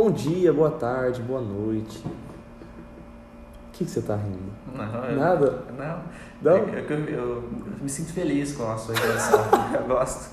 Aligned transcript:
bom 0.00 0.10
dia, 0.10 0.50
boa 0.50 0.70
tarde, 0.70 1.20
boa 1.20 1.42
noite. 1.42 1.98
O 1.98 3.72
que, 3.72 3.84
que 3.84 3.90
você 3.90 4.00
tá 4.00 4.16
rindo? 4.16 4.38
Não, 4.74 5.04
eu, 5.04 5.16
Nada? 5.18 5.62
Não. 5.76 6.02
Não? 6.40 6.56
Eu, 6.68 6.78
eu- 6.88 7.08
eu 7.10 7.44
me 7.82 7.88
sinto 7.88 8.10
feliz 8.14 8.52
com 8.56 8.70
a 8.70 8.78
sua 8.78 8.94
invenção. 8.94 9.40
eu 9.78 9.86
gosto. 9.86 10.30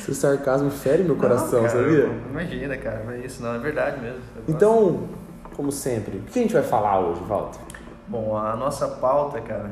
Seu 0.00 0.12
sarcasmo 0.14 0.68
fere 0.68 1.04
meu 1.04 1.14
coração, 1.14 1.62
Não, 1.62 1.68
cara, 1.68 1.80
sabia? 1.80 1.98
eu- 2.00 2.14
Imagina, 2.30 2.76
cara, 2.76 3.04
não 3.04 3.12
é 3.12 3.18
isso 3.18 3.40
não, 3.40 3.54
é 3.54 3.58
verdade 3.60 4.00
mesmo. 4.00 4.18
eu. 4.36 4.42
Então, 4.48 5.08
como 5.54 5.70
sempre, 5.70 6.18
o 6.18 6.22
que 6.22 6.40
a 6.40 6.42
gente 6.42 6.54
vai 6.54 6.64
falar 6.64 6.98
hoje, 6.98 7.20
Walter? 7.22 7.60
Bom, 8.08 8.36
a 8.36 8.56
nossa 8.56 8.88
pauta, 8.88 9.40
cara, 9.40 9.70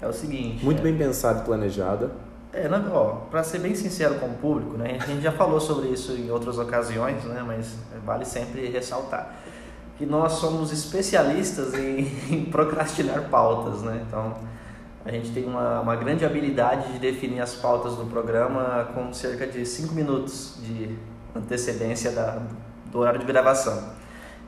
é 0.00 0.06
o 0.08 0.12
seguinte. 0.12 0.64
Muito 0.64 0.80
é, 0.80 0.82
bem 0.82 0.98
pensada 0.98 1.42
e 1.42 1.44
planejada. 1.44 2.10
É, 2.52 2.68
pra 3.30 3.42
ser 3.42 3.60
bem 3.60 3.74
sincero 3.74 4.16
com 4.16 4.26
o 4.26 4.34
público, 4.34 4.76
né, 4.76 4.98
a 5.00 5.06
gente 5.06 5.22
já 5.22 5.32
falou 5.32 5.58
sobre 5.58 5.88
isso 5.88 6.12
em 6.12 6.30
outras 6.30 6.58
ocasiões, 6.58 7.24
né, 7.24 7.42
mas 7.46 7.76
vale 8.04 8.26
sempre 8.26 8.68
ressaltar 8.68 9.34
que 9.96 10.04
nós 10.04 10.32
somos 10.32 10.72
especialistas 10.72 11.72
em, 11.74 12.00
em 12.30 12.44
procrastinar 12.44 13.28
pautas, 13.30 13.82
né, 13.82 14.04
então 14.06 14.34
a 15.04 15.10
gente 15.10 15.30
tem 15.30 15.44
uma, 15.44 15.80
uma 15.80 15.96
grande 15.96 16.24
habilidade 16.24 16.92
de 16.92 16.98
definir 16.98 17.40
as 17.40 17.54
pautas 17.54 17.96
do 17.96 18.04
programa 18.04 18.90
com 18.94 19.12
cerca 19.12 19.46
de 19.46 19.64
5 19.64 19.94
minutos 19.94 20.58
de 20.60 20.96
antecedência 21.34 22.12
da, 22.12 22.38
do 22.86 22.98
horário 22.98 23.18
de 23.18 23.26
gravação. 23.26 24.02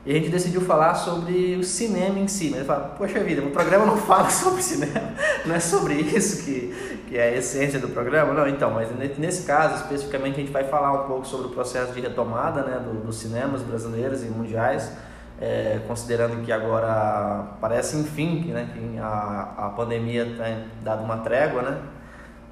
E 0.05 0.11
a 0.11 0.13
gente 0.13 0.29
decidiu 0.29 0.61
falar 0.61 0.93
sobre 0.93 1.55
o 1.55 1.63
cinema 1.63 2.19
em 2.19 2.27
si. 2.27 2.51
Né? 2.51 2.59
Ele 2.59 2.65
fala, 2.65 2.95
poxa 2.95 3.21
vida, 3.21 3.41
o 3.41 3.49
programa 3.49 3.85
não 3.85 3.97
fala 3.97 4.29
sobre 4.31 4.61
cinema, 4.61 5.13
não 5.45 5.55
é 5.55 5.59
sobre 5.59 5.95
isso 5.95 6.45
que, 6.45 6.94
que 7.07 7.17
é 7.17 7.29
a 7.29 7.31
essência 7.37 7.79
do 7.79 7.89
programa? 7.89 8.33
Não, 8.33 8.47
então, 8.47 8.71
mas 8.71 8.89
ne- 8.97 9.13
nesse 9.17 9.45
caso, 9.45 9.75
especificamente, 9.83 10.35
a 10.35 10.39
gente 10.39 10.51
vai 10.51 10.63
falar 10.65 10.91
um 10.93 11.07
pouco 11.07 11.25
sobre 11.25 11.47
o 11.47 11.49
processo 11.49 11.93
de 11.93 12.01
retomada 12.01 12.63
né, 12.63 12.79
do, 12.79 13.05
dos 13.05 13.17
cinemas 13.17 13.61
brasileiros 13.61 14.23
e 14.23 14.27
mundiais, 14.27 14.91
é, 15.39 15.79
considerando 15.87 16.43
que 16.43 16.51
agora 16.51 17.57
parece, 17.61 17.97
enfim, 17.97 18.41
que, 18.41 18.51
né, 18.51 18.69
que 18.73 18.97
a, 18.99 19.53
a 19.57 19.69
pandemia 19.69 20.25
tem 20.25 20.65
dado 20.81 21.03
uma 21.03 21.17
trégua, 21.17 21.61
né? 21.61 21.77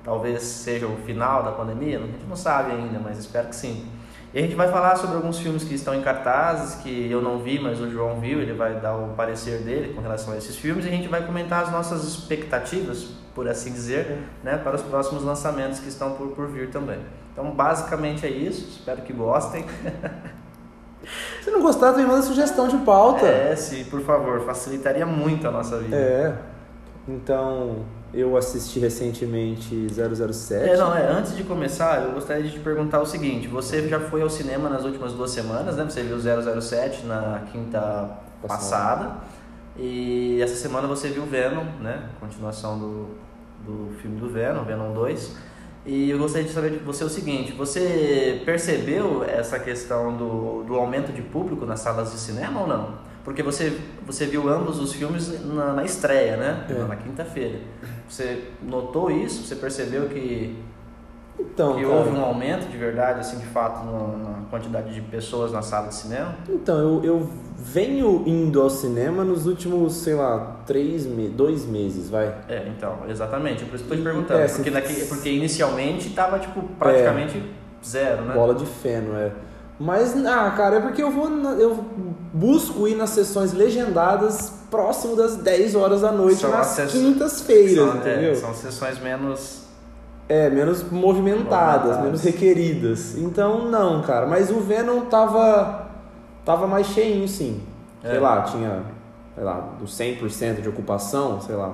Talvez 0.03 0.43
seja 0.43 0.85
o 0.85 0.97
final 0.97 1.43
da 1.43 1.51
pandemia, 1.51 1.97
a 1.97 2.01
gente 2.01 2.25
não 2.27 2.35
sabe 2.35 2.71
ainda, 2.71 2.99
mas 2.99 3.17
espero 3.17 3.47
que 3.47 3.55
sim. 3.55 3.87
E 4.33 4.39
a 4.39 4.41
gente 4.41 4.55
vai 4.55 4.67
falar 4.67 4.95
sobre 4.95 5.15
alguns 5.15 5.37
filmes 5.37 5.63
que 5.63 5.75
estão 5.75 5.93
em 5.93 6.01
cartazes, 6.01 6.75
que 6.81 7.09
eu 7.09 7.21
não 7.21 7.37
vi, 7.37 7.59
mas 7.59 7.79
o 7.79 7.87
João 7.89 8.19
viu, 8.19 8.41
ele 8.41 8.53
vai 8.53 8.79
dar 8.79 8.95
o 8.95 9.09
parecer 9.09 9.59
dele 9.59 9.93
com 9.93 10.01
relação 10.01 10.33
a 10.33 10.37
esses 10.37 10.55
filmes, 10.55 10.85
e 10.85 10.87
a 10.87 10.91
gente 10.91 11.07
vai 11.07 11.23
comentar 11.23 11.63
as 11.63 11.71
nossas 11.71 12.03
expectativas, 12.03 13.09
por 13.35 13.47
assim 13.47 13.71
dizer, 13.71 14.23
né, 14.43 14.57
para 14.57 14.75
os 14.75 14.81
próximos 14.81 15.23
lançamentos 15.23 15.79
que 15.79 15.87
estão 15.87 16.13
por, 16.13 16.29
por 16.29 16.47
vir 16.47 16.71
também. 16.71 16.99
Então, 17.31 17.51
basicamente 17.51 18.25
é 18.25 18.29
isso, 18.29 18.79
espero 18.79 19.03
que 19.03 19.13
gostem. 19.13 19.65
Se 21.43 21.51
não 21.51 21.61
gostar, 21.61 21.91
também 21.91 22.07
manda 22.07 22.21
sugestão 22.21 22.67
de 22.67 22.77
pauta. 22.77 23.27
É, 23.27 23.55
se 23.55 23.83
por 23.83 24.01
favor, 24.01 24.39
facilitaria 24.45 25.05
muito 25.05 25.45
a 25.45 25.51
nossa 25.51 25.77
vida. 25.77 25.97
É. 25.97 26.33
Então, 27.05 27.83
eu 28.13 28.37
assisti 28.37 28.79
recentemente 28.79 29.87
007. 29.89 30.69
É, 30.69 30.77
não, 30.77 30.95
é, 30.95 31.07
antes 31.07 31.35
de 31.35 31.43
começar, 31.43 32.03
eu 32.03 32.11
gostaria 32.11 32.43
de 32.43 32.51
te 32.51 32.59
perguntar 32.59 33.01
o 33.01 33.05
seguinte, 33.05 33.47
você 33.47 33.87
já 33.87 33.99
foi 33.99 34.21
ao 34.21 34.29
cinema 34.29 34.69
nas 34.69 34.85
últimas 34.85 35.13
duas 35.13 35.31
semanas, 35.31 35.75
né? 35.75 35.83
Você 35.83 36.03
viu 36.03 36.17
007 36.19 37.05
na 37.05 37.41
quinta 37.51 38.11
passada, 38.41 39.17
e 39.77 40.39
essa 40.41 40.55
semana 40.55 40.87
você 40.87 41.09
viu 41.09 41.25
Venom, 41.25 41.65
né? 41.81 42.09
Continuação 42.19 42.77
do, 42.77 43.07
do 43.65 43.93
filme 43.99 44.19
do 44.19 44.29
Venom, 44.29 44.63
Venom 44.63 44.93
2. 44.93 45.53
E 45.85 46.11
eu 46.11 46.17
gostaria 46.17 46.47
de 46.47 46.53
saber 46.53 46.69
de 46.69 46.77
você 46.77 47.03
o 47.03 47.09
seguinte, 47.09 47.51
você 47.51 48.41
percebeu 48.45 49.23
essa 49.23 49.59
questão 49.59 50.15
do, 50.15 50.63
do 50.63 50.75
aumento 50.75 51.11
de 51.11 51.21
público 51.21 51.65
nas 51.65 51.79
salas 51.81 52.11
de 52.11 52.19
cinema 52.19 52.61
ou 52.61 52.67
não? 52.67 53.12
Porque 53.23 53.41
você, 53.41 53.77
você 54.05 54.25
viu 54.25 54.49
ambos 54.49 54.79
os 54.79 54.93
filmes 54.93 55.43
na, 55.45 55.73
na 55.73 55.83
estreia, 55.83 56.35
né? 56.37 56.65
É. 56.69 56.73
Na 56.87 56.95
quinta-feira. 56.95 57.59
Você 58.07 58.43
notou 58.61 59.09
isso? 59.09 59.43
Você 59.47 59.55
percebeu 59.55 60.09
que, 60.09 60.57
Então, 61.39 61.75
que 61.75 61.81
cara, 61.83 61.93
houve 61.95 62.09
um 62.11 62.21
aumento 62.21 62.69
de 62.69 62.77
verdade, 62.77 63.21
assim, 63.21 63.37
de 63.39 63.45
fato, 63.45 63.85
na, 63.85 64.17
na 64.29 64.33
quantidade 64.49 64.93
de 64.93 65.01
pessoas 65.01 65.51
na 65.51 65.61
sala 65.61 65.87
de 65.87 65.95
cinema? 65.95 66.35
então 66.49 66.77
eu, 66.77 67.03
eu 67.03 67.29
venho 67.57 68.23
indo 68.27 68.61
ao 68.61 68.69
cinema 68.69 69.23
nos 69.23 69.45
últimos, 69.47 69.93
sei 69.93 70.15
lá, 70.15 70.57
três 70.65 71.05
me 71.05 71.29
dois 71.29 71.65
meses, 71.65 72.09
vai. 72.09 72.25
É, 72.49 72.67
então, 72.67 72.99
exatamente. 73.07 73.63
É 73.63 73.65
por 73.67 73.75
isso 73.75 73.85
que 73.85 73.93
eu 73.93 73.97
tô 73.97 74.03
te 74.03 74.05
perguntando. 74.05 74.41
É, 74.41 74.47
porque, 74.49 74.63
se- 74.65 74.69
naqui- 74.69 75.05
porque 75.05 75.29
inicialmente 75.31 76.09
tava, 76.09 76.39
tipo, 76.39 76.61
praticamente 76.77 77.41
zero, 77.83 78.23
né? 78.23 78.33
Bola 78.33 78.53
de 78.53 78.65
feno, 78.65 79.15
é. 79.15 79.31
Mas, 79.79 80.15
ah, 80.25 80.51
cara, 80.55 80.75
é 80.75 80.79
porque 80.81 81.01
eu 81.01 81.09
vou. 81.09 81.29
na- 81.29 81.53
eu 81.53 81.83
busco 82.33 82.87
ir 82.87 82.95
nas 82.95 83.11
sessões 83.11 83.53
legendadas 83.53 84.51
próximo 84.71 85.15
das 85.15 85.35
10 85.37 85.75
horas 85.75 86.01
da 86.01 86.11
noite 86.11 86.39
São 86.39 86.49
nas 86.51 86.75
quintas-feiras, 86.91 87.75
São- 87.75 87.93
é, 87.93 87.97
entendeu? 87.97 88.35
são 88.35 88.53
sessões 88.53 88.99
menos. 88.99 89.61
É, 90.27 90.49
menos 90.49 90.81
movimentadas, 90.89 91.43
Movimentadas. 91.97 91.99
menos 92.03 92.23
requeridas. 92.23 93.17
Então, 93.17 93.69
não, 93.69 94.01
cara. 94.01 94.25
Mas 94.25 94.49
o 94.49 94.59
Venom 94.61 95.01
tava. 95.01 95.89
tava 96.45 96.65
mais 96.65 96.87
cheinho, 96.87 97.27
sim. 97.27 97.61
Sei 98.01 98.17
É. 98.17 98.19
lá, 98.19 98.41
tinha. 98.41 98.83
Sei 99.35 99.43
lá, 99.43 99.75
dos 99.79 99.93
100% 99.95 100.61
de 100.61 100.69
ocupação, 100.69 101.39
sei 101.41 101.55
lá, 101.55 101.73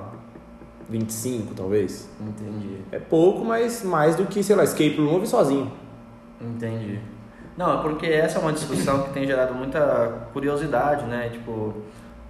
25 0.88 1.54
talvez. 1.54 2.08
Entendi. 2.20 2.78
É 2.90 2.98
pouco, 2.98 3.44
mas 3.44 3.82
mais 3.84 4.16
do 4.16 4.24
que, 4.26 4.42
sei 4.42 4.56
lá, 4.56 4.64
Escape 4.64 4.96
Room 4.96 5.12
eu 5.14 5.20
vi 5.20 5.26
sozinho. 5.26 5.70
Entendi. 6.40 6.98
Não, 7.56 7.78
é 7.78 7.82
porque 7.82 8.06
essa 8.06 8.38
é 8.38 8.40
uma 8.42 8.52
discussão 8.52 9.02
que 9.02 9.10
tem 9.12 9.26
gerado 9.26 9.54
muita 9.54 10.28
curiosidade, 10.32 11.04
né? 11.04 11.28
Tipo, 11.30 11.74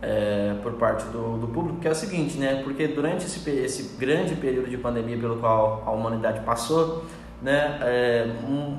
é, 0.03 0.55
por 0.63 0.73
parte 0.75 1.05
do, 1.07 1.39
do 1.39 1.49
público, 1.49 1.79
que 1.81 1.87
é 1.87 1.91
o 1.91 1.95
seguinte, 1.95 2.39
né? 2.39 2.63
Porque 2.65 2.89
durante 2.89 3.27
esse, 3.27 3.49
esse 3.51 3.97
grande 3.99 4.35
período 4.35 4.69
de 4.69 4.77
pandemia 4.79 5.17
pelo 5.19 5.37
qual 5.37 5.83
a 5.87 5.91
humanidade 5.91 6.41
passou, 6.41 7.05
né? 7.43 7.79
é, 7.83 8.27
um- 8.49 8.79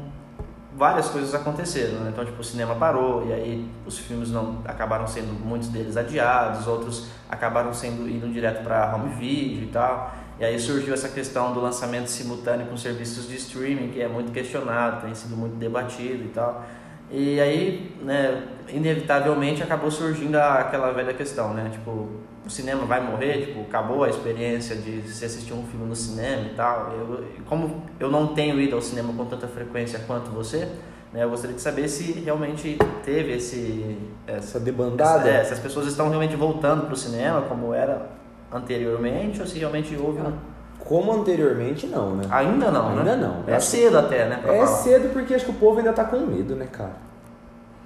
várias 0.74 1.10
coisas 1.10 1.34
aconteceram, 1.36 2.00
né? 2.00 2.10
Então, 2.12 2.26
tipo, 2.26 2.40
o 2.42 2.44
cinema 2.44 2.76
parou 2.76 3.28
e 3.28 3.34
aí 3.34 3.70
os 3.86 4.00
filmes 4.00 4.32
não 4.32 4.60
acabaram 4.66 5.06
sendo 5.06 5.34
muitos 5.34 5.68
deles 5.68 5.96
adiados, 5.98 6.66
outros 6.66 7.08
acabaram 7.30 7.74
sendo 7.74 8.10
indo 8.10 8.28
direto 8.32 8.64
para 8.64 8.96
home 8.96 9.14
video 9.16 9.64
e 9.64 9.68
tal. 9.68 10.14
E 10.42 10.44
aí 10.44 10.60
surgiu 10.60 10.92
essa 10.92 11.08
questão 11.08 11.54
do 11.54 11.62
lançamento 11.62 12.08
simultâneo 12.08 12.66
com 12.66 12.76
serviços 12.76 13.30
de 13.30 13.36
streaming, 13.36 13.90
que 13.90 14.02
é 14.02 14.08
muito 14.08 14.32
questionado, 14.32 15.06
tem 15.06 15.14
sido 15.14 15.38
muito 15.38 15.56
debatido 15.58 16.24
e 16.24 16.30
tal. 16.30 16.66
E 17.12 17.40
aí, 17.40 17.96
né, 18.02 18.48
inevitavelmente 18.68 19.62
acabou 19.62 19.92
surgindo 19.92 20.38
aquela 20.38 20.92
velha 20.94 21.14
questão, 21.14 21.54
né? 21.54 21.70
Tipo, 21.72 22.10
o 22.44 22.50
cinema 22.50 22.86
vai 22.86 23.00
morrer, 23.06 23.46
tipo, 23.46 23.62
acabou 23.62 24.04
a 24.04 24.10
experiência 24.10 24.76
de 24.76 25.08
se 25.08 25.24
assistir 25.24 25.54
um 25.54 25.64
filme 25.68 25.86
no 25.86 25.96
cinema 25.96 26.48
e 26.52 26.56
tal. 26.56 26.92
Eu, 26.92 27.24
como 27.46 27.84
eu 28.00 28.10
não 28.10 28.34
tenho 28.34 28.60
ido 28.60 28.76
ao 28.76 28.82
cinema 28.82 29.14
com 29.14 29.26
tanta 29.26 29.48
frequência 29.48 30.00
quanto 30.08 30.32
você, 30.32 30.68
né, 31.14 31.24
eu 31.24 31.30
gostaria 31.30 31.56
de 31.56 31.62
saber 31.62 31.88
se 31.88 32.14
realmente 32.14 32.80
teve 33.06 33.34
esse 33.34 33.96
essa, 34.26 34.38
Essa 34.38 34.60
debandada. 34.60 35.30
é, 35.30 35.44
se 35.44 35.54
as 35.54 35.60
pessoas 35.60 35.86
estão 35.86 36.10
realmente 36.10 36.36
voltando 36.36 36.86
para 36.86 36.94
o 36.96 36.98
cinema 36.98 37.44
como 37.44 37.76
era 37.76 38.20
anteriormente 38.52 39.42
ou 39.42 39.48
se 39.48 39.60
realmente 39.60 39.96
houve 39.96 40.22
um... 40.22 40.34
Como 40.80 41.12
anteriormente, 41.14 41.86
não, 41.88 42.16
né? 42.16 42.24
Ainda 42.30 42.72
não, 42.72 42.90
Ainda 42.90 43.16
né? 43.16 43.16
não. 43.16 43.54
É 43.54 43.60
cedo 43.60 44.00
até, 44.00 44.28
né? 44.28 44.42
É 44.44 44.48
falar. 44.48 44.68
cedo 44.68 45.14
porque 45.14 45.34
acho 45.36 45.46
que 45.46 45.52
o 45.52 45.56
povo 45.56 45.78
ainda 45.78 45.94
tá 45.94 46.04
com 46.04 46.18
medo, 46.22 46.56
né, 46.56 46.68
cara? 46.72 46.96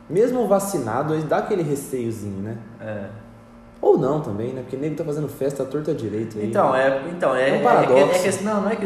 Mesmo 0.09 0.47
vacinado, 0.47 1.17
dá 1.23 1.37
aquele 1.37 1.61
receiozinho, 1.61 2.41
né? 2.41 2.57
É. 2.79 3.05
Ou 3.85 4.00
não 4.00 4.19
também, 4.19 4.51
né? 4.51 4.62
Porque 4.62 4.75
nego 4.75 4.96
tá 4.96 5.03
fazendo 5.03 5.29
festa 5.29 5.62
à 5.62 5.66
torta 5.68 5.94
direito 5.94 6.40
aí. 6.40 6.47
Então, 6.47 6.75
é, 6.75 7.01
então, 7.07 7.35
é, 7.35 7.50
É 7.50 7.53
um 7.53 7.56
é- 7.57 7.59
paradoxo. 7.59 8.25
é 8.25 8.28
é 8.29 8.31
que- 8.31 8.44
não, 8.44 8.62
não 8.62 8.69
é 8.72 8.75
que 8.75 8.85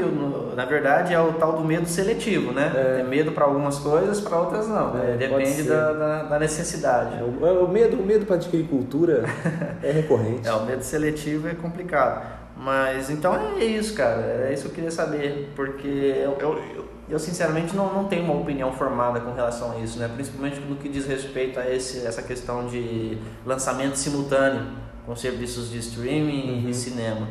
na 0.58 0.66
verdade 0.66 1.14
é 1.14 1.20
o 1.22 1.32
tal 1.32 1.54
do 1.54 1.64
medo 1.64 1.88
seletivo, 1.88 2.52
né? 2.52 2.70
É. 2.76 3.00
É, 3.00 3.04
medo 3.04 3.32
para 3.32 3.46
algumas 3.46 3.80
coisas, 3.80 4.20
para 4.20 4.38
outras 4.38 4.68
não. 4.68 5.00
É, 5.02 5.12
É, 5.14 5.16
depende 5.16 5.64
da, 5.64 5.94
da, 5.94 6.24
da 6.24 6.40
necessidade. 6.40 7.16
É, 7.18 7.24
o, 7.24 7.48
é 7.48 7.52
o 7.54 7.68
medo, 7.70 7.96
o 7.96 8.06
medo 8.06 8.26
para 8.26 8.36
adquirir 8.36 8.68
cultura 8.68 9.24
é 9.82 9.90
recorrente. 9.90 10.46
É, 10.46 10.52
o 10.52 10.66
medo 10.66 10.84
seletivo 10.84 11.48
é 11.48 11.54
complicado. 11.56 12.22
Mas 12.58 13.10
então 13.10 13.34
é 13.58 13.64
isso, 13.64 13.94
cara. 13.94 14.48
É 14.50 14.54
isso 14.54 14.64
que 14.64 14.68
eu 14.72 14.76
queria 14.76 14.92
saber. 14.92 15.54
Porque 15.56 15.88
eu, 15.88 16.36
eu, 16.42 16.54
eu, 16.76 16.86
eu, 17.08 17.18
sinceramente 17.20 17.74
não, 17.74 17.94
não 17.94 18.04
tenho 18.04 18.26
uma 18.26 18.36
opinião 18.36 18.74
formada 18.74 19.22
com 19.22 19.32
relação 19.34 19.72
a 19.72 19.78
isso, 19.78 19.98
né? 19.98 20.10
Principalmente 20.14 20.60
no 20.60 20.76
que 20.76 20.90
diz 20.90 21.08
respeito 21.08 21.58
a 21.58 21.74
esse, 21.74 22.06
essa 22.06 22.22
questão 22.22 22.68
de 22.68 23.18
lançamento 23.46 23.96
simultâneo 23.96 24.89
com 25.10 25.16
serviços 25.16 25.72
de 25.72 25.80
streaming 25.80 26.62
Uhum. 26.66 26.70
e 26.70 26.74
cinema. 26.74 27.28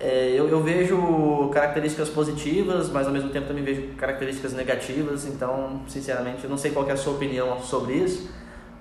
É, 0.00 0.32
eu, 0.34 0.48
eu 0.48 0.60
vejo 0.60 1.48
características 1.54 2.08
positivas, 2.08 2.90
mas 2.90 3.06
ao 3.06 3.12
mesmo 3.12 3.30
tempo 3.30 3.46
também 3.46 3.62
vejo 3.62 3.82
características 3.96 4.52
negativas. 4.52 5.24
Então, 5.24 5.82
sinceramente, 5.86 6.42
eu 6.42 6.50
não 6.50 6.58
sei 6.58 6.72
qual 6.72 6.86
é 6.88 6.92
a 6.92 6.96
sua 6.96 7.12
opinião 7.12 7.60
sobre 7.60 7.94
isso. 7.94 8.28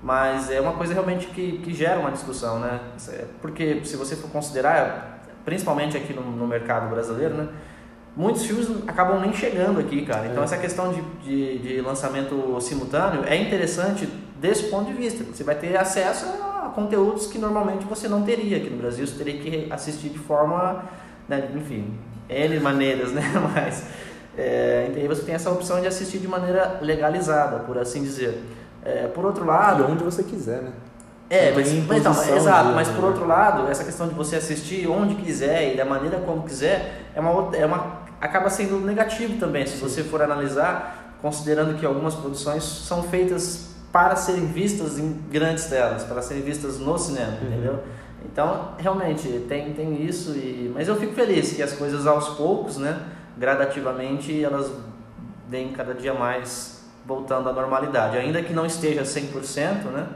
Mas 0.02 0.50
é 0.50 0.60
uma 0.60 0.74
coisa 0.74 0.92
realmente 0.94 1.28
que, 1.28 1.60
que 1.60 1.72
gera 1.72 2.00
uma 2.00 2.12
discussão, 2.12 2.60
né? 2.60 2.80
Porque 3.42 3.82
se 3.86 3.96
você 3.96 4.16
for 4.16 4.30
considerar, 4.32 5.24
principalmente 5.46 5.96
aqui 5.96 6.12
no, 6.12 6.22
no 6.24 6.48
mercado 6.48 6.90
brasileiro, 6.90 7.36
né? 7.36 7.48
Muitos 8.18 8.44
filmes 8.46 8.68
acabam 8.88 9.20
nem 9.22 9.34
chegando 9.34 9.80
aqui, 9.80 10.04
cara. 10.04 10.26
Então 10.28 10.42
É. 10.42 10.46
essa 10.46 10.58
questão 10.58 10.92
de, 10.92 11.02
de, 11.24 11.60
de 11.60 11.82
lançamento 11.82 12.60
simultâneo 12.60 13.24
é 13.26 13.36
interessante 13.38 14.10
desse 14.40 14.64
ponto 14.64 14.86
de 14.86 14.94
vista. 14.94 15.24
Você 15.24 15.44
vai 15.44 15.56
ter 15.56 15.76
acesso 15.78 16.26
a 16.26 16.72
conteúdos 16.74 17.28
que 17.28 17.38
normalmente 17.38 17.86
você 17.86 18.08
não 18.08 18.24
teria 18.24 18.58
aqui 18.58 18.70
no 18.70 18.78
Brasil, 18.78 19.06
você 19.06 19.24
teria 19.24 19.40
que 19.40 19.72
assistir 19.72 20.10
de 20.10 20.20
forma, 20.20 20.84
né, 21.28 21.50
enfim, 21.56 21.94
N 22.30 22.60
maneiras, 22.60 23.12
né? 23.14 23.24
Mas 23.54 23.86
é, 24.38 24.88
então 24.90 25.02
aí 25.02 25.08
você 25.08 25.24
tem 25.24 25.36
essa 25.36 25.50
opção 25.50 25.80
de 25.80 25.88
assistir 25.88 26.20
de 26.20 26.28
maneira 26.28 26.80
legalizada, 26.82 27.60
por 27.60 27.78
assim 27.78 28.04
dizer. 28.04 28.42
É, 28.84 29.08
por 29.08 29.26
outro 29.26 29.46
lado. 29.46 29.84
E 29.84 29.92
onde 29.92 30.04
você 30.04 30.22
quiser, 30.22 30.62
né? 30.62 30.72
É, 31.28 31.52
mas, 31.52 31.74
mas 31.88 31.98
então, 31.98 32.36
exato, 32.36 32.70
mas 32.76 32.88
por 32.88 33.04
outro 33.04 33.26
lado, 33.26 33.68
essa 33.68 33.84
questão 33.84 34.08
de 34.08 34.14
você 34.14 34.36
assistir 34.36 34.88
onde 34.88 35.16
quiser 35.16 35.74
e 35.74 35.78
da 35.78 35.84
maneira 35.84 36.20
como 36.20 36.44
quiser 36.44 37.08
é 37.16 37.20
uma, 37.20 37.56
é 37.56 37.66
uma 37.66 38.04
acaba 38.22 38.48
sendo 38.48 38.80
negativo 38.80 39.40
também, 39.40 39.66
se 39.66 39.78
você 39.78 40.04
for 40.04 40.22
analisar, 40.22 41.16
considerando 41.24 41.80
que 41.80 41.86
algumas 41.86 42.14
produções 42.14 42.64
são 42.64 43.02
feitas 43.02 43.75
para 43.96 44.18
serem 44.18 44.48
vistas 44.48 45.00
em 45.00 45.14
grandes 45.32 45.68
telas, 45.68 46.04
para 46.04 46.22
serem 46.22 46.44
vistas 46.44 46.80
no 46.80 46.98
cinema, 46.98 47.38
uhum. 47.40 47.48
entendeu? 47.48 47.80
Então, 48.26 48.74
realmente, 48.78 49.46
tem, 49.48 49.72
tem 49.72 50.06
isso, 50.06 50.32
e, 50.32 50.70
mas 50.76 50.90
eu 50.90 50.98
fico 50.98 51.14
feliz 51.14 51.54
que 51.54 51.64
as 51.64 51.72
coisas 51.72 52.06
aos 52.06 52.28
poucos, 52.36 52.76
né, 52.76 53.00
gradativamente, 53.38 54.44
elas 54.44 54.70
vêm 55.48 55.72
cada 55.72 55.94
dia 55.94 56.14
mais 56.14 56.84
voltando 57.06 57.48
à 57.48 57.54
normalidade, 57.54 58.18
ainda 58.18 58.44
que 58.44 58.52
não 58.52 58.66
esteja 58.66 59.04
100%, 59.04 59.86
né, 59.86 60.08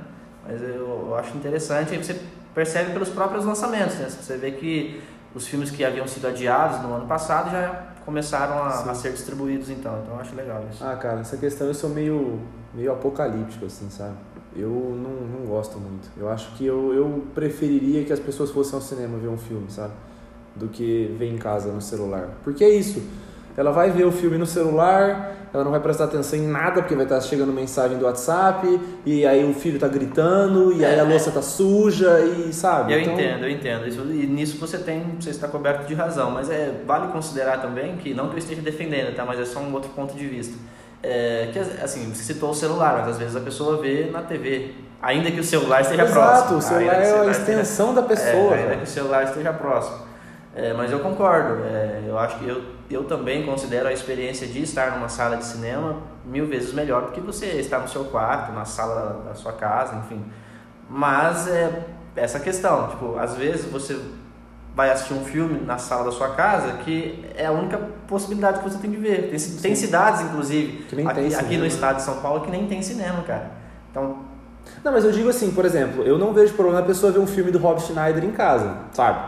mas 0.45 0.61
eu, 0.61 1.15
acho 1.15 1.37
interessante, 1.37 1.93
aí 1.93 2.03
você 2.03 2.19
percebe 2.53 2.91
pelos 2.91 3.07
próprios 3.07 3.45
lançamentos, 3.45 3.95
né, 3.95 4.09
você 4.09 4.35
vê 4.35 4.51
que 4.51 5.01
os 5.33 5.47
filmes 5.47 5.71
que 5.71 5.85
haviam 5.85 6.05
sido 6.05 6.27
adiados 6.27 6.81
no 6.81 6.93
ano 6.95 7.07
passado 7.07 7.49
já 7.49 7.93
começaram 8.03 8.61
a, 8.61 8.91
a, 8.91 8.93
ser 8.93 9.13
distribuídos 9.13 9.69
então, 9.69 10.01
então 10.03 10.15
eu 10.15 10.19
acho 10.19 10.35
legal 10.35 10.65
isso. 10.69 10.83
Ah, 10.83 10.97
cara, 10.97 11.21
essa 11.21 11.37
questão 11.37 11.67
eu 11.67 11.73
sou 11.73 11.89
meio, 11.89 12.41
meio 12.73 12.91
apocalíptico, 12.91 13.65
assim, 13.65 13.89
sabe? 13.89 14.15
Eu 14.55 14.69
não, 14.69 15.39
não 15.39 15.45
gosto 15.45 15.77
muito. 15.79 16.09
Eu 16.17 16.29
acho 16.29 16.51
que 16.55 16.65
eu, 16.65 16.93
eu 16.93 17.23
preferiria 17.33 18.03
que 18.03 18.11
as 18.11 18.19
pessoas 18.19 18.49
fossem 18.51 18.75
ao 18.75 18.81
cinema 18.81 19.17
ver 19.17 19.27
um 19.27 19.37
filme, 19.37 19.69
sabe? 19.69 19.93
Do 20.55 20.67
que 20.67 21.15
ver 21.17 21.27
em 21.27 21.37
casa 21.37 21.71
no 21.71 21.81
celular. 21.81 22.29
Porque 22.43 22.63
é 22.63 22.69
isso. 22.69 23.01
Ela 23.55 23.71
vai 23.71 23.91
ver 23.91 24.05
o 24.05 24.11
filme 24.11 24.37
no 24.37 24.45
celular, 24.45 25.49
ela 25.53 25.63
não 25.63 25.71
vai 25.71 25.79
prestar 25.79 26.05
atenção 26.05 26.39
em 26.39 26.47
nada, 26.47 26.81
porque 26.81 26.95
vai 26.95 27.03
estar 27.03 27.19
chegando 27.21 27.51
mensagem 27.51 27.97
do 27.97 28.05
WhatsApp, 28.05 28.79
e 29.05 29.25
aí 29.25 29.43
o 29.43 29.53
filho 29.53 29.75
está 29.75 29.87
gritando, 29.87 30.71
e 30.71 30.85
aí 30.85 30.99
a 30.99 31.03
louça 31.03 31.29
está 31.29 31.41
suja, 31.41 32.19
e 32.19 32.53
sabe? 32.53 32.93
Eu 32.93 33.01
então... 33.01 33.13
entendo, 33.13 33.43
eu 33.43 33.49
entendo. 33.49 33.87
Isso, 33.87 34.01
e 34.01 34.27
nisso 34.27 34.57
você 34.57 34.77
tem, 34.77 35.03
você 35.19 35.31
está 35.31 35.47
coberto 35.47 35.87
de 35.87 35.93
razão. 35.93 36.31
Mas 36.31 36.49
é, 36.49 36.83
vale 36.85 37.11
considerar 37.11 37.61
também 37.61 37.97
que, 37.97 38.13
não 38.13 38.29
que 38.29 38.35
eu 38.35 38.39
esteja 38.39 38.61
defendendo, 38.61 39.13
tá? 39.15 39.25
Mas 39.25 39.39
é 39.39 39.45
só 39.45 39.59
um 39.59 39.73
outro 39.73 39.89
ponto 39.91 40.15
de 40.15 40.25
vista. 40.25 40.57
É, 41.01 41.49
que 41.53 41.59
assim, 41.59 42.13
você 42.13 42.23
citou 42.23 42.51
o 42.51 42.53
celular, 42.53 42.99
mas 42.99 43.07
às 43.07 43.17
vezes 43.17 43.35
a 43.35 43.39
pessoa 43.39 43.81
vê 43.81 44.09
na 44.11 44.21
TV. 44.21 44.73
Ainda 45.01 45.31
que 45.31 45.39
o 45.39 45.43
celular 45.43 45.81
esteja 45.81 46.03
Exato, 46.03 46.19
próximo. 46.19 46.39
Exato, 46.39 46.55
o 46.55 46.61
celular 46.61 46.93
é 46.93 47.19
a 47.27 47.31
extensão 47.31 47.89
esteja, 47.89 48.01
da 48.01 48.01
pessoa. 48.01 48.55
É, 48.55 48.63
ainda 48.63 48.75
que 48.75 48.83
o 48.83 48.87
celular 48.87 49.23
esteja 49.23 49.53
próximo. 49.53 50.09
É, 50.55 50.73
mas 50.73 50.91
eu 50.91 50.99
concordo. 50.99 51.63
É, 51.63 52.03
eu 52.05 52.19
acho 52.19 52.37
que 52.39 52.47
eu, 52.49 52.63
eu 52.91 53.05
também 53.05 53.45
considero 53.45 53.87
a 53.87 53.93
experiência 53.93 54.45
de 54.45 54.61
estar 54.61 54.91
numa 54.91 55.07
sala 55.07 55.37
de 55.37 55.45
cinema 55.45 55.97
mil 56.25 56.47
vezes 56.47 56.73
melhor 56.73 57.03
do 57.03 57.11
que 57.11 57.21
você 57.21 57.45
estar 57.45 57.79
no 57.79 57.87
seu 57.87 58.05
quarto, 58.05 58.51
na 58.51 58.65
sala 58.65 59.23
da 59.25 59.33
sua 59.35 59.53
casa, 59.53 59.95
enfim. 59.95 60.23
Mas 60.89 61.47
é 61.47 61.85
essa 62.15 62.39
questão, 62.39 62.89
tipo, 62.89 63.17
às 63.17 63.35
vezes 63.35 63.65
você 63.65 63.97
vai 64.75 64.91
assistir 64.91 65.13
um 65.13 65.25
filme 65.25 65.59
na 65.65 65.77
sala 65.77 66.05
da 66.05 66.11
sua 66.11 66.29
casa 66.29 66.77
que 66.83 67.25
é 67.35 67.45
a 67.45 67.51
única 67.51 67.77
possibilidade 68.07 68.59
que 68.59 68.69
você 68.69 68.77
tem 68.77 68.91
de 68.91 68.97
ver. 68.97 69.29
Tem, 69.29 69.39
tem 69.61 69.75
cidades, 69.75 70.21
inclusive, 70.21 70.85
aqui, 71.05 71.35
aqui, 71.35 71.57
no 71.57 71.65
estado 71.65 71.97
de 71.97 72.03
São 72.03 72.21
Paulo 72.21 72.41
que 72.41 72.51
nem 72.51 72.67
tem 72.67 72.81
cinema, 72.81 73.21
cara. 73.23 73.51
Então. 73.91 74.17
Não, 74.83 74.91
mas 74.91 75.03
eu 75.03 75.11
digo 75.11 75.29
assim, 75.29 75.51
por 75.51 75.65
exemplo, 75.65 76.03
eu 76.03 76.17
não 76.17 76.33
vejo 76.33 76.53
problema 76.53 76.79
a 76.79 76.83
pessoa 76.83 77.11
ver 77.11 77.19
um 77.19 77.27
filme 77.27 77.51
do 77.51 77.57
Rob 77.57 77.81
Schneider 77.81 78.23
em 78.23 78.31
casa, 78.31 78.77
sabe? 78.93 79.19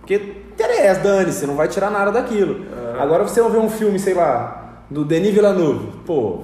Porque 0.00 0.42
interessa, 0.52 1.00
dane-se, 1.00 1.46
não 1.46 1.54
vai 1.54 1.68
tirar 1.68 1.90
nada 1.90 2.12
daquilo. 2.12 2.54
Uhum. 2.54 3.00
Agora 3.00 3.22
você 3.22 3.40
vai 3.40 3.50
ver 3.52 3.58
um 3.58 3.70
filme, 3.70 3.98
sei 3.98 4.14
lá, 4.14 4.82
do 4.90 5.04
Denis 5.04 5.32
Villeneuve, 5.32 5.92
pô, 6.04 6.42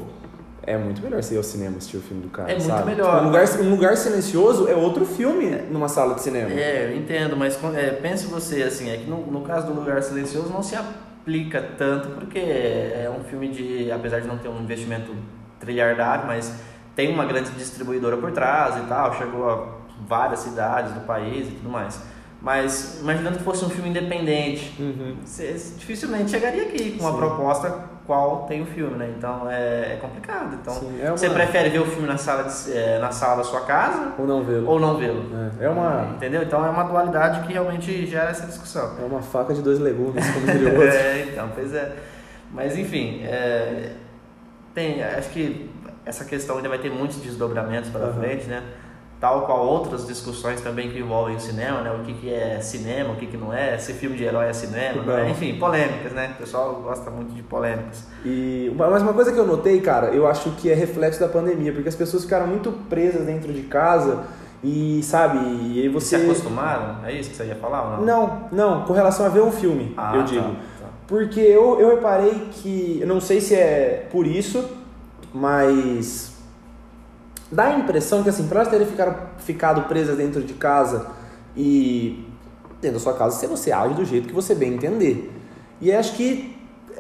é 0.63 0.77
muito 0.77 1.03
melhor 1.03 1.23
você 1.23 1.35
ir 1.35 1.39
ao 1.39 1.43
cinema 1.43 1.77
assistir 1.79 1.97
o 1.97 2.01
filme 2.01 2.23
do 2.23 2.29
cara. 2.29 2.51
É 2.51 2.55
muito 2.55 2.67
sabe? 2.67 2.91
melhor. 2.91 3.13
Tipo, 3.13 3.23
um, 3.23 3.27
lugar, 3.27 3.61
um 3.61 3.71
lugar 3.71 3.97
silencioso 3.97 4.69
é 4.69 4.75
outro 4.75 5.05
filme 5.05 5.51
numa 5.71 5.89
sala 5.89 6.15
de 6.15 6.23
cinema. 6.23 6.51
É, 6.51 6.91
eu 6.91 6.97
entendo, 6.97 7.37
mas 7.37 7.59
é, 7.75 7.91
pense 7.91 8.27
você, 8.27 8.63
assim, 8.63 8.91
é 8.91 8.97
que 8.99 9.09
no, 9.09 9.27
no 9.27 9.43
caso 9.43 9.67
do 9.67 9.73
lugar 9.73 10.03
silencioso 10.03 10.51
não 10.51 10.63
se 10.63 10.77
aplica 10.77 11.63
tanto, 11.79 12.09
porque 12.11 12.39
é 12.39 13.11
um 13.19 13.25
filme 13.25 13.49
de, 13.49 13.91
apesar 13.91 14.21
de 14.21 14.29
não 14.29 14.39
ter 14.39 14.49
um 14.49 14.61
investimento 14.63 15.15
trilhardário, 15.59 16.27
mas 16.27 16.53
tem 16.95 17.13
uma 17.13 17.25
grande 17.25 17.51
distribuidora 17.53 18.17
por 18.17 18.33
trás 18.33 18.77
e 18.77 18.87
tal, 18.87 19.17
chegou 19.17 19.49
a 19.49 19.81
várias 20.07 20.41
cidades 20.41 20.93
do 20.93 21.01
país 21.01 21.49
e 21.49 21.53
tudo 21.53 21.71
mais. 21.71 22.01
Mas 22.43 23.01
imaginando 23.01 23.39
que 23.39 23.45
fosse 23.45 23.65
um 23.65 23.69
filme 23.69 23.91
independente, 23.91 24.75
uhum. 24.79 25.17
você 25.23 25.53
dificilmente 25.77 26.31
chegaria 26.31 26.63
aqui 26.63 26.93
com 26.93 27.05
uma 27.05 27.13
Sim. 27.13 27.19
proposta 27.19 27.90
qual 28.11 28.45
tem 28.49 28.61
o 28.61 28.67
filme, 28.67 28.97
né? 28.97 29.15
Então 29.17 29.49
é, 29.49 29.93
é 29.93 29.99
complicado. 30.03 30.59
Então 30.61 30.75
Sim, 30.75 30.99
é 31.01 31.07
uma... 31.07 31.17
você 31.17 31.31
prefere 31.31 31.69
ver 31.71 31.79
o 31.79 31.87
filme 31.87 32.09
na 32.09 32.17
sala, 32.17 32.43
de, 32.43 32.77
é, 32.77 32.99
na 32.99 33.13
sala 33.13 33.37
da 33.37 33.45
sua 33.45 33.61
casa 33.61 34.15
ou 34.19 34.27
não 34.27 34.43
vê-lo? 34.43 34.69
Ou 34.69 34.81
não 34.81 34.97
vê-lo? 34.97 35.31
É, 35.61 35.67
é 35.67 35.69
uma 35.69 36.15
entendeu? 36.17 36.43
Então 36.43 36.67
é 36.67 36.71
uma 36.71 36.83
dualidade 36.83 37.47
que 37.47 37.53
realmente 37.53 38.05
gera 38.07 38.31
essa 38.31 38.49
discussão. 38.49 38.97
É 39.01 39.05
uma 39.05 39.23
faca 39.23 39.55
de 39.55 39.63
dois 39.63 39.79
legumes, 39.79 40.29
como 40.29 40.45
diria 40.45 40.71
outro. 40.75 40.89
é, 40.89 41.29
então, 41.31 41.53
pois 41.55 41.73
é. 41.73 41.95
Mas 42.53 42.77
enfim, 42.77 43.23
é, 43.23 43.93
tem, 44.75 45.05
acho 45.05 45.31
que 45.31 45.71
essa 46.05 46.25
questão 46.25 46.57
ainda 46.57 46.69
vai 46.69 46.79
ter 46.79 46.91
muitos 46.91 47.19
desdobramentos 47.19 47.91
para 47.91 48.07
uhum. 48.07 48.15
frente, 48.15 48.47
né? 48.47 48.61
Tal 49.21 49.43
qual 49.43 49.67
outras 49.67 50.07
discussões 50.07 50.63
também 50.63 50.91
que 50.91 50.99
envolvem 50.99 51.37
o 51.37 51.41
cinema, 51.41 51.83
né? 51.83 51.93
O 51.93 52.03
que, 52.03 52.15
que 52.15 52.33
é 52.33 52.59
cinema, 52.61 53.13
o 53.13 53.17
que, 53.17 53.27
que 53.27 53.37
não 53.37 53.53
é, 53.53 53.77
se 53.77 53.93
filme 53.93 54.17
de 54.17 54.25
herói 54.25 54.49
é 54.49 54.53
cinema, 54.55 55.03
né? 55.03 55.31
enfim, 55.31 55.59
polêmicas, 55.59 56.13
né? 56.13 56.33
O 56.35 56.39
pessoal 56.39 56.77
gosta 56.77 57.11
muito 57.11 57.35
de 57.35 57.43
polêmicas. 57.43 58.05
E, 58.25 58.73
mas 58.75 59.03
uma 59.03 59.13
coisa 59.13 59.31
que 59.31 59.39
eu 59.39 59.47
notei, 59.47 59.79
cara, 59.83 60.07
eu 60.07 60.27
acho 60.27 60.51
que 60.53 60.71
é 60.71 60.75
reflexo 60.75 61.21
da 61.21 61.29
pandemia, 61.29 61.71
porque 61.71 61.91
as 61.91 61.95
pessoas 61.95 62.25
ficaram 62.25 62.47
muito 62.47 62.73
presas 62.89 63.27
dentro 63.27 63.53
de 63.53 63.63
casa 63.63 64.25
e, 64.65 65.03
sabe, 65.03 65.39
e 65.39 65.83
aí 65.83 65.89
você... 65.89 66.17
E 66.17 66.19
se 66.21 66.25
acostumaram? 66.25 67.05
É 67.05 67.13
isso 67.13 67.29
que 67.29 67.37
você 67.37 67.45
ia 67.45 67.57
falar 67.57 67.83
ou 67.83 67.91
não? 67.99 68.07
Não, 68.07 68.49
não, 68.51 68.85
com 68.85 68.95
relação 68.95 69.27
a 69.27 69.29
ver 69.29 69.43
um 69.43 69.53
filme, 69.53 69.93
ah, 69.99 70.13
eu 70.15 70.21
tá, 70.21 70.27
digo. 70.27 70.45
Tá. 70.45 70.87
Porque 71.07 71.41
eu, 71.41 71.79
eu 71.79 71.91
reparei 71.91 72.49
que, 72.53 72.99
eu 73.03 73.07
não 73.07 73.21
sei 73.21 73.43
se 73.43 73.55
é 73.55 74.07
por 74.11 74.27
isso, 74.27 74.65
mas 75.35 76.30
dá 77.51 77.65
a 77.65 77.79
impressão 77.79 78.23
que, 78.23 78.29
assim, 78.29 78.47
para 78.47 78.61
elas 78.61 78.71
terem 78.71 78.87
ficado, 78.87 79.17
ficado 79.39 79.83
presas 79.83 80.17
dentro 80.17 80.43
de 80.43 80.55
casa 80.55 81.07
e 81.57 82.27
dentro 82.81 82.99
da 82.99 83.03
sua 83.03 83.15
casa, 83.15 83.37
se 83.37 83.47
você 83.47 83.73
age 83.73 83.95
do 83.95 84.05
jeito 84.05 84.29
que 84.29 84.35
você 84.35 84.55
bem 84.55 84.75
entender. 84.75 85.31
E 85.81 85.93
acho 85.93 86.15
que 86.15 86.57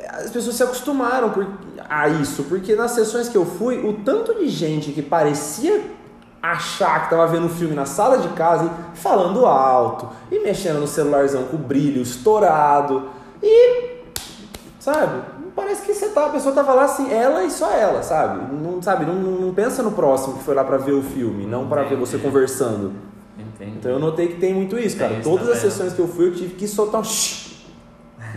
as 0.09 0.31
pessoas 0.31 0.57
se 0.57 0.63
acostumaram 0.63 1.31
por, 1.31 1.47
a 1.89 2.09
isso, 2.09 2.45
porque 2.45 2.75
nas 2.75 2.93
sessões 2.93 3.29
que 3.29 3.37
eu 3.37 3.47
fui, 3.47 3.79
o 3.79 3.95
tanto 4.05 4.35
de 4.35 4.49
gente 4.49 4.93
que 4.93 5.03
parecia 5.03 5.83
achar 6.43 7.01
que 7.01 7.05
estava 7.07 7.27
vendo 7.27 7.47
um 7.47 7.51
filme 7.51 7.75
na 7.75 7.85
sala 7.85 8.19
de 8.19 8.29
casa 8.29 8.65
e 8.65 8.97
falando 8.97 9.45
alto 9.45 10.09
e 10.31 10.43
mexendo 10.43 10.81
no 10.81 10.87
celularzão 10.87 11.45
com 11.45 11.57
o 11.57 11.59
brilho 11.59 12.01
estourado 12.01 13.11
e 13.43 14.01
sabe 14.79 15.21
parece 15.55 15.83
que 15.83 15.95
você 15.95 16.09
tá, 16.09 16.27
a 16.27 16.29
pessoa 16.31 16.55
tava 16.55 16.75
lá 16.75 16.85
assim, 16.85 17.13
ela 17.13 17.45
e 17.45 17.51
só 17.51 17.71
ela, 17.71 18.03
sabe? 18.03 18.53
Não, 18.53 18.81
sabe, 18.83 19.05
não, 19.05 19.15
não 19.15 19.55
pensa 19.55 19.83
no 19.83 19.93
próximo 19.93 20.39
que 20.39 20.45
foi 20.45 20.55
lá 20.55 20.65
para 20.65 20.77
ver 20.77 20.93
o 20.93 21.03
filme, 21.03 21.47
não 21.47 21.69
para 21.69 21.85
ver 21.85 21.97
você 21.97 22.19
conversando. 22.19 22.93
Entendi. 23.39 23.79
Então 23.79 23.91
eu 23.91 23.99
notei 23.99 24.29
que 24.29 24.37
tem 24.37 24.55
muito 24.55 24.79
isso, 24.79 24.97
cara. 24.97 25.15
Isso 25.15 25.23
Todas 25.23 25.49
as 25.49 25.59
sessões 25.59 25.93
que 25.93 26.01
eu 26.01 26.09
fui, 26.09 26.29
eu 26.29 26.35
tive 26.35 26.55
que 26.55 26.67
soltar 26.69 27.01
um 27.01 27.05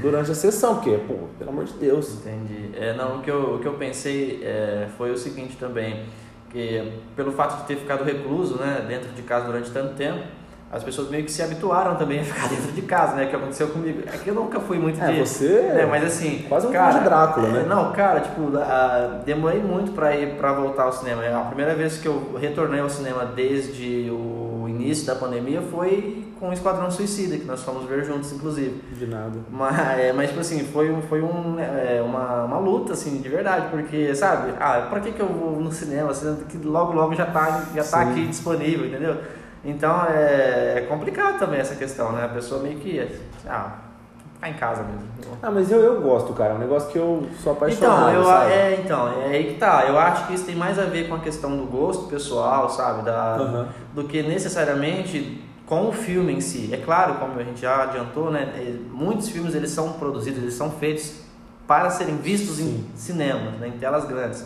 durante 0.01 0.31
a 0.31 0.35
sessão, 0.35 0.75
porque, 0.75 0.97
pô, 1.07 1.13
pelo 1.37 1.51
amor 1.51 1.65
de 1.65 1.73
Deus. 1.73 2.15
Entendi. 2.15 2.71
É, 2.75 2.93
não, 2.93 3.19
o 3.19 3.21
que 3.21 3.31
eu, 3.31 3.55
o 3.55 3.59
que 3.59 3.67
eu 3.67 3.73
pensei 3.73 4.41
é, 4.43 4.87
foi 4.97 5.11
o 5.11 5.17
seguinte 5.17 5.55
também, 5.57 6.05
que 6.49 6.93
pelo 7.15 7.31
fato 7.31 7.61
de 7.61 7.67
ter 7.67 7.77
ficado 7.77 8.03
recluso, 8.03 8.55
né, 8.55 8.85
dentro 8.87 9.09
de 9.11 9.21
casa 9.21 9.45
durante 9.45 9.71
tanto 9.71 9.95
tempo, 9.95 10.23
as 10.73 10.83
pessoas 10.83 11.09
meio 11.09 11.23
que 11.23 11.31
se 11.31 11.41
habituaram 11.41 11.95
também 11.95 12.19
a 12.19 12.23
ficar 12.23 12.49
dentro 12.49 12.71
de 12.71 12.81
casa, 12.81 13.15
né? 13.15 13.27
Que 13.27 13.35
aconteceu 13.35 13.67
comigo. 13.67 14.01
É 14.11 14.17
que 14.17 14.27
eu 14.27 14.33
nunca 14.33 14.59
fui 14.59 14.79
muito 14.79 15.01
é, 15.01 15.11
de. 15.11 15.19
Você. 15.19 15.61
Né? 15.61 15.85
Mas 15.85 16.03
assim. 16.03 16.45
Quase 16.49 16.67
um 16.67 16.71
cara, 16.71 16.97
de 16.97 17.03
Drácula, 17.05 17.47
né? 17.49 17.61
É, 17.61 17.65
não, 17.65 17.91
cara, 17.91 18.21
tipo, 18.21 18.41
uh, 18.41 19.23
demorei 19.23 19.61
muito 19.61 19.91
pra 19.91 20.15
ir 20.15 20.35
pra 20.35 20.51
voltar 20.53 20.83
ao 20.83 20.93
cinema. 20.93 21.23
A 21.25 21.45
primeira 21.45 21.75
vez 21.75 21.97
que 21.97 22.07
eu 22.07 22.35
retornei 22.39 22.79
ao 22.79 22.89
cinema 22.89 23.23
desde 23.23 24.09
o 24.09 24.65
início 24.67 25.05
da 25.05 25.15
pandemia 25.15 25.61
foi 25.61 26.25
com 26.39 26.49
o 26.49 26.53
Esquadrão 26.53 26.89
Suicida, 26.91 27.37
que 27.37 27.45
nós 27.45 27.61
fomos 27.61 27.85
ver 27.85 28.03
juntos, 28.03 28.33
inclusive. 28.33 28.81
De 28.97 29.05
nada. 29.05 29.39
Mas, 29.49 29.99
é, 29.99 30.11
mas 30.11 30.29
tipo 30.29 30.41
assim, 30.41 30.65
foi, 30.65 30.93
foi 31.03 31.21
um, 31.21 31.57
é, 31.59 32.01
uma, 32.01 32.43
uma 32.43 32.57
luta, 32.57 32.93
assim, 32.93 33.21
de 33.21 33.29
verdade, 33.29 33.67
porque, 33.69 34.13
sabe, 34.15 34.53
ah, 34.59 34.87
pra 34.89 34.99
que, 34.99 35.11
que 35.11 35.21
eu 35.21 35.27
vou 35.27 35.61
no 35.61 35.71
cinema, 35.71 36.13
sendo 36.13 36.45
que 36.45 36.57
logo, 36.57 36.91
logo 36.91 37.13
já 37.13 37.27
tá, 37.27 37.63
já 37.73 37.83
tá 37.83 38.01
aqui 38.01 38.25
disponível, 38.25 38.87
entendeu? 38.87 39.15
Então 39.63 40.05
é, 40.05 40.73
é 40.77 40.85
complicado 40.89 41.39
também 41.39 41.59
essa 41.59 41.75
questão, 41.75 42.11
né? 42.11 42.25
A 42.25 42.29
pessoa 42.29 42.61
meio 42.61 42.79
que. 42.79 42.99
Ah, 43.47 43.77
ficar 44.35 44.49
em 44.49 44.53
casa 44.53 44.83
mesmo. 44.83 45.37
Ah, 45.41 45.49
mas 45.49 45.71
eu, 45.71 45.79
eu 45.79 46.01
gosto, 46.01 46.33
cara. 46.33 46.53
É 46.53 46.55
um 46.55 46.59
negócio 46.59 46.89
que 46.89 46.97
eu 46.97 47.25
sou 47.41 47.53
apaixonado. 47.53 48.09
Então, 48.09 48.13
eu, 48.13 48.23
sabe? 48.25 48.51
é, 48.51 48.81
então, 48.83 49.21
é 49.21 49.25
aí 49.27 49.53
que 49.53 49.59
tá. 49.59 49.85
Eu 49.87 49.97
acho 49.97 50.27
que 50.27 50.33
isso 50.33 50.45
tem 50.45 50.55
mais 50.55 50.77
a 50.77 50.83
ver 50.83 51.07
com 51.07 51.15
a 51.15 51.19
questão 51.19 51.55
do 51.55 51.65
gosto 51.65 52.07
pessoal, 52.07 52.69
sabe? 52.69 53.03
Da, 53.03 53.37
Uhum. 53.39 53.65
Do 53.93 54.03
que 54.05 54.21
necessariamente 54.21 55.41
com 55.65 55.87
o 55.87 55.93
filme 55.93 56.33
em 56.33 56.41
si. 56.41 56.69
É 56.73 56.77
claro, 56.77 57.15
como 57.15 57.39
a 57.39 57.43
gente 57.43 57.61
já 57.61 57.83
adiantou, 57.83 58.29
né? 58.29 58.53
é, 58.57 58.75
Muitos 58.91 59.29
filmes 59.29 59.55
eles 59.55 59.71
são 59.71 59.93
produzidos, 59.93 60.41
eles 60.41 60.53
são 60.53 60.69
feitos 60.71 61.23
para 61.65 61.89
serem 61.89 62.17
vistos 62.17 62.59
em 62.59 62.65
Sim. 62.65 62.89
cinemas, 62.95 63.53
né, 63.59 63.69
em 63.69 63.79
telas 63.79 64.05
grandes. 64.05 64.45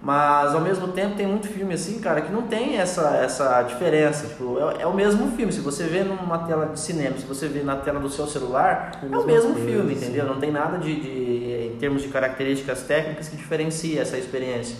Mas 0.00 0.54
ao 0.54 0.60
mesmo 0.60 0.88
tempo 0.88 1.16
tem 1.16 1.26
muito 1.26 1.48
filme 1.48 1.74
assim, 1.74 1.98
cara, 2.00 2.20
que 2.20 2.30
não 2.32 2.42
tem 2.42 2.76
essa, 2.78 3.16
essa 3.16 3.62
diferença. 3.62 4.28
Tipo, 4.28 4.58
é, 4.60 4.82
é 4.82 4.86
o 4.86 4.94
mesmo 4.94 5.32
filme. 5.32 5.52
Se 5.52 5.60
você 5.60 5.84
vê 5.84 6.04
numa 6.04 6.38
tela 6.38 6.66
de 6.66 6.78
cinema, 6.78 7.16
se 7.16 7.26
você 7.26 7.48
vê 7.48 7.62
na 7.62 7.76
tela 7.76 7.98
do 7.98 8.08
seu 8.08 8.26
celular, 8.26 8.92
É 9.02 9.06
é, 9.06 9.18
o 9.18 9.26
mesmo 9.26 9.54
coisa, 9.54 9.68
filme, 9.68 9.94
sim. 9.96 10.04
entendeu? 10.04 10.26
Não 10.26 10.38
tem 10.38 10.52
nada 10.52 10.78
de, 10.78 11.00
de, 11.00 11.72
em 11.74 11.76
termos 11.78 12.02
de 12.02 12.08
características 12.08 12.82
técnicas 12.82 13.28
que 13.28 13.36
diferencia 13.36 14.00
essa 14.00 14.16
experiência. 14.16 14.76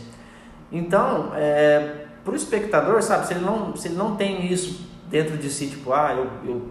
Então, 0.71 1.33
é, 1.35 2.05
pro 2.25 2.37
espectador, 2.37 3.03
sabe, 3.03 3.27
se 3.27 3.35
ele 3.35 3.45
não, 3.45 3.75
se 3.75 3.89
ele 3.89 3.97
não 3.97 4.15
tem 4.15 4.47
isso 4.53 4.87
dentro 5.11 5.37
de 5.37 5.49
si, 5.51 5.67
tipo, 5.67 5.93
ah, 5.93 6.15
eu, 6.15 6.49
eu 6.49 6.63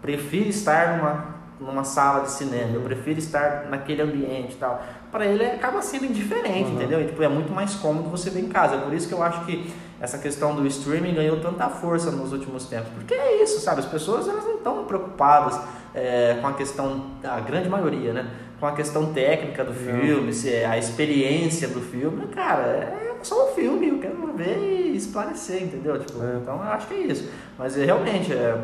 prefiro 0.00 0.48
estar 0.48 0.96
numa, 0.96 1.26
numa 1.60 1.84
sala 1.84 2.24
de 2.24 2.32
cinema, 2.32 2.74
eu 2.74 2.80
prefiro 2.80 3.18
estar 3.18 3.66
naquele 3.70 4.02
ambiente 4.02 4.54
e 4.54 4.56
tal, 4.56 4.82
para 5.12 5.26
ele 5.26 5.44
acaba 5.44 5.82
sendo 5.82 6.06
indiferente, 6.06 6.70
Uhum. 6.70 6.76
entendeu? 6.76 7.00
E, 7.02 7.04
tipo, 7.06 7.22
é 7.22 7.28
muito 7.28 7.52
mais 7.52 7.74
cômodo 7.74 8.08
você 8.08 8.30
ver 8.30 8.40
em 8.40 8.48
casa. 8.48 8.76
É 8.76 8.78
por 8.78 8.92
isso 8.94 9.06
que 9.06 9.12
eu 9.14 9.22
acho 9.22 9.44
que 9.44 9.70
essa 10.00 10.16
questão 10.18 10.54
do 10.56 10.66
streaming 10.66 11.14
ganhou 11.14 11.38
tanta 11.38 11.68
força 11.68 12.10
nos 12.10 12.32
últimos 12.32 12.64
tempos. 12.64 12.88
Porque 12.94 13.12
é 13.14 13.42
isso, 13.42 13.60
sabe? 13.60 13.80
As 13.80 13.86
pessoas 13.86 14.26
elas 14.26 14.42
não 14.44 14.56
estão 14.56 14.84
preocupadas 14.84 15.60
é, 15.94 16.38
com 16.40 16.46
a 16.48 16.54
questão, 16.54 17.06
a 17.22 17.38
grande 17.40 17.68
maioria, 17.68 18.12
né? 18.14 18.30
Com 18.58 18.66
a 18.66 18.72
questão 18.72 19.12
técnica 19.12 19.62
do 19.64 19.74
filme, 19.74 20.32
se 20.32 20.48
é 20.52 20.64
a 20.64 20.78
experiência 20.78 21.68
do 21.68 21.80
filme. 21.80 22.26
Cara, 22.28 22.62
é 22.62 23.16
só 23.22 23.50
um 23.50 23.54
filme, 23.54 23.88
eu 23.90 23.98
quero 23.98 24.32
ver 24.34 24.56
e 24.58 24.96
esclarecer, 24.96 25.62
entendeu? 25.62 25.98
Tipo, 25.98 26.22
É. 26.24 26.38
Então 26.40 26.56
eu 26.56 26.62
acho 26.62 26.86
que 26.86 26.94
é 26.94 26.98
isso. 26.98 27.28
Mas 27.58 27.76
é, 27.76 27.84
realmente, 27.84 28.32
é, 28.32 28.56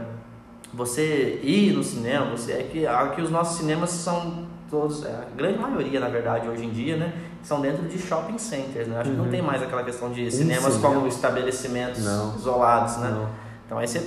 você 0.73 1.41
ir 1.43 1.73
no 1.73 1.83
cinema, 1.83 2.31
você, 2.31 2.53
é 2.53 2.63
que 2.63 2.87
aqui 2.87 3.21
os 3.21 3.31
nossos 3.31 3.59
cinemas 3.59 3.91
são 3.91 4.47
todos, 4.71 5.05
é, 5.05 5.09
a 5.11 5.25
grande 5.37 5.59
maioria, 5.59 5.99
na 6.01 6.09
verdade, 6.09 6.49
hoje 6.49 6.65
em 6.65 6.71
dia, 6.71 6.97
né? 6.97 7.13
São 7.43 7.61
dentro 7.61 7.85
de 7.87 7.99
shopping 7.99 8.37
centers, 8.39 8.87
né? 8.89 9.01
Acho 9.01 9.11
que 9.11 9.17
não 9.17 9.25
Uhum. 9.25 9.31
tem 9.31 9.41
mais 9.43 9.63
aquela 9.63 9.83
questão 9.83 10.11
de 10.11 10.31
cinemas 10.31 10.75
cinema. 10.75 10.95
como 10.95 11.07
estabelecimentos 11.07 12.05
Não. 12.05 12.35
isolados, 12.37 12.97
né? 12.99 13.11
Não. 13.11 13.29
Então 13.67 13.79
aí 13.79 13.87
você 13.89 14.01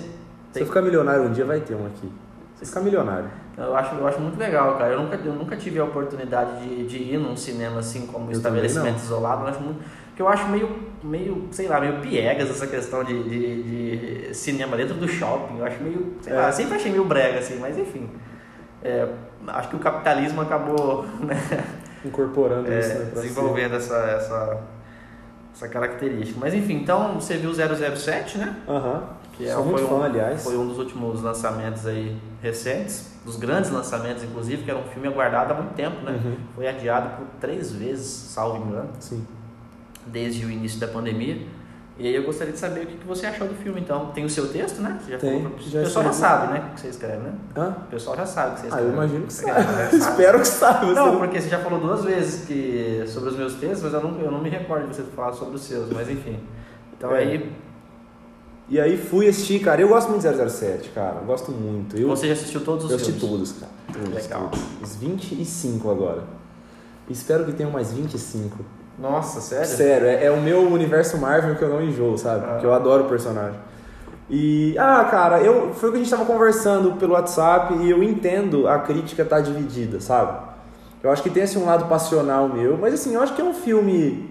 Se 0.52 0.60
eu 0.60 0.66
ficar 0.66 0.82
milionário 0.82 1.24
um 1.24 1.32
dia, 1.32 1.46
vai 1.46 1.60
ter 1.62 1.76
um 1.76 1.86
aqui. 1.88 2.12
Se 2.56 2.64
eu 2.64 2.68
ficar 2.68 2.82
milionário. 2.82 3.30
eu 3.58 3.76
acho, 3.76 3.96
eu 3.96 4.08
acho 4.08 4.20
muito 4.20 4.38
legal, 4.38 4.78
cara. 4.78 4.94
Eu 4.94 5.02
nunca, 5.02 5.16
eu 5.16 5.34
nunca 5.34 5.56
tive 5.58 5.80
a 5.80 5.84
oportunidade 5.86 6.60
de, 6.68 6.86
de 6.86 6.98
ir 6.98 7.18
num 7.18 7.36
cinema 7.36 7.80
assim 7.80 8.06
como 8.06 8.28
Eu 8.28 8.32
estabelecimento 8.34 8.98
isolado. 8.98 9.44
Eu 9.44 9.48
acho 9.48 9.60
muito, 9.62 9.80
porque 10.08 10.22
eu 10.22 10.28
acho 10.28 10.48
meio, 10.50 10.70
meio, 11.04 11.48
sei 11.52 11.68
lá, 11.68 11.80
meio 11.80 12.00
piegas 12.02 12.50
essa 12.50 12.68
questão 12.68 13.04
de, 13.04 13.24
de, 13.24 14.28
de 14.28 14.34
cinema 14.36 14.76
dentro 14.78 14.96
do 14.96 15.08
shopping. 15.08 15.58
Eu 15.58 15.66
acho 15.66 15.82
meio, 15.82 16.14
sei 16.22 16.34
É. 16.34 16.36
lá, 16.36 16.52
sempre 16.52 16.76
achei 16.76 16.92
meio 16.92 17.06
brega 17.06 17.40
assim, 17.40 17.58
mas 17.60 17.78
enfim. 17.78 18.10
É, 18.84 19.08
acho 19.48 19.70
que 19.70 19.76
o 19.76 19.80
capitalismo 19.80 20.42
acabou 20.42 21.06
né, 21.22 21.36
Incorporando 22.04 22.72
é, 22.72 22.80
isso, 22.80 23.00
né? 23.00 23.12
desenvolvendo 23.14 23.76
essa, 23.76 23.96
essa, 23.96 24.62
essa 25.54 25.68
característica. 25.68 26.40
Mas 26.40 26.54
enfim, 26.54 26.76
então 26.76 27.16
você 27.16 27.38
viu 27.38 27.52
007, 27.54 28.38
né? 28.38 28.56
Aham. 28.68 29.04
Que 29.34 29.48
é, 29.48 29.54
Sou 29.54 29.64
foi, 29.64 29.86
fã, 29.86 29.96
um, 29.96 30.04
aliás. 30.04 30.44
foi 30.44 30.58
um 30.58 30.68
dos 30.68 30.78
últimos 30.78 31.22
lançamentos 31.22 31.86
aí 31.86 32.18
recentes, 32.42 33.12
dos 33.24 33.38
grandes 33.38 33.72
lançamentos, 33.72 34.24
inclusive, 34.24 34.64
que 34.64 34.72
era 34.72 34.80
um 34.80 34.84
filme 34.84 35.08
aguardado 35.08 35.54
há 35.54 35.56
muito 35.56 35.74
tempo, 35.74 36.02
né? 36.04 36.12
Uhum. 36.12 36.36
Foi 36.56 36.68
adiado 36.68 37.18
por 37.18 37.26
três 37.40 37.72
vezes, 37.72 38.08
salvo 38.08 38.66
engano, 38.66 38.90
Sim. 39.00 39.26
desde 40.06 40.46
o 40.46 40.52
início 40.52 40.80
da 40.80 40.88
pandemia. 40.88 41.48
E 42.00 42.08
aí 42.08 42.16
eu 42.16 42.24
gostaria 42.24 42.52
de 42.54 42.58
saber 42.58 42.84
o 42.84 42.88
que 42.88 43.06
você 43.06 43.28
achou 43.28 43.48
do 43.48 43.54
filme, 43.54 43.80
então. 43.82 44.08
Tem 44.08 44.26
o 44.26 44.30
seu 44.30 44.48
texto, 44.48 44.80
né? 44.82 45.00
Você 45.04 45.12
já 45.12 45.18
Tem, 45.20 45.42
falou 45.44 45.52
pra- 45.56 45.62
já 45.70 45.80
o 45.80 45.84
pessoal 45.84 46.06
já 46.06 46.14
sabe, 46.14 46.54
né? 46.54 46.68
O 46.72 46.74
que 46.74 46.82
você 46.82 46.88
escreve, 46.88 47.18
né? 47.18 47.34
Hã? 47.56 47.76
O 47.88 47.92
pessoal 47.92 48.16
já 48.16 48.26
sabe 48.26 48.52
o 48.52 48.54
que 48.56 48.60
você 48.62 48.66
Ah, 48.66 48.70
escreve. 48.70 48.88
eu 48.88 48.94
imagino 48.94 49.28
que 49.28 49.34
Você 49.34 49.46
sabe. 49.46 49.64
sabe. 49.64 49.96
Espero 49.98 50.40
que 50.40 50.48
você 50.48 50.94
Não, 50.94 51.18
porque 51.20 51.42
você 51.42 51.50
já 51.50 51.60
falou 51.60 51.80
duas 51.80 52.04
vezes 52.04 52.46
que, 52.48 53.04
sobre 53.08 53.30
os 53.30 53.36
meus 53.38 53.54
textos, 53.56 53.84
mas 53.84 53.94
eu 53.94 54.02
não, 54.02 54.20
eu 54.20 54.32
não 54.32 54.42
me 54.42 54.50
recordo 54.50 54.88
de 54.90 54.96
você 54.96 55.04
falar 55.04 55.34
sobre 55.34 55.56
os 55.56 55.62
seus, 55.62 55.90
mas 55.92 56.10
enfim. 56.10 56.40
Então 56.98 57.12
É. 57.16 57.20
aí, 57.20 57.56
E 58.70 58.80
aí 58.80 58.98
fui 58.98 59.28
assistir, 59.28 59.60
cara. 59.60 59.82
Eu 59.82 59.90
gosto 59.90 60.10
muito 60.10 60.22
de 60.22 60.50
007, 60.50 60.90
cara. 60.92 61.18
Eu 61.20 61.26
gosto 61.26 61.52
muito. 61.52 61.98
Eu, 61.98 62.08
você 62.08 62.28
já 62.28 62.34
assistiu 62.34 62.62
todos 62.64 62.86
os 62.86 62.92
eu 62.92 62.96
assisti 62.96 63.20
filmes? 63.20 63.30
todos, 63.30 63.52
cara. 63.60 63.72
Todos, 63.92 64.24
Legal. 64.24 64.50
todos. 64.50 64.66
Os 64.82 64.96
25 64.96 65.92
agora. 65.92 66.24
Espero 67.10 67.44
que 67.44 67.52
tenham 67.52 67.70
mais 67.72 67.92
25. 67.92 68.58
Nossa, 69.02 69.42
sério? 69.42 69.66
Sério, 69.66 70.08
é, 70.08 70.26
é 70.26 70.32
o 70.32 70.40
meu 70.40 70.62
universo 70.72 71.18
Marvel 71.18 71.56
que 71.56 71.64
eu 71.64 71.70
não 71.70 71.82
enjoo, 71.82 72.18
sabe? 72.18 72.46
Ah. 72.46 72.50
Porque 72.52 72.66
eu 72.66 72.74
adoro 72.74 73.06
o 73.06 73.08
personagem. 73.10 73.60
E, 74.30 74.76
ah, 74.78 75.04
cara, 75.10 75.42
eu, 75.42 75.74
foi 75.74 75.90
o 75.90 75.92
que 75.92 75.98
a 75.98 76.02
gente 76.02 76.12
tava 76.12 76.24
conversando 76.24 76.94
pelo 76.94 77.14
WhatsApp 77.14 77.74
e 77.82 77.90
eu 77.90 78.02
entendo 78.04 78.68
a 78.68 78.80
crítica 78.80 79.26
tá 79.26 79.42
dividida, 79.42 80.00
sabe? 80.00 80.38
Eu 81.04 81.12
acho 81.12 81.24
que 81.24 81.30
tem 81.32 81.44
assim 81.44 81.58
um 81.60 81.66
lado 81.66 81.86
passional 81.86 82.48
meu, 82.48 82.78
mas 82.78 82.94
assim, 82.94 83.16
eu 83.16 83.22
acho 83.22 83.34
que 83.34 83.42
é 83.42 83.44
um 83.44 83.54
filme 83.54 84.30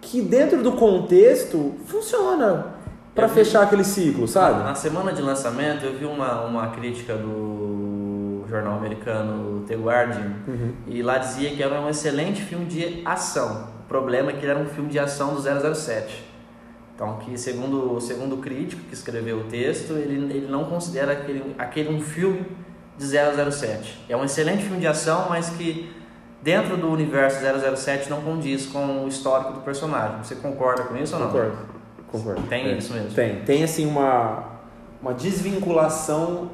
que 0.00 0.22
dentro 0.22 0.62
do 0.62 0.72
contexto 0.72 1.74
funciona 1.86 2.66
vi- 3.14 3.28
fechar 3.28 3.62
aquele 3.64 3.84
ciclo, 3.84 4.28
sabe? 4.28 4.62
Na 4.62 4.74
semana 4.74 5.12
de 5.12 5.20
lançamento, 5.20 5.84
eu 5.84 5.92
vi 5.92 6.04
uma, 6.04 6.42
uma 6.42 6.68
crítica 6.68 7.14
do 7.14 8.01
jornal 8.52 8.76
americano 8.78 9.64
The 9.66 9.74
Guardian 9.76 10.32
Uhum. 10.46 10.72
e 10.86 11.02
lá 11.02 11.18
dizia 11.18 11.50
que 11.50 11.62
era 11.62 11.80
um 11.80 11.88
excelente 11.88 12.42
filme 12.42 12.66
de 12.66 13.02
ação. 13.04 13.68
O 13.84 13.88
problema 13.88 14.30
é 14.30 14.34
que 14.34 14.40
ele 14.44 14.50
era 14.52 14.60
um 14.60 14.66
filme 14.66 14.88
de 14.90 14.98
ação 14.98 15.34
do 15.34 15.40
007. 15.74 16.24
Então, 16.94 17.16
que 17.16 17.36
segundo, 17.38 18.00
segundo 18.00 18.34
o 18.36 18.38
crítico 18.38 18.82
que 18.88 18.94
escreveu 18.94 19.38
o 19.38 19.44
texto, 19.44 19.94
ele, 19.94 20.14
ele 20.32 20.46
não 20.48 20.64
considera 20.66 21.12
aquele, 21.12 21.54
aquele 21.58 21.94
um 21.94 22.00
filme 22.00 22.46
de 22.98 23.04
007. 23.06 24.04
É 24.08 24.16
um 24.16 24.24
excelente 24.24 24.62
filme 24.62 24.78
de 24.78 24.86
ação, 24.86 25.26
mas 25.30 25.48
que 25.50 25.90
dentro 26.42 26.76
do 26.76 26.88
universo 26.90 27.38
007 27.76 28.08
não 28.10 28.20
condiz 28.20 28.66
com 28.66 29.04
o 29.04 29.08
histórico 29.08 29.52
do 29.54 29.60
personagem. 29.60 30.18
Você 30.22 30.34
concorda 30.36 30.84
com 30.84 30.96
isso 30.96 31.14
ou 31.14 31.20
não? 31.20 31.28
Concordo. 31.28 31.56
Concordo. 32.08 32.42
Tem 32.48 32.66
É. 32.66 32.76
isso 32.76 32.92
mesmo? 32.92 33.10
Tem. 33.10 33.40
Tem 33.40 33.64
assim 33.64 33.86
uma, 33.86 34.44
uma 35.00 35.14
desvinculação 35.14 36.50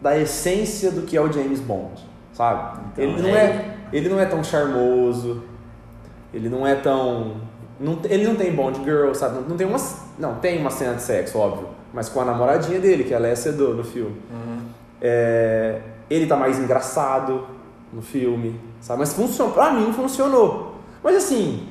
da 0.00 0.16
essência 0.18 0.90
do 0.90 1.02
que 1.02 1.16
é 1.16 1.20
o 1.20 1.32
James 1.32 1.60
Bond, 1.60 2.00
sabe? 2.32 2.80
Então, 2.92 3.04
ele, 3.04 3.22
não 3.22 3.28
é- 3.30 3.44
é, 3.44 3.74
ele 3.92 4.08
não 4.08 4.20
é 4.20 4.26
tão 4.26 4.42
charmoso, 4.44 5.42
ele 6.32 6.48
não 6.48 6.66
é 6.66 6.74
tão. 6.74 7.36
Não, 7.80 7.98
ele 8.04 8.26
não 8.26 8.34
tem 8.34 8.52
Bond 8.52 8.82
Girl, 8.84 9.12
sabe? 9.14 9.36
Não, 9.36 9.42
não 9.50 9.56
tem 9.56 9.66
uma. 9.66 9.78
Não, 10.18 10.34
tem 10.36 10.58
uma 10.60 10.70
cena 10.70 10.94
de 10.94 11.02
sexo, 11.02 11.38
óbvio. 11.38 11.68
Mas 11.92 12.08
com 12.08 12.20
a 12.20 12.24
namoradinha 12.24 12.78
dele, 12.80 13.04
que 13.04 13.14
ela 13.14 13.26
é 13.28 13.34
Sedô 13.34 13.68
no 13.74 13.82
filme. 13.84 14.16
Uhum. 14.30 14.58
É, 15.00 15.80
ele 16.10 16.26
tá 16.26 16.36
mais 16.36 16.58
engraçado 16.58 17.46
no 17.92 18.02
filme, 18.02 18.60
sabe? 18.80 18.98
Mas 19.00 19.12
funciona, 19.14 19.52
pra 19.52 19.72
mim 19.72 19.92
funcionou. 19.92 20.74
Mas 21.02 21.16
assim, 21.16 21.66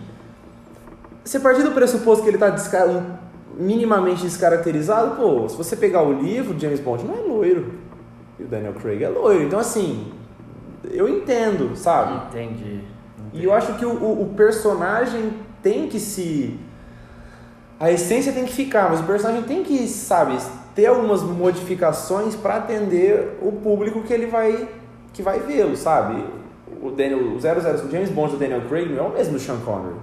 você 1.24 1.39
partir 1.39 1.63
do 1.63 1.72
pressuposto 1.72 2.24
que 2.24 2.29
ele 2.29 2.38
tá 2.38 2.50
desca- 2.50 2.86
um- 2.88 3.17
minimamente 3.57 4.22
descaracterizado, 4.24 5.15
pô, 5.15 5.48
se 5.50 5.57
você 5.57 5.75
pegar 5.75 6.03
o 6.03 6.13
livro, 6.13 6.57
James 6.57 6.79
Bond 6.79 7.05
não 7.05 7.15
é 7.15 7.19
loiro. 7.19 7.74
E 8.39 8.44
o 8.44 8.48
Daniel 8.48 8.74
Craig 8.74 9.03
é 9.03 9.10
loiro. 9.10 9.44
Então 9.44 9.60
assim, 9.60 10.12
eu 10.91 11.08
entendo, 11.10 11.75
sabe? 11.75 12.27
Entendi. 12.27 12.82
E 13.34 13.44
eu 13.44 13.53
acho 13.53 13.74
que 13.74 13.86
o, 13.86 13.91
o- 13.91 14.22
o 14.24 14.34
personagem 14.36 15.34
tem 15.62 15.88
que 15.88 16.00
se. 16.00 16.58
A 17.79 17.91
essência 17.91 18.32
tem 18.34 18.46
que 18.46 18.53
ficar, 18.53 18.89
mas 18.89 19.00
o 19.00 19.03
personagem 19.03 19.44
tem 19.44 19.63
que, 19.63 19.88
sabe, 19.88 20.36
ter 20.74 20.88
algumas 20.88 21.22
modificações 21.22 22.36
para 22.36 22.56
atender 22.56 23.38
o 23.41 23.51
público 23.51 24.01
que 24.01 24.13
ele 24.13 24.25
vai 24.27 24.67
que 25.13 25.22
vai 25.22 25.39
vê-lo, 25.39 25.75
sabe? 25.75 26.24
O 26.82 26.91
Daniel, 26.91 27.20
o 27.36 27.39
00, 27.39 27.88
o 27.88 27.91
James 27.91 28.10
Bond 28.10 28.34
do 28.34 28.38
Daniel 28.38 28.62
Craig 28.70 28.88
não 28.89 29.06
é 29.06 29.08
o 29.08 29.13
mesmo 29.13 29.34
do 29.34 29.39
Sean 29.39 29.58
Connery. 29.65 29.96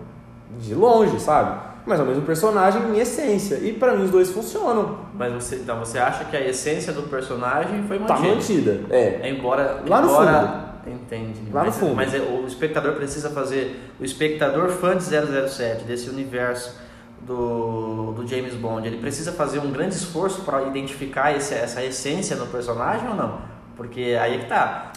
De 0.61 0.75
longe, 0.75 1.19
sabe? 1.21 1.61
Mas 1.87 2.01
é 2.01 2.03
o 2.03 2.07
mesmo 2.07 2.23
personagem 2.23 2.81
em 2.83 2.99
essência. 2.99 3.57
E 3.57 3.73
para 3.73 3.95
mim 3.95 4.05
os 4.05 4.11
dois 4.11 4.31
funcionam. 4.31 4.99
Mas 5.15 5.33
você, 5.33 5.57
então 5.57 5.79
você 5.79 5.99
acha 5.99 6.25
que 6.25 6.37
a 6.37 6.41
essência 6.41 6.93
do 6.93 7.03
personagem 7.03 7.83
foi 7.87 7.99
Tá 7.99 8.15
mantida? 8.17 8.73
mantida. 8.73 8.81
É. 8.91 9.21
É, 9.23 9.31
Embora. 9.31 9.83
Lá 9.87 10.01
no 10.01 10.09
embora, 10.09 10.65
Entendi. 10.87 11.41
Lá 11.53 11.61
no 11.61 11.67
mas, 11.67 11.77
fundo. 11.77 11.95
Mas 11.95 12.15
é, 12.15 12.19
o 12.19 12.47
espectador 12.47 12.93
precisa 12.95 13.31
fazer. 13.31 13.91
O 14.01 14.05
espectador 14.05 14.69
fã 14.71 14.97
de 14.97 15.05
007, 15.05 15.85
desse 15.85 16.11
universo 16.11 16.79
do, 17.23 18.13
do 18.13 18.27
James 18.27 18.55
Bond, 18.55 18.87
ele 18.87 18.99
precisa 18.99 19.33
fazer 19.33 19.59
um 19.59 19.71
grande 19.71 19.95
esforço 19.95 20.43
para 20.43 20.63
identificar 20.65 21.35
esse, 21.37 21.55
essa 21.55 21.83
essência 21.83 22.37
no 22.37 22.47
personagem 22.47 23.09
ou 23.09 23.15
não? 23.15 23.39
Porque 23.77 24.17
aí 24.21 24.37
é 24.37 24.39
que 24.39 24.47
tá. 24.47 24.93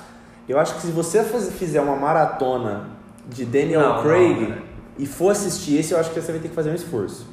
Eu 0.48 0.60
acho 0.60 0.76
que 0.76 0.82
se 0.82 0.92
você 0.92 1.24
fizer 1.24 1.82
uma 1.82 1.96
maratona 1.96 2.90
de 3.28 3.44
Daniel 3.46 3.82
Não, 3.82 4.04
Craig 4.04 4.40
não? 4.50 4.67
E 4.98 5.06
for 5.06 5.32
assistir 5.32 5.78
esse, 5.78 5.94
eu 5.94 6.00
acho 6.00 6.10
que 6.12 6.20
você 6.20 6.32
vai 6.32 6.42
ter 6.42 6.50
que 6.50 6.56
fazer 6.56 6.70
um 6.72 6.76
esforço. 6.76 7.26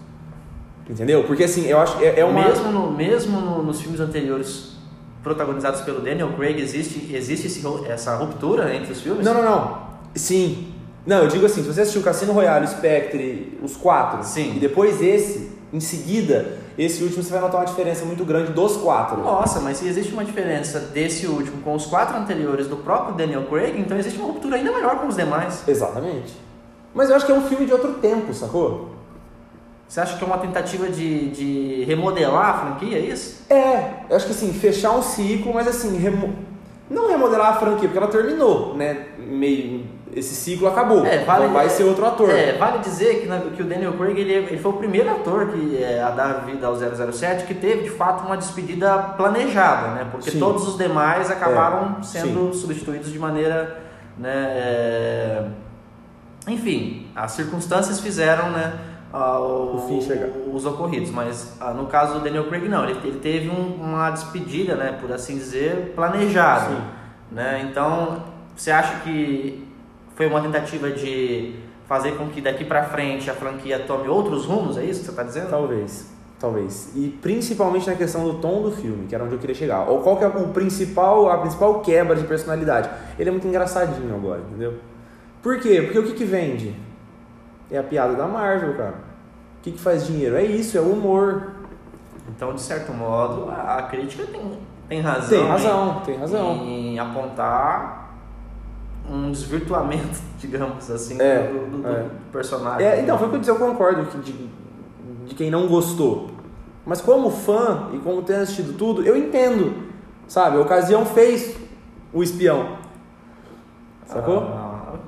Entendeu? 0.88 1.24
Porque 1.24 1.44
assim, 1.44 1.66
eu 1.66 1.78
acho 1.78 1.96
que 1.98 2.04
é, 2.04 2.20
é 2.20 2.24
uma. 2.24 2.46
Mesmo, 2.48 2.70
no, 2.70 2.90
mesmo 2.90 3.40
no- 3.40 3.62
nos 3.62 3.80
filmes 3.80 4.00
anteriores 4.00 4.74
protagonizados 5.22 5.80
pelo 5.80 6.00
Daniel 6.00 6.32
Craig, 6.36 6.60
existe, 6.60 7.10
existe 7.14 7.46
esse, 7.46 7.62
essa 7.88 8.14
ruptura 8.16 8.74
entre 8.74 8.92
os 8.92 9.00
filmes? 9.00 9.24
Não, 9.24 9.32
não, 9.32 9.42
não. 9.42 9.78
Sim. 10.14 10.74
Não, 11.06 11.18
eu 11.18 11.28
digo 11.28 11.44
assim, 11.46 11.62
se 11.62 11.68
você 11.68 11.82
assistiu 11.82 12.02
Cassino 12.02 12.32
Royale, 12.32 12.66
Spectre, 12.66 13.58
os 13.62 13.76
quatro, 13.76 14.22
Sim. 14.24 14.56
e 14.56 14.58
depois 14.58 15.02
esse, 15.02 15.52
em 15.72 15.80
seguida, 15.80 16.58
esse 16.78 17.02
último 17.02 17.22
você 17.22 17.30
vai 17.30 17.40
notar 17.42 17.60
uma 17.60 17.66
diferença 17.66 18.04
muito 18.06 18.24
grande 18.24 18.52
dos 18.52 18.76
quatro. 18.78 19.18
Nossa, 19.22 19.60
mas 19.60 19.78
se 19.78 19.86
existe 19.86 20.12
uma 20.14 20.24
diferença 20.24 20.80
desse 20.80 21.26
último 21.26 21.62
com 21.62 21.74
os 21.74 21.84
quatro 21.86 22.16
anteriores 22.16 22.66
do 22.68 22.76
próprio 22.76 23.14
Daniel 23.16 23.44
Craig, 23.44 23.78
então 23.78 23.98
existe 23.98 24.18
uma 24.18 24.28
ruptura 24.28 24.56
ainda 24.56 24.72
maior 24.72 24.98
com 24.98 25.06
os 25.08 25.16
demais. 25.16 25.62
Exatamente. 25.68 26.32
Mas 26.94 27.10
eu 27.10 27.16
acho 27.16 27.26
que 27.26 27.32
é 27.32 27.34
um 27.34 27.42
filme 27.48 27.66
de 27.66 27.72
outro 27.72 27.94
tempo, 27.94 28.32
sacou? 28.32 28.90
Você 29.88 30.00
acha 30.00 30.16
que 30.16 30.24
é 30.24 30.26
uma 30.26 30.38
tentativa 30.38 30.88
de, 30.88 31.28
de 31.30 31.84
remodelar 31.84 32.48
a 32.50 32.54
franquia, 32.54 32.96
é 32.98 33.00
isso? 33.00 33.44
É, 33.50 33.90
eu 34.08 34.16
acho 34.16 34.26
que 34.26 34.32
assim, 34.32 34.52
fechar 34.52 34.92
um 34.92 35.02
ciclo, 35.02 35.52
mas 35.52 35.68
assim, 35.68 35.96
remo... 35.98 36.34
não 36.88 37.08
remodelar 37.08 37.48
a 37.50 37.54
franquia, 37.54 37.88
porque 37.88 37.98
ela 37.98 38.08
terminou, 38.08 38.74
né? 38.76 39.06
Meio. 39.18 39.92
Esse 40.14 40.34
ciclo 40.36 40.68
acabou. 40.68 41.04
É, 41.04 41.24
vale, 41.24 41.46
não 41.46 41.52
vai 41.52 41.68
ser 41.68 41.82
outro 41.82 42.06
ator. 42.06 42.30
É, 42.30 42.52
vale 42.56 42.78
dizer 42.78 43.20
que, 43.20 43.26
na- 43.26 43.40
que 43.40 43.60
o 43.60 43.64
Daniel 43.64 43.94
Craig 43.94 44.16
ele, 44.20 44.32
ele 44.32 44.58
foi 44.58 44.70
o 44.70 44.76
primeiro 44.76 45.10
ator 45.10 45.48
que, 45.48 45.76
é, 45.82 46.00
a 46.00 46.10
dar 46.10 46.44
vida 46.46 46.68
ao 46.68 46.76
007 46.76 47.44
que 47.44 47.54
teve 47.54 47.82
de 47.82 47.90
fato 47.90 48.24
uma 48.24 48.36
despedida 48.36 48.96
planejada, 49.16 49.88
né? 49.88 50.06
Porque 50.10 50.30
Sim. 50.30 50.38
todos 50.38 50.68
os 50.68 50.78
demais 50.78 51.30
acabaram 51.32 51.96
É, 51.98 52.02
sendo 52.04 52.54
substituídos 52.54 53.10
de 53.12 53.18
maneira. 53.18 53.80
Né, 54.16 54.30
é, 54.32 55.44
Enfim, 56.46 57.06
as 57.14 57.32
circunstâncias 57.32 58.00
fizeram 58.00 58.50
né, 58.50 58.72
o- 59.12 59.84
fim 59.88 60.00
chegar. 60.00 60.28
os 60.52 60.66
ocorridos, 60.66 61.10
mas 61.10 61.56
ah, 61.60 61.72
no 61.72 61.86
caso 61.86 62.14
do 62.14 62.20
Daniel 62.20 62.44
Craig 62.48 62.68
não, 62.68 62.84
ele, 62.84 62.98
ele 63.04 63.18
teve 63.18 63.48
um- 63.48 63.74
uma 63.80 64.10
despedida, 64.10 64.74
né, 64.74 64.98
por 65.00 65.10
assim 65.12 65.36
dizer, 65.36 65.92
planejada. 65.94 66.76
Né? 67.30 67.66
Então, 67.70 68.22
você 68.54 68.70
acha 68.70 69.00
que 69.00 69.66
foi 70.14 70.26
uma 70.26 70.40
tentativa 70.40 70.90
de 70.90 71.54
fazer 71.88 72.12
com 72.16 72.28
que 72.28 72.40
daqui 72.40 72.64
pra 72.64 72.84
frente 72.84 73.30
a 73.30 73.34
franquia 73.34 73.78
tome 73.80 74.08
outros 74.08 74.44
rumos? 74.44 74.76
É 74.76 74.84
isso 74.84 75.00
que 75.00 75.06
você 75.06 75.10
está 75.12 75.22
dizendo? 75.22 75.50
Talvez. 75.50 76.12
Talvez. 76.38 76.90
E 76.94 77.08
principalmente 77.22 77.86
na 77.88 77.94
questão 77.96 78.22
do 78.24 78.34
tom 78.34 78.62
do 78.62 78.70
filme, 78.70 79.06
que 79.06 79.14
era 79.14 79.24
onde 79.24 79.32
eu 79.34 79.38
queria 79.38 79.54
chegar. 79.54 79.88
Ou 79.88 80.00
qual 80.00 80.16
que 80.18 80.24
é 80.24 80.28
o 80.28 80.48
principal, 80.48 81.30
a 81.30 81.38
principal 81.38 81.80
quebra 81.80 82.14
de 82.16 82.24
personalidade? 82.24 82.90
Ele 83.18 83.28
é 83.30 83.32
muito 83.32 83.46
engraçadinho 83.46 84.14
agora, 84.14 84.40
entendeu? 84.50 84.74
Por 85.44 85.60
quê? 85.60 85.82
Porque 85.82 85.98
o 85.98 86.02
que, 86.04 86.12
que 86.14 86.24
vende? 86.24 86.74
É 87.70 87.78
a 87.78 87.82
piada 87.84 88.14
da 88.14 88.26
Marvel, 88.26 88.74
cara. 88.76 88.94
O 89.58 89.62
que, 89.62 89.70
que 89.72 89.78
faz 89.78 90.06
dinheiro? 90.06 90.34
É 90.36 90.42
isso, 90.42 90.76
é 90.76 90.80
o 90.80 90.90
humor. 90.92 91.52
Então, 92.34 92.52
de 92.54 92.60
certo 92.62 92.92
modo, 92.92 93.48
a 93.50 93.82
crítica 93.82 94.24
tem, 94.26 94.58
tem 94.88 95.00
razão. 95.00 95.28
Tem 95.28 95.44
em- 95.46 95.48
razão, 95.48 96.00
tem 96.04 96.16
razão. 96.18 96.54
Em 96.64 96.98
apontar 96.98 98.16
um 99.08 99.30
desvirtuamento, 99.30 100.18
digamos 100.38 100.90
assim, 100.90 101.20
É, 101.20 101.46
do, 101.46 101.70
do- 101.70 101.82
do 101.82 101.88
é. 101.88 102.06
personagem. 102.32 102.86
É, 102.86 103.00
então, 103.02 103.18
foi 103.18 103.26
o 103.26 103.30
que 103.30 103.36
eu 103.36 103.40
disse, 103.40 103.50
eu 103.52 103.56
concordo 103.58 104.06
que 104.06 104.18
de, 104.18 104.32
de 105.26 105.34
quem 105.34 105.50
não 105.50 105.68
gostou. 105.68 106.30
Mas 106.86 107.00
como 107.02 107.30
fã 107.30 107.90
e 107.92 107.98
como 107.98 108.22
tendo 108.22 108.42
assistido 108.42 108.76
tudo, 108.78 109.02
eu 109.02 109.16
entendo. 109.16 109.84
Sabe, 110.26 110.56
a 110.56 110.60
ocasião 110.60 111.04
fez 111.04 111.54
o 112.14 112.22
espião. 112.22 112.78
Sacou? 114.06 114.38
Ah, 114.38 114.63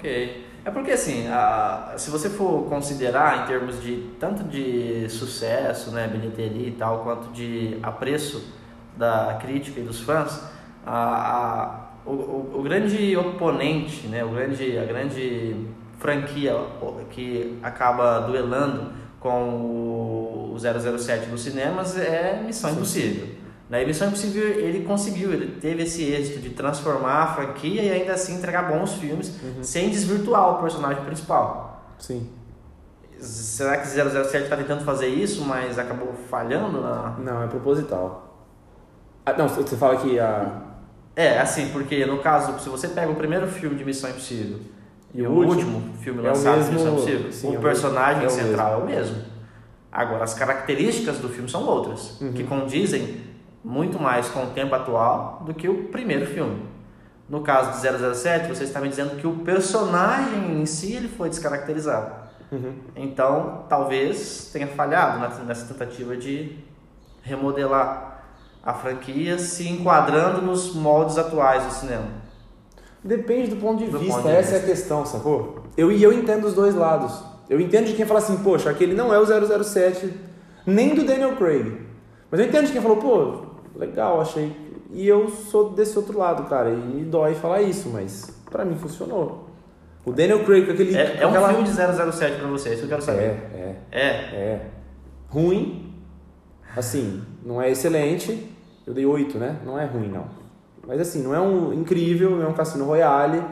ok. 0.06 0.46
É 0.64 0.70
porque 0.70 0.90
assim, 0.92 1.28
a- 1.28 1.94
se 1.96 2.10
você 2.10 2.28
for 2.28 2.64
considerar 2.68 3.44
em 3.44 3.46
termos 3.46 3.80
de 3.80 4.10
tanto 4.18 4.42
de 4.44 5.08
sucesso, 5.08 5.90
né, 5.92 6.08
bilheteria 6.08 6.68
e 6.68 6.72
tal, 6.72 7.00
quanto 7.04 7.32
de 7.32 7.78
apreço 7.82 8.52
da 8.96 9.38
crítica 9.40 9.78
e 9.80 9.84
dos 9.84 10.00
fãs, 10.00 10.42
a, 10.84 10.96
a- 10.96 11.86
o, 12.04 12.10
o- 12.12 12.52
o 12.58 12.62
grande 12.62 13.16
oponente, 13.16 14.06
né, 14.08 14.24
o 14.24 14.28
grande, 14.30 14.76
a 14.78 14.84
grande 14.84 15.54
franquia 15.98 16.54
que 17.10 17.58
acaba 17.62 18.20
duelando 18.20 18.92
com 19.20 19.50
o, 19.54 20.52
o 20.54 20.58
007 20.58 21.26
nos 21.28 21.42
cinemas 21.42 21.96
é 21.98 22.42
Missão 22.44 22.70
Sim. 22.70 22.76
Impossível. 22.76 23.28
Na 23.68 23.84
Missão 23.84 24.08
Impossível 24.08 24.44
ele 24.44 24.84
conseguiu, 24.84 25.32
ele 25.32 25.58
teve 25.60 25.82
esse 25.82 26.04
êxito 26.04 26.38
de 26.38 26.50
transformar 26.50 27.22
a 27.22 27.26
franquia 27.34 27.82
e 27.82 27.90
ainda 27.90 28.12
assim 28.12 28.36
entregar 28.36 28.70
bons 28.70 28.94
filmes 28.94 29.28
Uhum. 29.42 29.62
sem 29.62 29.90
desvirtuar 29.90 30.56
o 30.58 30.62
personagem 30.62 31.04
principal. 31.04 31.92
Sim. 31.98 32.30
Será 33.18 33.78
que 33.78 33.88
007 33.88 34.44
está 34.44 34.56
tentando 34.56 34.84
fazer 34.84 35.08
isso, 35.08 35.44
mas 35.44 35.78
acabou 35.78 36.12
falhando 36.30 36.80
na... 36.80 37.16
Não, 37.18 37.42
é 37.42 37.46
proposital. 37.46 38.44
Ah, 39.24 39.32
não, 39.32 39.48
você 39.48 39.76
fala 39.76 39.96
que 39.96 40.18
a. 40.20 40.62
É, 41.16 41.38
assim, 41.40 41.70
porque 41.70 42.04
no 42.04 42.18
caso, 42.18 42.60
se 42.60 42.68
você 42.68 42.88
pega 42.88 43.10
o 43.10 43.14
primeiro 43.16 43.48
filme 43.48 43.74
de 43.74 43.84
Missão 43.84 44.10
Impossível 44.10 44.60
e, 45.14 45.22
o 45.26 45.30
o 45.30 45.46
último, 45.46 45.94
filme 45.98 46.20
é 46.24 46.28
lançado 46.28 46.52
de 46.62 46.70
mesmo- 46.70 46.72
Missão 46.74 46.92
Impossível, 46.92 47.32
sim, 47.32 47.46
é 47.48 47.56
o 47.56 47.58
o 47.58 47.62
personagem 47.62 48.22
mesmo, 48.22 48.38
é 48.38 48.42
o 48.42 48.46
central 48.46 48.72
é 48.74 48.76
o 48.76 48.86
mesmo. 48.86 49.16
Agora, 49.90 50.22
as 50.24 50.34
características 50.34 51.18
do 51.18 51.28
filme 51.30 51.48
são 51.48 51.64
outras, 51.64 52.20
Uhum. 52.20 52.32
que 52.34 52.44
condizem 52.44 53.22
muito 53.66 53.98
mais 54.00 54.28
com 54.28 54.44
o 54.44 54.46
tempo 54.50 54.72
atual 54.76 55.42
do 55.44 55.52
que 55.52 55.68
o 55.68 55.88
primeiro 55.88 56.24
filme. 56.24 56.62
No 57.28 57.40
caso 57.40 57.72
de 57.72 57.78
007, 58.14 58.48
você 58.48 58.62
está 58.62 58.80
me 58.80 58.88
dizendo 58.88 59.16
que 59.16 59.26
o 59.26 59.38
personagem 59.38 60.60
em 60.60 60.64
si 60.64 60.92
ele 60.94 61.08
foi 61.08 61.28
descaracterizado. 61.28 62.12
Uhum. 62.52 62.74
Então, 62.94 63.64
talvez 63.68 64.50
tenha 64.52 64.68
falhado 64.68 65.18
nessa- 65.44 65.66
tentativa 65.66 66.16
de 66.16 66.56
remodelar 67.22 68.22
a 68.62 68.72
franquia 68.72 69.36
se 69.38 69.68
enquadrando 69.68 70.40
nos 70.42 70.72
moldes 70.72 71.18
atuais 71.18 71.64
do 71.64 71.72
cinema. 71.72 72.06
Depende 73.02 73.50
do 73.50 73.56
ponto 73.56 73.84
de 73.84 73.90
Do 73.90 73.98
vista, 73.98 74.14
ponto 74.16 74.28
de 74.28 74.34
essa 74.36 74.54
é 74.54 74.58
a 74.58 74.62
questão, 74.62 75.04
sacou? 75.04 75.64
Eu, 75.76 75.90
e 75.90 76.00
eu 76.02 76.12
entendo 76.12 76.46
os 76.46 76.54
dois 76.54 76.74
lados. 76.74 77.20
Eu 77.50 77.60
entendo 77.60 77.86
de 77.86 77.94
quem 77.94 78.06
fala 78.06 78.18
assim, 78.20 78.36
poxa, 78.38 78.70
aquele 78.70 78.94
não 78.94 79.12
é 79.12 79.18
o 79.18 79.26
007, 79.64 80.12
nem 80.64 80.94
do 80.94 81.04
Daniel 81.04 81.34
Craig. 81.36 81.80
Mas 82.30 82.40
eu 82.40 82.46
entendo 82.46 82.66
de 82.66 82.72
quem 82.72 82.80
falou, 82.82 82.96
pô, 82.96 83.45
legal, 83.78 84.20
achei. 84.20 84.54
E 84.92 85.06
eu 85.06 85.28
sou 85.28 85.70
desse 85.70 85.96
outro 85.98 86.18
lado, 86.18 86.44
cara, 86.48 86.70
e 86.70 86.76
me 86.76 87.04
dói 87.04 87.34
falar 87.34 87.62
isso, 87.62 87.88
mas 87.90 88.36
pra 88.50 88.64
mim 88.64 88.76
funcionou. 88.76 89.48
O 90.04 90.12
Daniel 90.12 90.44
Craig 90.44 90.64
com 90.66 90.72
aquele. 90.72 90.96
É, 90.96 91.18
é 91.20 91.26
um 91.26 91.30
aquela- 91.30 91.48
filme 91.48 91.64
de 91.64 91.70
007 91.72 92.38
pra 92.38 92.48
você, 92.48 92.70
isso 92.70 92.78
que 92.78 92.84
eu 92.84 92.88
quero 92.88 93.02
É, 93.02 93.04
saber. 93.04 93.22
é, 93.22 93.76
É. 93.90 94.00
é. 94.00 94.66
Ruim, 95.28 95.92
assim, 96.76 97.22
não 97.44 97.60
é 97.60 97.70
excelente. 97.70 98.52
Eu 98.86 98.94
dei 98.94 99.04
8, 99.04 99.36
né? 99.38 99.58
Não 99.64 99.76
é 99.78 99.84
ruim, 99.84 100.08
não. 100.08 100.26
Mas 100.86 101.00
assim, 101.00 101.22
não 101.22 101.34
é 101.34 101.40
um 101.40 101.72
incrível, 101.72 102.30
não 102.30 102.42
é 102.44 102.46
um 102.48 102.52
Cassino 102.52 102.84
Royale, 102.84 103.42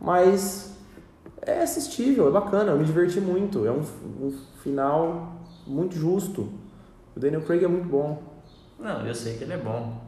mas 0.00 0.74
é 1.42 1.60
assistível, 1.60 2.26
é 2.28 2.30
bacana, 2.30 2.72
eu 2.72 2.78
me 2.78 2.84
diverti 2.84 3.20
muito. 3.20 3.66
É 3.66 3.70
um, 3.70 3.82
um 4.22 4.32
final 4.62 5.34
muito 5.66 5.94
justo. 5.94 6.48
O 7.14 7.20
Daniel 7.20 7.42
Craig 7.42 7.62
é 7.62 7.68
muito 7.68 7.86
bom. 7.86 8.22
Não, 8.78 9.06
eu 9.06 9.14
sei 9.14 9.36
que 9.36 9.44
ele 9.44 9.54
é 9.54 9.58
bom. 9.58 10.04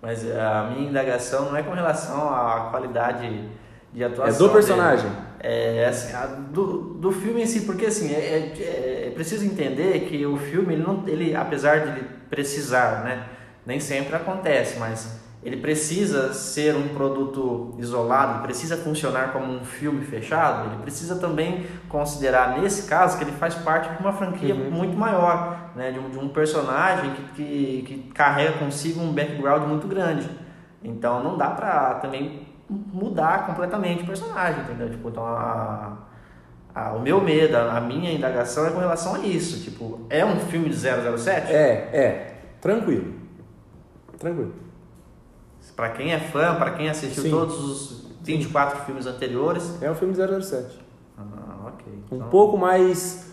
Mas 0.00 0.24
a 0.30 0.70
minha 0.70 0.88
indagação 0.88 1.46
não 1.46 1.56
é 1.56 1.62
com 1.62 1.72
relação 1.72 2.28
à 2.32 2.68
qualidade 2.70 3.48
de 3.92 4.02
É 4.02 4.06
atuação. 4.06 4.46
do 4.46 4.52
personagem. 4.52 5.08
dele. 5.08 5.24
É 5.46 5.86
assim, 5.88 6.14
a- 6.14 6.24
do, 6.26 6.94
do 6.94 7.12
filme 7.12 7.42
em 7.42 7.46
si, 7.46 7.62
porque 7.62 7.86
assim, 7.86 8.12
é, 8.14 8.52
é, 8.58 9.04
é 9.08 9.10
preciso 9.14 9.44
entender 9.44 10.00
que 10.08 10.24
o 10.24 10.36
filme, 10.38 10.72
ele, 10.74 10.82
não, 10.82 11.06
ele, 11.06 11.34
apesar 11.36 11.80
de 11.80 11.88
ele 11.90 12.08
precisar, 12.30 13.04
né? 13.04 13.26
Nem 13.66 13.78
sempre 13.78 14.16
acontece, 14.16 14.78
mas 14.78 15.20
ele 15.44 15.58
precisa 15.58 16.32
ser 16.32 16.74
um 16.74 16.88
produto 16.94 17.74
isolado, 17.78 18.42
precisa 18.42 18.76
funcionar 18.78 19.32
como 19.32 19.52
um 19.52 19.62
filme 19.64 20.04
fechado, 20.04 20.68
ele 20.70 20.82
precisa 20.82 21.16
também 21.16 21.66
considerar, 21.88 22.58
nesse 22.58 22.88
caso, 22.88 23.18
que 23.18 23.24
ele 23.24 23.32
faz 23.32 23.54
parte 23.54 23.92
de 23.94 24.00
uma 24.00 24.12
franquia 24.12 24.54
Uhum. 24.54 24.70
muito 24.70 24.96
maior, 24.96 25.70
né? 25.76 25.90
de, 25.90 25.98
um, 25.98 26.08
de 26.08 26.18
um 26.18 26.28
personagem 26.30 27.10
que, 27.12 27.22
que, 27.34 27.82
que 27.86 28.10
carrega 28.14 28.54
consigo 28.58 29.00
um 29.00 29.12
background 29.12 29.68
muito 29.68 29.86
grande. 29.86 30.28
Então 30.82 31.22
não 31.22 31.36
dá 31.36 31.50
pra 31.50 31.94
também 31.96 32.48
mudar 32.68 33.46
completamente 33.46 34.02
o 34.02 34.06
personagem, 34.06 34.62
entendeu? 34.62 34.88
Tipo, 34.90 35.08
então 35.10 35.26
a, 35.26 35.98
a- 36.74 36.92
o 36.92 37.00
meu 37.00 37.20
medo, 37.20 37.54
a, 37.56 37.76
a 37.76 37.80
minha 37.80 38.10
indagação 38.12 38.66
é 38.66 38.70
com 38.70 38.78
relação 38.78 39.14
a 39.16 39.18
isso. 39.18 39.62
Tipo, 39.62 40.06
é 40.08 40.24
um 40.24 40.40
filme 40.40 40.68
de 40.70 40.76
007? 40.76 41.52
É, 41.52 41.90
é. 41.92 42.34
Tranquilo. 42.60 43.12
Tranquilo. 44.18 44.54
Pra 45.76 45.90
quem 45.90 46.12
é 46.12 46.18
fã, 46.20 46.54
pra 46.54 46.72
quem 46.72 46.88
assistiu 46.88 47.24
Sim. 47.24 47.30
todos 47.30 47.58
os 47.64 48.06
24 48.22 48.84
filmes 48.84 49.06
anteriores. 49.06 49.82
É 49.82 49.90
um 49.90 49.94
filme 49.94 50.14
de 50.14 50.20
007. 50.42 50.78
Ah, 51.18 51.68
ok. 51.68 51.92
Um 52.10 52.16
Então, 52.16 52.28
pouco 52.28 52.56
mais. 52.56 53.32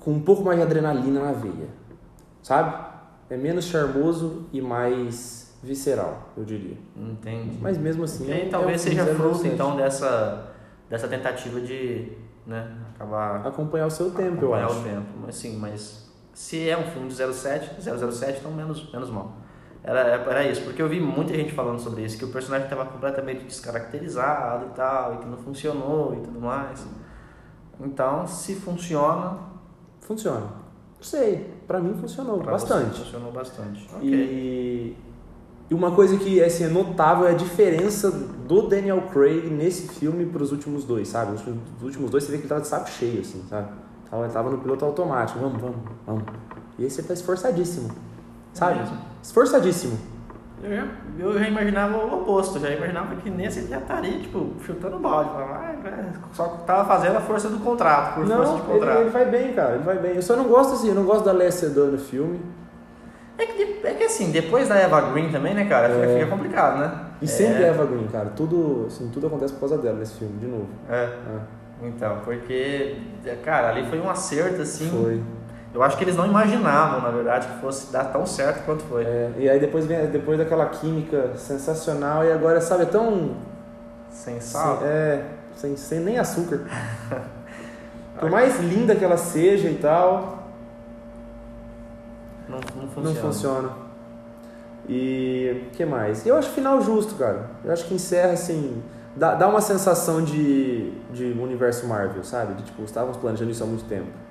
com 0.00 0.12
um 0.12 0.20
pouco 0.20 0.42
mais 0.44 0.56
de 0.58 0.64
adrenalina 0.64 1.20
na 1.20 1.32
veia. 1.32 1.68
Sabe? 2.42 2.74
É 3.28 3.36
menos 3.36 3.64
charmoso 3.64 4.46
e 4.52 4.60
mais 4.62 5.52
visceral, 5.62 6.30
eu 6.36 6.44
diria. 6.44 6.76
Entendi. 6.96 7.58
Mas 7.60 7.76
mesmo 7.76 8.04
assim. 8.04 8.26
E 8.28 8.30
é- 8.30 8.34
aí 8.34 8.42
é 8.42 8.48
talvez 8.48 8.80
um 8.80 8.84
seja 8.84 9.04
fruto 9.06 9.38
007. 9.38 9.48
então 9.54 9.76
dessa, 9.76 10.52
dessa 10.88 11.08
tentativa 11.08 11.60
de 11.60 12.12
né, 12.46 12.72
acabar 12.94 13.44
Acompanhar 13.44 13.86
o 13.86 13.90
seu 13.90 14.10
tempo, 14.12 14.44
eu 14.44 14.54
acompanhar 14.54 14.66
acho. 14.66 14.78
o 14.78 14.82
tempo. 14.84 15.06
Mas 15.24 15.34
sim, 15.34 15.56
mas 15.58 16.08
se 16.32 16.68
é 16.68 16.78
um 16.78 16.84
filme 16.84 17.08
de 17.08 17.14
07, 17.16 17.70
007, 17.82 18.38
então 18.38 18.52
menos, 18.52 18.88
menos 18.92 19.10
mal. 19.10 19.32
Era, 19.86 20.00
era 20.00 20.44
isso, 20.44 20.62
porque 20.62 20.82
eu 20.82 20.88
vi 20.88 20.98
muita 20.98 21.32
gente 21.32 21.52
falando 21.52 21.78
sobre 21.78 22.04
isso, 22.04 22.18
que 22.18 22.24
o 22.24 22.28
personagem 22.28 22.66
estava 22.66 22.84
completamente 22.84 23.44
descaracterizado 23.44 24.66
e 24.66 24.68
tal, 24.70 25.14
e 25.14 25.18
que 25.18 25.26
não 25.26 25.38
funcionou 25.38 26.12
e 26.14 26.20
tudo 26.24 26.40
mais. 26.40 26.84
Então, 27.80 28.26
se 28.26 28.56
funciona. 28.56 29.38
Funciona. 30.00 30.40
Não 30.96 31.02
sei, 31.02 31.54
pra 31.68 31.78
mim 31.78 31.94
funcionou 31.94 32.38
pra 32.38 32.52
bastante. 32.52 32.98
funcionou 32.98 33.30
bastante. 33.30 33.88
Okay. 33.96 34.10
E, 34.10 34.96
e 35.70 35.74
uma 35.74 35.92
coisa 35.92 36.16
que 36.16 36.42
assim, 36.42 36.64
é 36.64 36.68
notável 36.68 37.28
é 37.28 37.30
a 37.30 37.34
diferença 37.34 38.10
do 38.10 38.66
Daniel 38.66 39.02
Craig 39.12 39.48
nesse 39.48 39.86
filme 39.86 40.26
pros 40.26 40.50
últimos 40.50 40.84
dois, 40.84 41.06
sabe? 41.06 41.34
Os 41.34 41.82
últimos 41.82 42.10
dois 42.10 42.24
você 42.24 42.32
vê 42.32 42.38
que 42.38 42.42
ele 42.42 42.48
tava 42.48 42.60
de 42.60 42.66
saco 42.66 42.90
cheio, 42.90 43.20
assim, 43.20 43.44
sabe? 43.48 43.68
Ele 44.12 44.32
tava 44.32 44.50
no 44.50 44.58
piloto 44.58 44.84
automático, 44.84 45.38
vamos, 45.38 45.60
vamos, 45.60 45.76
vamos. 46.04 46.24
E 46.76 46.84
esse 46.84 47.00
ele 47.00 47.08
tá 47.08 47.14
esforçadíssimo, 47.14 47.90
sabe? 48.56 48.80
É 48.80 48.84
Esforçadíssimo. 49.22 49.98
Eu 50.62 50.74
já, 50.74 50.86
eu 51.18 51.38
já 51.38 51.48
imaginava 51.48 51.98
o 51.98 52.22
oposto, 52.22 52.58
já 52.58 52.70
imaginava 52.70 53.14
que 53.16 53.28
nesse 53.28 53.60
ele 53.60 53.68
já 53.68 53.78
estaria, 53.78 54.18
tipo, 54.18 54.52
chutando 54.64 54.98
balde. 54.98 55.30
Ah, 55.34 55.74
só 56.32 56.44
tava 56.66 56.84
fazendo 56.86 57.16
a 57.16 57.20
força 57.20 57.48
do 57.48 57.58
contrato, 57.58 58.14
por 58.14 58.26
não, 58.26 58.38
força 58.38 58.54
de 58.54 58.62
contrato. 58.62 58.96
Ele, 58.96 59.00
ele 59.02 59.10
vai 59.10 59.26
bem, 59.26 59.52
cara, 59.52 59.74
ele 59.74 59.84
vai 59.84 59.98
bem. 59.98 60.16
Eu 60.16 60.22
só 60.22 60.34
não 60.34 60.44
gosto 60.44 60.72
assim, 60.72 60.88
eu 60.88 60.94
não 60.94 61.04
gosto 61.04 61.24
da 61.24 61.32
Léa 61.32 61.52
Sedor 61.52 61.88
no 61.88 61.98
filme. 61.98 62.40
É 63.38 63.44
que, 63.44 63.80
é 63.84 63.94
que 63.94 64.04
assim, 64.04 64.30
depois 64.30 64.68
da 64.68 64.76
Eva 64.76 65.12
Green 65.12 65.30
também, 65.30 65.52
né, 65.52 65.66
cara, 65.66 65.88
é. 65.88 66.14
fica 66.14 66.30
complicado, 66.30 66.78
né? 66.78 67.00
E 67.20 67.28
sempre 67.28 67.62
é. 67.62 67.68
Eva 67.68 67.84
Green, 67.84 68.06
cara. 68.08 68.30
Tudo, 68.34 68.86
assim, 68.86 69.10
tudo 69.12 69.26
acontece 69.26 69.52
por 69.52 69.60
causa 69.60 69.76
dela 69.76 69.98
nesse 69.98 70.14
filme, 70.14 70.38
de 70.38 70.46
novo. 70.46 70.68
É. 70.88 71.04
é. 71.04 71.86
Então, 71.86 72.20
porque, 72.24 72.96
cara, 73.44 73.68
ali 73.68 73.86
foi 73.86 74.00
um 74.00 74.08
acerto, 74.08 74.62
assim. 74.62 74.88
Foi. 74.88 75.22
Eu 75.76 75.82
acho 75.82 75.98
que 75.98 76.04
eles 76.04 76.16
não 76.16 76.24
imaginavam, 76.24 77.02
na 77.02 77.10
verdade, 77.10 77.48
que 77.48 77.60
fosse 77.60 77.92
dar 77.92 78.04
tão 78.04 78.24
certo 78.24 78.64
quanto 78.64 78.82
foi. 78.84 79.04
É, 79.04 79.30
e 79.36 79.46
aí 79.46 79.60
depois 79.60 79.84
vem 79.84 80.06
depois 80.06 80.38
daquela 80.38 80.64
química 80.70 81.32
sensacional 81.36 82.24
e 82.24 82.32
agora, 82.32 82.62
sabe, 82.62 82.84
é 82.84 82.86
tão. 82.86 83.36
Sem 84.08 84.40
sal? 84.40 84.78
Sem, 84.78 84.88
é, 84.88 85.26
sem, 85.54 85.76
sem 85.76 86.00
nem 86.00 86.18
açúcar. 86.18 86.60
Por 88.18 88.30
mais 88.30 88.58
linda 88.58 88.96
que 88.96 89.04
ela 89.04 89.18
seja 89.18 89.68
e 89.68 89.74
tal. 89.74 90.48
Não, 92.48 92.58
não 92.58 92.88
funciona. 92.88 93.10
Não 93.10 93.14
funciona. 93.14 93.70
E 94.88 95.66
o 95.66 95.76
que 95.76 95.84
mais? 95.84 96.24
Eu 96.24 96.38
acho 96.38 96.48
final 96.52 96.80
justo, 96.80 97.16
cara. 97.16 97.50
Eu 97.62 97.70
acho 97.70 97.84
que 97.84 97.92
encerra 97.92 98.32
assim. 98.32 98.82
Dá, 99.14 99.34
dá 99.34 99.46
uma 99.46 99.60
sensação 99.60 100.24
de, 100.24 100.92
de 101.12 101.24
universo 101.38 101.86
Marvel, 101.86 102.24
sabe? 102.24 102.54
De 102.54 102.62
tipo, 102.62 102.82
estávamos 102.82 103.18
planejando 103.18 103.50
isso 103.50 103.62
há 103.62 103.66
muito 103.66 103.84
tempo. 103.84 104.24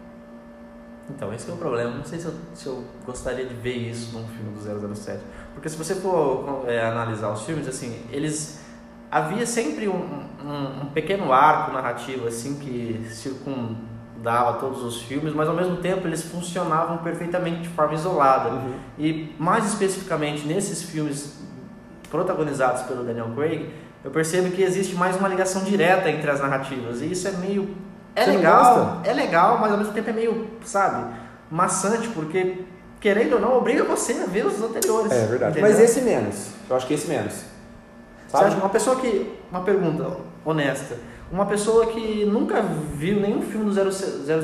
Então, 1.09 1.33
esse 1.33 1.49
é 1.49 1.53
o 1.53 1.57
problema. 1.57 1.91
Não 1.91 2.03
sei 2.03 2.19
se 2.19 2.25
eu, 2.25 2.33
se 2.53 2.65
eu 2.67 2.83
gostaria 3.05 3.45
de 3.45 3.53
ver 3.53 3.75
isso 3.75 4.17
num 4.17 4.27
filme 4.27 4.51
do 4.51 4.95
007. 4.95 5.19
Porque 5.53 5.69
se 5.69 5.77
você 5.77 5.95
for 5.95 6.65
é, 6.67 6.85
analisar 6.85 7.31
os 7.31 7.43
filmes, 7.43 7.67
assim, 7.67 8.05
eles... 8.11 8.63
Havia 9.11 9.45
sempre 9.45 9.87
um, 9.87 9.93
um, 9.93 10.81
um, 10.81 10.85
pequeno 10.87 11.31
arco 11.31 11.71
narrativo, 11.71 12.27
assim, 12.27 12.55
que 12.55 13.05
circundava 13.09 14.59
todos 14.59 14.83
os 14.83 15.03
filmes, 15.03 15.33
mas 15.33 15.47
ao 15.47 15.55
mesmo 15.55 15.77
tempo 15.77 16.07
eles 16.07 16.23
funcionavam 16.23 16.97
perfeitamente 16.97 17.61
de 17.61 17.69
forma 17.69 17.93
isolada. 17.93 18.49
Uhum. 18.49 18.73
E 18.97 19.33
mais 19.39 19.65
especificamente 19.67 20.45
nesses 20.45 20.81
filmes 20.81 21.39
protagonizados 22.09 22.81
pelo 22.81 23.03
Daniel 23.03 23.31
Craig, 23.35 23.69
eu 24.03 24.11
percebo 24.11 24.51
que 24.51 24.61
existe 24.61 24.95
mais 24.95 25.15
uma 25.15 25.27
ligação 25.27 25.63
direta 25.63 26.09
entre 26.09 26.29
as 26.29 26.41
narrativas. 26.41 27.01
E 27.01 27.11
isso 27.11 27.27
é 27.27 27.31
meio 27.31 27.75
é 28.15 28.23
Você 28.23 28.31
legal, 28.31 29.01
é 29.03 29.13
legal, 29.13 29.57
mas 29.59 29.71
ao 29.71 29.77
mesmo 29.77 29.93
tempo 29.93 30.09
é 30.09 30.13
meio, 30.13 30.47
sabe, 30.63 31.13
maçante, 31.51 32.07
porque 32.09 32.63
querendo 32.99 33.33
ou 33.33 33.39
não, 33.39 33.57
obriga 33.57 33.83
você 33.83 34.13
a 34.13 34.25
ver 34.25 34.45
os 34.45 34.61
anteriores. 34.61 35.11
É 35.11 35.25
verdade. 35.27 35.51
Entendeu? 35.51 35.69
Mas 35.69 35.79
esse 35.79 36.01
menos. 36.01 36.51
Eu 36.69 36.75
acho 36.75 36.87
que 36.87 36.93
esse 36.95 37.07
menos. 37.07 37.43
Sabe? 38.27 38.51
Você 38.51 38.57
uma 38.57 38.69
pessoa 38.69 38.95
que. 38.95 39.31
Uma 39.51 39.61
pergunta 39.61 40.17
honesta. 40.43 40.97
Uma 41.31 41.45
pessoa 41.45 41.87
que 41.87 42.25
nunca 42.25 42.61
viu 42.61 43.19
nenhum 43.19 43.41
filme 43.41 43.65
do 43.65 43.91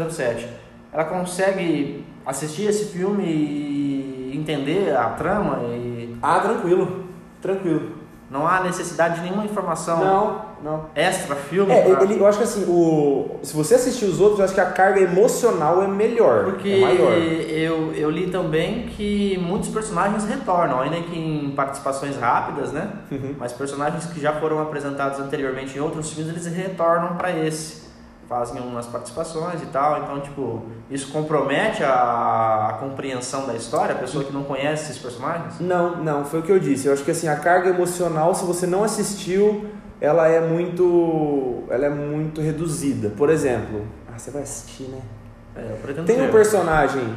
007, 0.09 0.47
ela 0.91 1.05
consegue 1.05 2.05
assistir 2.25 2.67
esse 2.67 2.85
filme 2.85 3.23
e 3.23 4.31
entender 4.35 4.95
a 4.95 5.09
trama 5.09 5.59
e. 5.63 6.15
Ah, 6.21 6.39
tranquilo. 6.39 7.05
Tranquilo. 7.41 8.00
Não 8.31 8.47
há 8.47 8.61
necessidade 8.61 9.15
de 9.15 9.21
nenhuma 9.21 9.45
informação. 9.45 9.99
Não 9.99 10.51
não. 10.63 10.85
Extra 10.93 11.35
filme? 11.35 11.71
É, 11.73 11.95
pra... 11.95 12.03
ele, 12.03 12.19
eu 12.19 12.27
acho 12.27 12.37
que 12.37 12.43
assim, 12.43 12.65
o, 12.67 13.39
se 13.41 13.55
você 13.55 13.75
assistir 13.75 14.05
os 14.05 14.19
outros, 14.19 14.39
eu 14.39 14.45
acho 14.45 14.53
que 14.53 14.61
a 14.61 14.69
carga 14.69 14.99
emocional 14.99 15.81
é 15.81 15.87
melhor. 15.87 16.43
Porque 16.43 16.69
é 16.69 16.79
maior. 16.79 17.13
Eu, 17.13 17.93
eu 17.93 18.09
li 18.09 18.29
também 18.29 18.87
que 18.87 19.37
muitos 19.41 19.69
personagens 19.69 20.23
retornam, 20.25 20.79
ainda 20.79 20.97
que 20.97 21.17
em 21.17 21.51
participações 21.51 22.15
rápidas, 22.17 22.71
né? 22.71 22.91
Uhum. 23.11 23.35
Mas 23.39 23.51
personagens 23.53 24.05
que 24.05 24.19
já 24.19 24.33
foram 24.33 24.61
apresentados 24.61 25.19
anteriormente 25.19 25.75
em 25.77 25.81
outros 25.81 26.11
filmes, 26.11 26.31
eles 26.31 26.45
retornam 26.45 27.15
para 27.15 27.31
esse. 27.31 27.80
Fazem 28.31 28.61
umas 28.61 28.87
participações 28.87 29.61
e 29.61 29.65
tal, 29.65 30.03
então, 30.03 30.21
tipo, 30.21 30.63
isso 30.89 31.11
compromete 31.11 31.83
a, 31.83 32.69
a 32.69 32.77
compreensão 32.79 33.45
da 33.45 33.53
história, 33.55 33.93
a 33.93 33.97
pessoa 33.97 34.23
que 34.23 34.31
não 34.31 34.45
conhece 34.45 34.85
esses 34.85 34.97
personagens? 34.97 35.59
Não, 35.59 36.01
não, 36.01 36.23
foi 36.23 36.39
o 36.39 36.43
que 36.43 36.49
eu 36.49 36.57
disse. 36.57 36.87
Eu 36.87 36.93
acho 36.93 37.03
que 37.03 37.11
assim, 37.11 37.27
a 37.27 37.35
carga 37.35 37.71
emocional, 37.71 38.33
se 38.33 38.45
você 38.45 38.65
não 38.65 38.85
assistiu 38.85 39.65
ela 39.99 40.29
é 40.29 40.39
muito 40.39 41.63
ela 41.69 41.85
é 41.87 41.89
muito 41.89 42.39
reduzida. 42.39 43.09
Por 43.09 43.29
exemplo, 43.29 43.85
ah, 44.07 44.17
você 44.17 44.31
vai 44.31 44.43
assistir, 44.43 44.83
né? 44.83 45.01
É, 45.53 46.03
Tem 46.03 46.21
um 46.21 46.31
personagem 46.31 47.13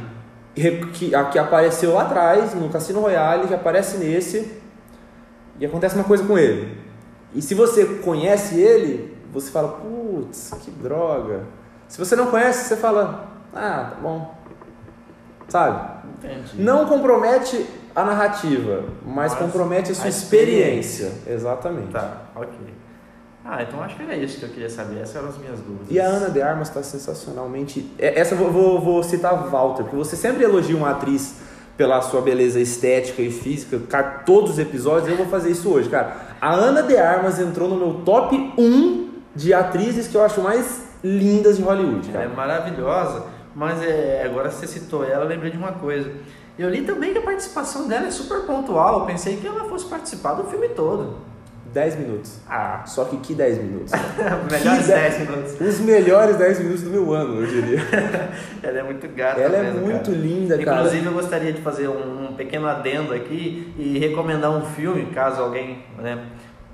que, 0.53 1.15
que 1.31 1.39
apareceu 1.39 1.93
lá 1.93 2.01
atrás, 2.01 2.53
no 2.53 2.67
Cassino 2.67 2.99
Royale, 2.99 3.47
que 3.47 3.53
aparece 3.53 3.97
nesse, 3.97 4.61
e 5.57 5.65
acontece 5.65 5.95
uma 5.95 6.03
coisa 6.03 6.25
com 6.25 6.37
ele. 6.37 6.77
E 7.33 7.41
se 7.41 7.55
você 7.55 7.85
conhece 7.85 8.59
ele, 8.59 9.14
você 9.31 9.51
fala, 9.51 9.69
putz, 9.69 10.51
que 10.63 10.71
droga. 10.71 11.43
Se 11.87 11.97
você 11.97 12.15
não 12.15 12.27
conhece, 12.27 12.67
você 12.67 12.75
fala, 12.75 13.27
ah, 13.53 13.91
tá 13.91 13.97
bom. 14.01 14.35
Sabe? 15.47 16.05
Entendi. 16.17 16.61
Não 16.61 16.85
compromete 16.87 17.65
a 17.95 18.03
narrativa, 18.03 18.83
mas, 19.05 19.31
mas 19.31 19.35
compromete 19.35 19.91
a 19.91 19.95
sua 19.95 20.05
a 20.05 20.09
experiência. 20.09 21.05
experiência. 21.05 21.33
Exatamente. 21.33 21.91
Tá, 21.91 22.23
ok. 22.35 22.75
Ah, 23.47 23.61
então 23.61 23.81
acho 23.83 23.95
que 23.95 24.01
era 24.01 24.15
isso 24.15 24.39
que 24.39 24.45
eu 24.45 24.49
queria 24.49 24.69
saber. 24.69 25.01
Essas 25.01 25.17
eram 25.17 25.29
as 25.29 25.37
minhas 25.37 25.59
dúvidas. 25.59 25.87
E 25.89 25.99
a 25.99 26.05
Ana 26.05 26.29
de 26.31 26.41
Armas 26.41 26.67
está 26.67 26.81
sensacionalmente. 26.81 27.91
É, 27.99 28.19
essa 28.19 28.35
vou, 28.35 28.51
vou, 28.51 28.81
vou 28.81 29.03
citar 29.03 29.33
a 29.33 29.35
Walter, 29.35 29.83
porque 29.83 29.95
você 29.95 30.15
sempre 30.15 30.43
elogia 30.43 30.75
uma 30.75 30.89
atriz 30.89 31.35
pela 31.77 32.01
sua 32.01 32.21
beleza 32.21 32.59
estética 32.59 33.21
e 33.21 33.29
física, 33.29 33.79
cara, 33.89 34.23
todos 34.25 34.51
os 34.51 34.59
episódios, 34.59 35.09
eu 35.09 35.17
vou 35.17 35.27
fazer 35.27 35.51
isso 35.51 35.69
hoje, 35.69 35.89
cara. 35.89 36.15
A 36.39 36.53
Ana 36.53 36.81
de 36.81 36.97
Armas 36.97 37.39
entrou 37.39 37.67
no 37.67 37.75
meu 37.75 38.01
top 38.05 38.35
1 38.57 39.04
de 39.35 39.53
atrizes 39.53 40.07
que 40.07 40.15
eu 40.15 40.23
acho 40.23 40.41
mais 40.41 40.83
lindas 41.03 41.57
de 41.57 41.63
Hollywood, 41.63 42.09
cara. 42.09 42.23
Ela 42.23 42.33
é 42.33 42.35
maravilhosa, 42.35 43.25
mas 43.53 43.81
é, 43.81 44.23
agora 44.25 44.49
você 44.49 44.65
citou 44.65 45.03
ela, 45.03 45.25
eu 45.25 45.29
lembrei 45.29 45.51
de 45.51 45.57
uma 45.57 45.73
coisa. 45.73 46.11
Eu 46.57 46.69
li 46.69 46.83
também 46.83 47.11
que 47.11 47.19
a 47.19 47.21
participação 47.21 47.87
dela 47.87 48.07
é 48.07 48.11
super 48.11 48.41
pontual. 48.41 49.01
Eu 49.01 49.05
pensei 49.05 49.35
que 49.35 49.45
ela 49.45 49.65
fosse 49.65 49.85
participar 49.85 50.35
do 50.35 50.45
filme 50.45 50.69
todo. 50.69 51.17
10 51.73 51.95
minutos. 51.97 52.39
Ah. 52.49 52.83
Só 52.85 53.03
que 53.03 53.17
que 53.17 53.33
10 53.33 53.57
minutos? 53.57 53.91
melhores 54.49 54.87
10 54.87 55.19
minutos. 55.19 55.59
Os 55.59 55.79
melhores 55.81 56.37
10 56.37 56.59
minutos 56.59 56.83
do 56.83 56.89
meu 56.89 57.13
ano, 57.13 57.41
eu 57.41 57.47
diria. 57.47 57.79
ela 58.63 58.79
é 58.79 58.83
muito 58.83 59.05
gata. 59.09 59.41
Ela 59.41 59.61
mesmo, 59.61 59.79
é 59.79 59.81
muito 59.81 60.05
cara. 60.05 60.17
linda, 60.17 60.57
cara. 60.57 60.77
Inclusive, 60.77 61.05
eu 61.05 61.11
gostaria 61.11 61.51
de 61.51 61.61
fazer 61.61 61.89
um, 61.89 62.29
um, 62.29 62.33
pequeno 62.33 62.65
adendo 62.67 63.13
aqui 63.13 63.73
e 63.77 63.99
recomendar 63.99 64.51
um 64.51 64.63
filme, 64.63 65.07
caso 65.07 65.41
alguém 65.41 65.83
né, 65.97 66.23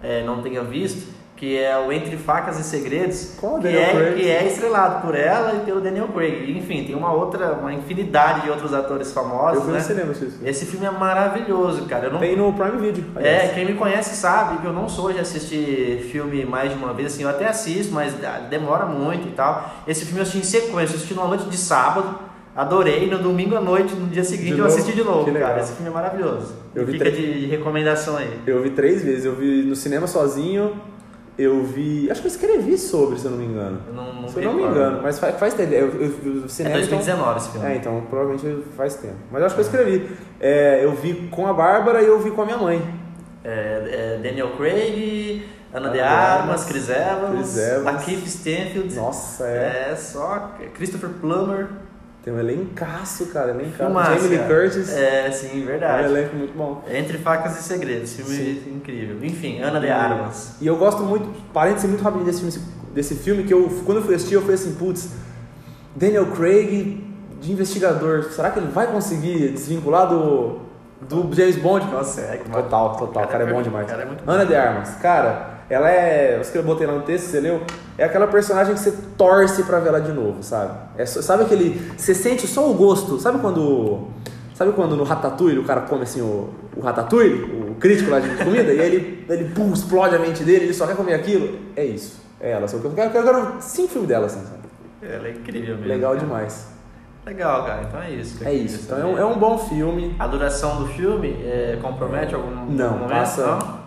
é, 0.03 0.23
não 0.23 0.43
tenha 0.43 0.61
visto 0.61 1.20
que 1.41 1.57
é 1.57 1.75
o 1.75 1.91
Entre 1.91 2.15
Facas 2.17 2.59
e 2.59 2.63
Segredos, 2.63 3.33
Qual 3.39 3.57
que, 3.57 3.67
é, 3.67 4.13
que 4.13 4.29
é 4.29 4.45
estrelado 4.45 5.01
por 5.01 5.15
ela 5.15 5.55
e 5.55 5.65
pelo 5.65 5.81
Daniel 5.81 6.07
Craig. 6.09 6.55
Enfim, 6.55 6.83
tem 6.83 6.93
uma 6.93 7.11
outra, 7.11 7.53
uma 7.53 7.73
infinidade 7.73 8.41
de 8.41 8.51
outros 8.51 8.75
atores 8.75 9.11
famosos. 9.11 9.65
Eu 9.65 9.73
né? 9.73 9.79
cinema. 9.79 10.13
Esse 10.45 10.67
filme 10.67 10.85
é 10.85 10.91
maravilhoso, 10.91 11.87
cara. 11.87 12.11
Não... 12.11 12.19
Tem 12.19 12.37
no 12.37 12.53
Prime 12.53 12.77
Video. 12.77 13.05
Aliás. 13.15 13.49
É, 13.49 13.53
quem 13.55 13.65
me 13.65 13.73
conhece 13.73 14.15
sabe 14.15 14.59
que 14.59 14.67
eu 14.67 14.71
não 14.71 14.87
sou 14.87 15.11
de 15.11 15.17
assistir 15.17 16.07
filme 16.11 16.45
mais 16.45 16.69
de 16.69 16.77
uma 16.77 16.93
vez, 16.93 17.11
assim, 17.11 17.23
eu 17.23 17.29
até 17.29 17.47
assisto, 17.47 17.91
mas 17.91 18.13
demora 18.47 18.85
muito 18.85 19.27
e 19.27 19.31
tal. 19.31 19.67
Esse 19.87 20.05
filme 20.05 20.19
eu 20.19 20.21
assisti 20.21 20.37
em 20.37 20.43
sequência, 20.43 20.93
eu 20.93 20.97
assisti 20.97 21.15
numa 21.15 21.27
noite 21.27 21.45
de 21.45 21.57
sábado. 21.57 22.19
Adorei, 22.55 23.09
no 23.09 23.17
domingo 23.17 23.55
à 23.55 23.61
noite, 23.61 23.95
no 23.95 24.05
dia 24.05 24.23
seguinte 24.23 24.59
eu 24.59 24.65
assisti 24.65 24.93
de 24.93 25.03
novo, 25.03 25.33
cara. 25.33 25.59
Esse 25.59 25.73
filme 25.73 25.89
é 25.89 25.91
maravilhoso. 25.91 26.53
Eu 26.75 26.85
Fica 26.85 27.09
de 27.09 27.47
recomendação 27.47 28.15
aí. 28.17 28.41
Eu 28.45 28.61
vi 28.61 28.69
três 28.69 29.03
vezes, 29.03 29.25
eu 29.25 29.33
vi 29.33 29.63
no 29.63 29.75
cinema 29.75 30.05
sozinho, 30.05 30.79
eu 31.37 31.63
vi. 31.63 32.09
Acho 32.11 32.21
que 32.21 32.27
eu 32.27 32.31
escrevi 32.31 32.77
sobre, 32.77 33.19
se 33.19 33.25
eu 33.25 33.31
não 33.31 33.37
me 33.37 33.45
engano. 33.45 33.81
Eu 33.87 33.93
não, 33.93 34.13
não 34.13 34.29
se 34.29 34.37
eu 34.37 34.43
não 34.43 34.53
me 34.53 34.63
engano, 34.63 35.01
mas 35.01 35.19
faz, 35.19 35.37
faz 35.37 35.53
tempo. 35.53 35.73
Eu, 35.73 35.87
eu, 35.89 36.41
eu, 36.41 36.49
cinema, 36.49 36.75
é 36.75 36.79
2019 36.79 37.21
então, 37.21 37.37
esse 37.37 37.49
filme. 37.51 37.67
É, 37.67 37.75
então 37.75 38.03
provavelmente 38.09 38.63
faz 38.75 38.95
tempo. 38.95 39.15
Mas 39.31 39.43
acho 39.43 39.55
que 39.55 39.61
eu 39.61 39.65
escrevi. 39.65 40.09
É, 40.39 40.83
eu 40.83 40.93
vi 40.93 41.27
com 41.29 41.47
a 41.47 41.53
Bárbara 41.53 42.01
e 42.01 42.07
eu 42.07 42.19
vi 42.19 42.31
com 42.31 42.41
a 42.41 42.45
minha 42.45 42.57
mãe. 42.57 42.81
É, 43.43 44.17
é 44.17 44.19
Daniel 44.21 44.51
Craig, 44.57 45.43
Ana 45.73 45.89
de 45.89 45.99
Armas, 45.99 46.65
Chris 46.65 46.89
Evans, 46.89 47.53
Chris 47.53 47.57
Evans. 47.57 47.83
Lakeith 47.85 48.25
Stanfield. 48.27 48.95
Nossa, 48.95 49.47
é. 49.47 49.89
É 49.91 49.95
só 49.95 50.51
Christopher 50.73 51.09
Plummer. 51.21 51.69
Tem 52.23 52.31
um 52.31 52.39
elencaço, 52.39 53.25
cara, 53.27 53.49
elencaço. 53.49 53.77
Filmaço, 53.77 54.11
Jamie 54.13 54.27
Lee 54.29 54.37
cara. 54.37 54.61
Curtis. 54.61 54.93
É, 54.93 55.31
sim, 55.31 55.59
É 55.59 55.63
um 55.63 55.65
verdade. 55.65 56.03
elenco 56.05 56.35
muito 56.35 56.55
bom. 56.55 56.83
Entre 56.91 57.17
Facas 57.17 57.59
e 57.59 57.63
Segredos, 57.63 58.13
filme 58.13 58.61
incrível. 58.75 59.17
Enfim, 59.23 59.59
Ana 59.59 59.79
de 59.79 59.89
Armas. 59.89 60.55
E 60.61 60.67
eu 60.67 60.77
gosto 60.77 61.01
muito, 61.01 61.27
parênteses 61.51 61.89
muito 61.89 62.03
rapidinho 62.03 62.27
desse 62.27 62.41
filme, 62.41 62.67
desse 62.93 63.15
filme 63.15 63.43
que 63.43 63.53
eu, 63.53 63.67
quando 63.85 63.97
eu 63.99 64.03
fui 64.03 64.13
assistir, 64.13 64.35
eu 64.35 64.41
falei 64.41 64.55
assim, 64.55 64.75
putz, 64.75 65.09
Daniel 65.95 66.27
Craig 66.27 67.03
de 67.41 67.51
investigador, 67.51 68.25
será 68.25 68.51
que 68.51 68.59
ele 68.59 68.67
vai 68.67 68.85
conseguir 68.85 69.49
desvincular 69.53 70.07
do, 70.07 70.59
do 71.01 71.33
James 71.35 71.55
Bond? 71.55 71.87
Nossa, 71.91 72.21
é 72.21 72.37
que 72.37 72.47
Total, 72.51 72.95
total, 72.97 73.23
o 73.23 73.27
cara 73.27 73.49
é 73.49 73.51
bom 73.51 73.63
demais. 73.63 73.87
O 73.87 73.89
cara 73.89 74.03
é 74.03 74.05
muito 74.05 74.23
bom. 74.23 74.31
Ana 74.31 74.45
de 74.45 74.55
Armas, 74.55 74.91
cara, 75.01 75.50
ela 75.73 75.89
é. 75.89 76.39
Os 76.39 76.49
que 76.49 76.57
eu 76.57 76.63
botei 76.63 76.85
lá 76.87 76.93
no 76.93 77.01
texto, 77.01 77.25
você 77.25 77.39
leu? 77.39 77.61
É 77.97 78.03
aquela 78.05 78.27
personagem 78.27 78.73
que 78.73 78.79
você 78.79 78.91
torce 79.17 79.63
pra 79.63 79.79
ver 79.79 79.89
ela 79.89 80.01
de 80.01 80.11
novo, 80.11 80.41
sabe? 80.43 80.73
É, 80.97 81.05
sabe 81.05 81.43
aquele. 81.43 81.91
Você 81.97 82.13
sente 82.13 82.47
só 82.47 82.69
o 82.69 82.73
gosto. 82.73 83.19
Sabe 83.19 83.39
quando. 83.39 84.07
Sabe 84.55 84.73
quando 84.73 84.95
no 84.95 85.03
Ratatouille 85.03 85.57
o 85.57 85.63
cara 85.63 85.81
come 85.81 86.03
assim 86.03 86.21
o, 86.21 86.49
o 86.77 86.81
Ratatouille, 86.81 87.43
o 87.71 87.75
crítico 87.79 88.11
lá 88.11 88.19
de 88.19 88.29
comida, 88.43 88.71
e 88.71 88.79
aí 88.79 88.93
ele, 88.95 89.25
ele 89.27 89.45
pum, 89.55 89.73
explode 89.73 90.15
a 90.15 90.19
mente 90.19 90.43
dele, 90.43 90.65
ele 90.65 90.73
só 90.73 90.85
quer 90.85 90.95
comer 90.95 91.15
aquilo? 91.15 91.57
É 91.75 91.83
isso. 91.83 92.21
É 92.39 92.51
ela. 92.51 92.67
Só 92.67 92.77
que 92.77 92.85
eu 92.85 92.91
quero, 92.91 93.15
eu 93.17 93.23
quero 93.23 93.55
cinco 93.59 93.87
filmes 93.89 94.07
dela, 94.09 94.27
assim, 94.27 94.41
sabe? 94.45 94.59
Ela 95.01 95.27
é 95.29 95.31
incrível 95.31 95.75
mesmo. 95.77 95.87
Legal 95.87 96.11
cara. 96.13 96.23
demais. 96.25 96.67
Legal, 97.25 97.65
cara. 97.65 97.81
Então 97.87 98.01
é 98.01 98.11
isso. 98.11 98.43
É 98.47 98.53
isso. 98.53 98.81
Então 98.85 98.99
é 98.99 99.05
um, 99.05 99.17
é 99.17 99.25
um 99.25 99.37
bom 99.39 99.57
filme. 99.57 100.15
A 100.19 100.27
duração 100.27 100.77
do 100.83 100.87
filme 100.89 101.29
é, 101.43 101.79
compromete 101.81 102.35
algum, 102.35 102.49
Não, 102.69 102.91
momento? 102.99 103.09
passa- 103.09 103.45
Não? 103.47 103.80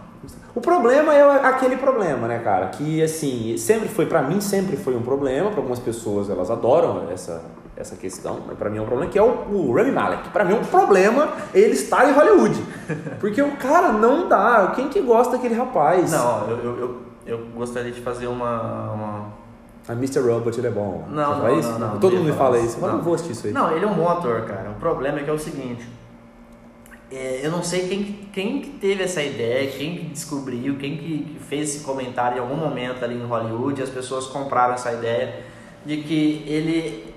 O 0.54 0.60
problema 0.60 1.12
é 1.12 1.46
aquele 1.46 1.76
problema, 1.76 2.28
né, 2.28 2.38
cara? 2.38 2.68
Que 2.68 3.02
assim, 3.02 3.56
sempre 3.58 3.88
foi, 3.88 4.06
pra 4.06 4.22
mim, 4.22 4.40
sempre 4.40 4.76
foi 4.76 4.94
um 4.94 5.02
problema. 5.02 5.50
Pra 5.50 5.58
algumas 5.58 5.80
pessoas, 5.80 6.30
elas 6.30 6.48
adoram 6.48 7.10
essa, 7.10 7.42
essa 7.76 7.96
questão. 7.96 8.38
Mas 8.46 8.56
pra 8.56 8.70
mim 8.70 8.78
é 8.78 8.80
um 8.80 8.86
problema 8.86 9.10
que 9.10 9.18
é 9.18 9.22
o, 9.22 9.46
o 9.50 9.74
Rami 9.74 9.90
Malek. 9.90 10.28
Pra 10.28 10.44
mim 10.44 10.54
é 10.54 10.56
um 10.56 10.64
problema 10.64 11.28
ele 11.52 11.72
estar 11.72 12.08
em 12.08 12.12
Hollywood. 12.12 12.62
Porque 13.18 13.42
o 13.42 13.56
cara 13.56 13.90
não 13.92 14.28
dá. 14.28 14.72
Quem 14.76 14.88
que 14.88 15.00
gosta 15.00 15.36
daquele 15.36 15.54
rapaz? 15.54 16.12
Não, 16.12 16.48
eu, 16.48 16.58
eu, 16.58 16.78
eu, 16.78 16.96
eu 17.26 17.46
gostaria 17.56 17.90
de 17.90 18.00
fazer 18.00 18.28
uma. 18.28 18.92
uma... 18.92 19.44
A 19.88 19.92
Mr. 19.92 20.20
Robot 20.20 20.56
ele 20.58 20.68
é 20.68 20.70
bom. 20.70 21.04
Não, 21.10 21.38
não, 21.40 21.56
não, 21.56 21.78
não, 21.78 21.98
Todo 21.98 22.16
mundo 22.16 22.26
me 22.26 22.32
fala 22.32 22.58
isso. 22.58 22.78
Mas 22.80 22.82
eu 22.82 22.88
não 22.88 22.96
Não. 22.98 23.04
vou 23.04 23.14
assistir 23.14 23.32
isso 23.32 23.46
aí. 23.48 23.52
Não, 23.52 23.72
ele 23.72 23.84
é 23.84 23.88
um 23.88 23.94
bom 23.94 24.08
ator, 24.08 24.42
cara. 24.42 24.70
O 24.70 24.74
problema 24.80 25.18
é 25.18 25.24
que 25.24 25.30
é 25.30 25.32
o 25.32 25.38
seguinte. 25.38 25.86
É, 27.14 27.40
eu 27.42 27.50
não 27.50 27.62
sei 27.62 27.88
quem, 27.88 28.02
quem 28.32 28.60
que 28.60 28.70
teve 28.70 29.02
essa 29.02 29.22
ideia, 29.22 29.70
quem 29.70 29.96
que 29.96 30.04
descobriu, 30.06 30.76
quem 30.76 30.96
que, 30.96 31.36
fez 31.48 31.74
esse 31.76 31.84
comentário 31.84 32.38
em 32.38 32.40
algum 32.40 32.56
momento 32.56 33.04
ali 33.04 33.14
em 33.14 33.24
Hollywood, 33.24 33.82
as 33.82 33.90
pessoas 33.90 34.26
compraram 34.26 34.74
essa 34.74 34.92
ideia 34.92 35.40
de 35.84 35.98
que 35.98 36.42
ele, 36.46 37.14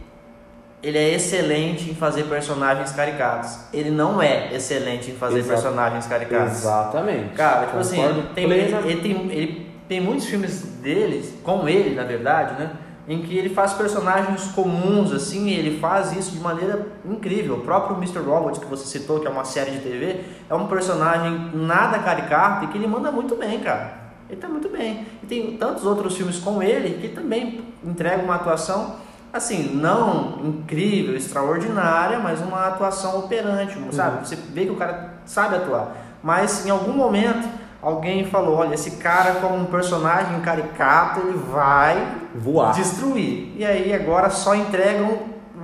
ele 0.83 0.97
é 0.97 1.13
excelente 1.13 1.89
em 1.89 1.95
fazer 1.95 2.23
personagens 2.25 2.91
caricatos. 2.91 3.57
Ele 3.73 3.89
não 3.89 4.21
é 4.21 4.53
excelente 4.53 5.10
em 5.12 5.15
fazer 5.15 5.39
Exato. 5.39 5.62
personagens 5.62 6.05
caricatos. 6.05 6.57
Exatamente. 6.60 7.33
Cara, 7.33 7.65
tipo 7.67 7.77
assim, 7.79 7.95
Concordo 7.97 8.21
tem, 8.36 8.43
ele, 8.51 8.63
plena- 8.65 8.88
ele 8.88 9.01
tem, 9.01 9.31
ele 9.31 9.67
tem 9.88 10.01
muitos 10.01 10.25
filmes 10.25 10.62
dele, 10.81 11.33
com 11.43 11.67
ele, 11.67 11.95
na 11.95 12.03
verdade, 12.03 12.60
né? 12.62 12.71
Em 13.08 13.22
que 13.22 13.38
ele 13.38 13.50
faz 13.50 13.74
personagens 13.74 14.48
comuns, 14.52 15.13
assim, 15.13 15.48
e 15.48 15.54
ele 15.54 15.80
faz 15.80 16.12
isso 16.12 16.32
de 16.32 16.39
maneira 16.39 16.88
incrível. 17.06 17.56
O 17.56 17.62
próprio 17.62 17.96
Mr. 17.96 18.20
Robot, 18.20 18.60
que 18.60 18.65
você 18.65 18.86
citou, 18.86 19.22
que 19.22 19.28
é 19.28 19.30
uma 19.30 19.46
série 19.46 19.72
de 19.72 19.80
TV, 19.80 20.22
é 20.50 20.54
um 20.54 20.67
personagem 20.67 21.52
nada 21.54 22.00
caricato 22.00 22.65
e 22.65 22.67
que 22.67 22.78
ele 22.78 22.88
manda 22.88 23.10
muito 23.10 23.36
bem, 23.36 23.60
cara. 23.62 24.08
Ele 24.30 24.41
tá 24.41 24.50
muito 24.50 24.67
bem. 24.67 25.06
E 25.24 25.26
tem 25.26 25.56
tantos 25.56 25.86
outros 25.86 26.17
filmes 26.17 26.38
com 26.39 26.62
ele 26.62 27.00
que 27.00 27.08
também 27.08 27.62
entregam 27.82 28.26
uma 28.26 28.36
atuação, 28.36 28.98
assim, 29.32 29.74
não 29.74 30.41
incrível, 30.43 31.15
extraordinária, 31.15 32.20
mas 32.20 32.41
uma 32.41 32.67
atuação 32.67 33.20
operante, 33.20 33.78
sabe? 33.91 34.28
Você 34.28 34.36
vê 34.36 34.65
que 34.65 34.72
o 34.72 34.76
cara 34.76 35.13
sabe 35.26 35.56
atuar. 35.56 35.96
Mas 36.22 36.65
em 36.65 36.70
algum 36.70 36.91
momento 36.91 37.48
alguém 37.88 38.26
falou, 38.26 38.56
olha, 38.56 38.73
esse 38.76 38.91
cara 38.91 39.36
como 39.36 39.56
um 39.56 39.65
personagem 39.65 40.39
caricato, 40.41 41.21
ele 41.21 41.38
vai 41.52 42.15
Voar. 42.36 42.73
destruir. 42.73 43.54
E 43.56 43.65
aí 43.65 43.93
agora 43.93 44.30
só 44.30 44.54
entregam 44.56 45.19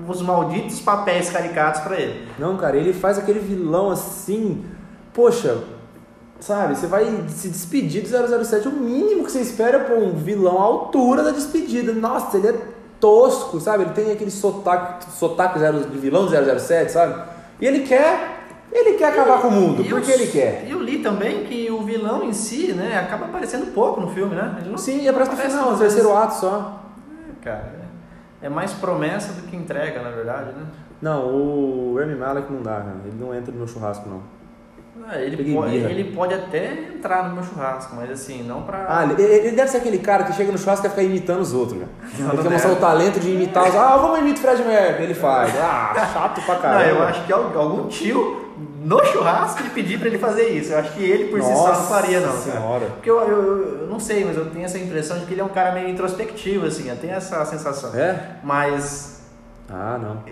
os 0.08 0.22
malditos 0.22 0.80
papéis 0.80 1.30
caricatos 1.30 1.82
pra 1.82 1.96
ele. 2.00 2.28
Não, 2.40 2.58
cara, 2.58 2.76
ele 2.78 2.94
faz 2.94 3.18
aquele 3.18 3.40
vilão 3.40 3.90
assim. 3.92 4.64
Poxa, 5.14 5.60
sabe? 6.40 6.76
Você 6.76 6.88
vai 6.88 7.06
se 7.28 7.48
despedir 7.50 8.04
do 8.04 8.44
007. 8.46 8.68
O 8.68 8.72
mínimo 8.72 9.24
que 9.24 9.32
você 9.32 9.40
espera 9.40 9.78
é 9.78 9.84
pô, 9.84 9.96
um 9.96 10.14
vilão 10.16 10.60
à 10.60 10.64
altura 10.64 11.24
da 11.24 11.32
despedida. 11.32 11.94
Nossa, 11.94 12.38
ele 12.38 12.48
é 12.50 12.56
tosco, 13.00 13.60
sabe? 13.60 13.84
Ele 13.84 13.92
tem 13.94 14.12
aquele 14.12 14.32
sotaque, 14.32 15.06
sotaque 15.12 15.60
zero- 15.60 15.82
de 15.86 15.98
vilão 15.98 16.26
do 16.26 16.32
007, 16.60 16.92
sabe? 16.92 17.22
E 17.62 17.66
ele 17.68 17.82
quer. 17.82 18.43
Ele 18.74 18.94
quer 18.98 19.10
acabar 19.10 19.40
com 19.42 19.50
o 19.50 19.52
mundo, 19.52 19.84
porque 19.88 20.12
eu- 20.12 20.16
ele 20.16 20.28
quer. 20.28 20.64
E 20.68 20.72
eu 20.72 20.80
li 20.82 21.00
também 21.00 21.44
que 21.44 21.70
o 21.70 21.82
vilão 21.84 22.24
em 22.24 22.34
si, 22.34 22.74
né, 22.74 22.98
acaba 23.00 23.26
aparecendo 23.26 23.72
pouco 23.74 24.02
no 24.02 24.08
filme, 24.10 24.36
né? 24.36 24.56
Ele 24.62 24.70
não 24.72 24.78
Sim, 24.78 25.08
aparece 25.08 25.32
no 25.32 25.38
final, 25.38 25.72
no 25.74 25.78
terceiro 25.78 26.16
ato 26.18 26.34
só. 26.36 26.50
vezes. 27.20 27.38
Cara, 27.44 27.74
é 28.42 28.50
mais 28.50 28.74
promessa 28.74 29.34
do 29.34 29.44
que 29.44 29.56
entrega, 29.56 30.02
na 30.02 30.10
verdade, 30.10 30.52
né? 30.54 30.66
Não, 31.02 31.26
o 31.28 31.96
Remy 32.00 32.16
Malek 32.16 32.52
não 32.52 32.62
dá, 32.62 32.76
cara. 32.78 32.96
Ele 33.06 33.18
não 33.20 33.34
entra 33.36 33.52
no 33.52 33.58
meu 33.60 33.68
churrasco, 33.68 34.08
não. 34.10 34.22
Ah, 35.10 35.18
Ele 35.18 35.54
pode, 35.54 35.76
ele 35.76 36.04
pode 36.16 36.34
até 36.36 36.72
entrar 36.96 37.28
no 37.28 37.34
meu 37.36 37.44
churrasco, 37.44 37.96
mas 37.96 38.10
assim, 38.12 38.44
não 38.44 38.62
pra. 38.62 38.86
Ah, 38.88 39.04
ele, 39.04 39.22
ele 39.22 39.52
deve 39.52 39.70
ser 39.70 39.78
aquele 39.78 39.98
cara 39.98 40.24
que 40.24 40.34
chega 40.34 40.52
no 40.52 40.58
churrasco 40.58 40.86
e 40.86 40.90
quer 40.90 40.96
ficar 40.96 41.04
imitando 41.04 41.42
os 41.42 41.52
outros, 41.54 41.80
cara. 41.80 41.92
Não, 42.20 42.28
Ele 42.28 42.38
não 42.38 42.44
quer 42.44 42.50
mostrar 42.52 42.72
o 42.72 42.76
talento 42.78 43.20
de 43.20 43.30
imitar 43.32 43.68
os. 43.68 43.76
Ah, 43.76 43.98
vamos 43.98 44.20
imitar 44.20 44.54
o 44.54 44.56
Fred 44.58 44.64
Mercury. 44.70 45.04
Ele 45.04 45.14
faz. 45.16 45.52
Ah, 45.60 45.94
chato 46.14 46.42
pra 46.46 46.54
Não, 46.56 46.62
caramba. 46.62 46.90
eu 46.90 47.04
acho 47.04 47.26
que 47.26 47.34
al- 47.34 47.60
algum 47.60 47.88
tio 47.88 48.43
no 48.84 49.04
churrasco 49.06 49.62
ele 49.62 49.70
pedir 49.70 49.98
pra 49.98 50.08
ele 50.08 50.18
fazer 50.18 50.50
isso. 50.50 50.74
Eu 50.74 50.80
acho 50.80 50.92
que 50.92 51.04
ele 51.04 51.30
por 51.30 51.42
si 51.42 51.48
só 51.48 51.54
não 51.54 51.68
Nossa 51.68 51.94
faria, 51.94 52.20
não. 52.20 52.28
Cara. 52.28 52.42
senhora. 52.42 52.86
Porque 52.88 53.10
eu, 53.10 53.20
eu, 53.22 53.82
eu 53.82 53.88
não 53.88 54.00
sei, 54.00 54.26
mas 54.26 54.36
eu 54.36 54.46
tenho 54.50 54.66
essa 54.66 54.78
impressão 54.78 55.18
de 55.20 55.26
que 55.26 55.34
ele 55.34 55.42
é 55.42 55.44
um 55.44 55.50
cara 55.50 55.72
meio 55.72 55.90
introspectivo, 55.90 56.66
assim, 56.66 56.90
eu 56.90 56.98
tenho 56.98 57.14
essa 57.14 57.44
sensação. 57.46 57.96
É? 57.96 58.38
Mas. 58.44 59.22
Ah, 59.70 59.98
não. 60.02 60.24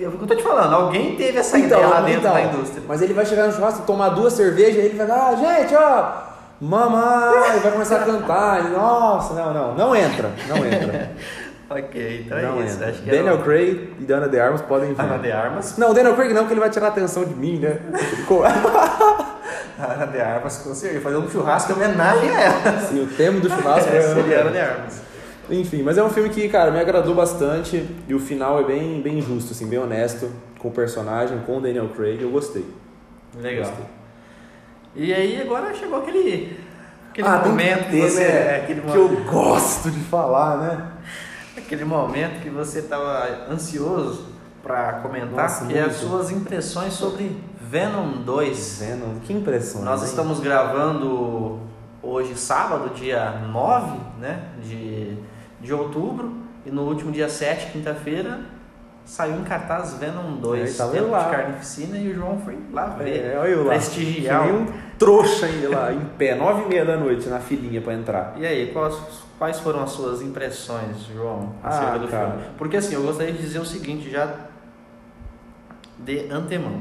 É 0.00 0.06
o 0.06 0.12
que 0.12 0.22
eu 0.22 0.26
tô 0.28 0.34
te 0.36 0.44
falando, 0.44 0.72
alguém 0.72 1.16
teve 1.16 1.38
essa 1.38 1.58
ideia 1.58 1.84
lá 1.88 2.00
dentro 2.02 2.20
então, 2.20 2.32
da 2.32 2.42
indústria. 2.42 2.82
Mas 2.86 3.02
ele 3.02 3.12
vai 3.12 3.26
chegar 3.26 3.48
no 3.48 3.52
churrasco, 3.52 3.84
tomar 3.84 4.10
duas 4.10 4.32
cervejas 4.32 4.76
e 4.76 4.86
ele 4.86 4.96
vai 4.96 5.10
ah, 5.10 5.34
gente, 5.34 5.74
ó, 5.74 6.12
mamãe, 6.60 7.58
vai 7.60 7.72
começar 7.72 7.96
a 7.96 8.04
cantar. 8.04 8.70
Nossa, 8.70 9.34
não, 9.34 9.52
não, 9.52 9.74
não 9.74 9.96
entra, 9.96 10.30
não 10.48 10.58
entra. 10.58 11.10
Ok, 11.70 12.24
então 12.24 12.38
não 12.40 12.62
é 12.62 12.64
isso. 12.64 12.74
entra. 12.76 12.88
Acho 12.88 13.02
que 13.02 13.10
Daniel 13.10 13.34
era 13.34 13.42
Craig 13.42 13.94
e 14.00 14.04
Dana 14.04 14.28
de 14.28 14.40
Armas 14.40 14.62
podem 14.62 14.94
vir. 14.94 15.00
Ana 15.02 15.18
de 15.18 15.30
Armas. 15.30 15.76
Não, 15.76 15.90
o 15.90 15.94
Daniel 15.94 16.14
Craig 16.14 16.32
não, 16.32 16.46
que 16.46 16.52
ele 16.54 16.60
vai 16.60 16.70
tirar 16.70 16.86
a 16.86 16.88
atenção 16.88 17.24
de 17.24 17.34
mim, 17.34 17.58
né? 17.58 17.78
Ana 19.78 20.06
de 20.06 20.20
Armas, 20.20 20.58
com 20.58 20.74
certeza. 20.74 21.00
Fazer 21.02 21.16
um 21.16 21.28
churrasco 21.30 21.72
em 21.72 21.74
homenagem 21.76 22.30
a 22.30 22.40
ela. 22.40 22.80
Sim, 22.80 23.02
o 23.02 23.06
tema 23.06 23.38
do 23.40 23.48
churrasco 23.48 23.90
É, 23.92 23.96
é 23.98 24.02
seria 24.14 24.40
Ana 24.40 24.50
de 24.50 24.58
Armas. 24.60 25.02
Enfim, 25.50 25.82
mas 25.82 25.96
é 25.96 26.02
um 26.02 26.10
filme 26.10 26.28
que, 26.28 26.46
cara, 26.48 26.70
me 26.70 26.78
agradou 26.78 27.14
bastante 27.14 27.86
e 28.06 28.14
o 28.14 28.18
final 28.18 28.60
é 28.60 28.64
bem, 28.64 29.00
bem 29.00 29.20
justo, 29.22 29.52
assim, 29.52 29.66
bem 29.66 29.78
honesto 29.78 30.30
com 30.58 30.68
o 30.68 30.70
personagem, 30.70 31.38
com 31.46 31.56
o 31.56 31.60
Daniel 31.60 31.88
Craig, 31.96 32.20
eu 32.20 32.28
gostei. 32.30 32.66
Legal. 33.40 33.64
Gostei. 33.66 33.84
E 34.94 35.14
aí 35.14 35.40
agora 35.40 35.72
chegou 35.74 36.00
aquele, 36.00 36.58
aquele 37.10 37.26
Ah, 37.28 37.42
momento 37.46 37.84
que 37.84 37.84
que, 37.84 37.90
ter, 37.92 38.10
você. 38.10 38.20
né? 38.20 38.26
é, 38.26 38.60
aquele, 38.62 38.80
que 38.82 38.86
mo- 38.88 38.94
eu 38.94 39.08
gosto 39.24 39.90
de 39.90 40.00
falar, 40.00 40.56
né? 40.58 40.82
Aquele 41.58 41.84
momento 41.84 42.40
que 42.42 42.50
você 42.50 42.80
estava 42.80 43.46
ansioso 43.50 44.26
para 44.62 44.94
comentar, 44.94 45.30
Nossa, 45.44 45.66
que 45.66 45.76
é 45.76 45.82
as 45.82 45.96
suas 45.96 46.30
impressões 46.30 46.92
sobre 46.94 47.36
Venom 47.60 48.22
2. 48.22 48.78
Venom, 48.80 49.18
que 49.24 49.32
impressão. 49.32 49.82
Nós 49.82 50.02
estamos 50.02 50.40
gravando 50.40 51.60
hoje, 52.02 52.36
sábado, 52.36 52.90
dia 52.94 53.30
9 53.52 53.98
né, 54.20 54.42
de, 54.62 55.16
de 55.60 55.72
outubro, 55.72 56.32
e 56.66 56.70
no 56.70 56.82
último 56.82 57.10
dia 57.12 57.28
7, 57.28 57.72
quinta-feira, 57.72 58.40
saiu 59.04 59.36
em 59.36 59.44
cartaz 59.44 59.94
Venom 59.94 60.36
2, 60.36 60.74
É, 60.74 60.76
tava 60.76 60.96
eu 60.96 61.10
lá. 61.10 61.24
de 61.24 61.30
Carnificina, 61.30 61.96
e 61.98 62.10
o 62.10 62.14
João 62.14 62.38
foi 62.44 62.58
lá 62.72 62.86
ver, 62.86 63.24
É, 63.24 63.42
eu 63.46 63.64
lá. 63.64 63.70
prestigiar. 63.70 64.42
Que 64.46 64.52
nem 64.52 64.62
um 64.62 64.66
trouxa 64.98 65.46
ainda 65.46 65.68
lá, 65.68 65.92
em 65.92 66.04
pé, 66.18 66.34
nove 66.34 66.64
e 66.64 66.68
meia 66.68 66.84
da 66.84 66.96
noite, 66.96 67.28
na 67.28 67.38
filinha 67.38 67.80
pra 67.80 67.94
entrar. 67.94 68.34
E 68.36 68.44
aí, 68.46 68.70
quais, 68.72 68.96
quais 69.38 69.60
foram 69.60 69.82
as 69.82 69.90
suas 69.90 70.20
impressões, 70.22 71.04
João, 71.14 71.54
Ah, 71.62 71.68
acerca 71.68 71.98
do 72.00 72.08
cara. 72.08 72.30
filme? 72.30 72.44
Porque 72.58 72.76
assim, 72.76 72.94
eu 72.94 73.02
gostaria 73.02 73.32
de 73.32 73.38
dizer 73.38 73.60
o 73.60 73.64
seguinte, 73.64 74.10
já 74.10 74.34
de 75.98 76.30
antemão. 76.30 76.80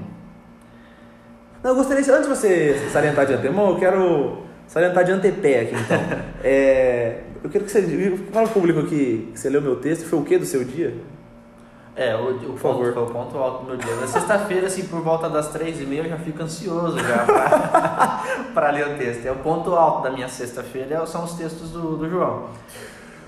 Não, 1.64 1.72
eu 1.72 1.76
gostaria, 1.76 2.02
antes 2.14 2.28
de 2.28 2.36
você 2.36 2.90
salientar 2.92 3.26
de 3.26 3.34
antemão, 3.34 3.70
eu 3.72 3.78
quero 3.78 4.44
salientar 4.68 5.04
de 5.04 5.12
antepé 5.12 5.62
aqui, 5.62 5.76
então. 5.76 5.98
É, 6.44 7.24
eu 7.44 7.50
quero 7.50 7.66
que 7.66 7.72
você, 7.72 7.82
fala 8.32 8.48
pro 8.48 8.62
público 8.62 8.80
aqui, 8.80 9.30
que 9.34 9.40
você 9.40 9.50
leu 9.50 9.62
meu 9.62 9.78
texto, 9.78 10.06
foi 10.06 10.20
o 10.20 10.24
que 10.24 10.38
do 10.38 10.46
seu 10.46 10.64
dia? 10.64 10.94
É, 12.00 12.16
o, 12.16 12.30
o 12.30 12.34
ponto, 12.36 12.58
favor. 12.60 12.94
foi 12.94 13.04
o 13.04 13.06
ponto 13.08 13.38
alto 13.40 13.64
do 13.64 13.70
meu 13.70 13.78
dia. 13.78 13.96
Na 13.96 14.06
sexta-feira, 14.06 14.68
assim, 14.68 14.86
por 14.88 15.02
volta 15.02 15.28
das 15.28 15.48
três 15.52 15.82
e 15.82 15.86
meia, 15.86 16.02
eu 16.04 16.10
já 16.10 16.18
fico 16.18 16.44
ansioso 16.44 17.00
já 17.00 17.26
pra, 17.26 18.24
pra 18.54 18.70
ler 18.72 18.88
o 18.88 18.98
texto. 18.98 19.26
É 19.26 19.32
o 19.32 19.38
ponto 19.38 19.74
alto 19.74 20.04
da 20.04 20.12
minha 20.12 20.28
sexta-feira, 20.30 21.04
são 21.08 21.24
os 21.24 21.34
textos 21.34 21.72
do, 21.72 21.98
do 21.98 22.08
João. 22.08 22.50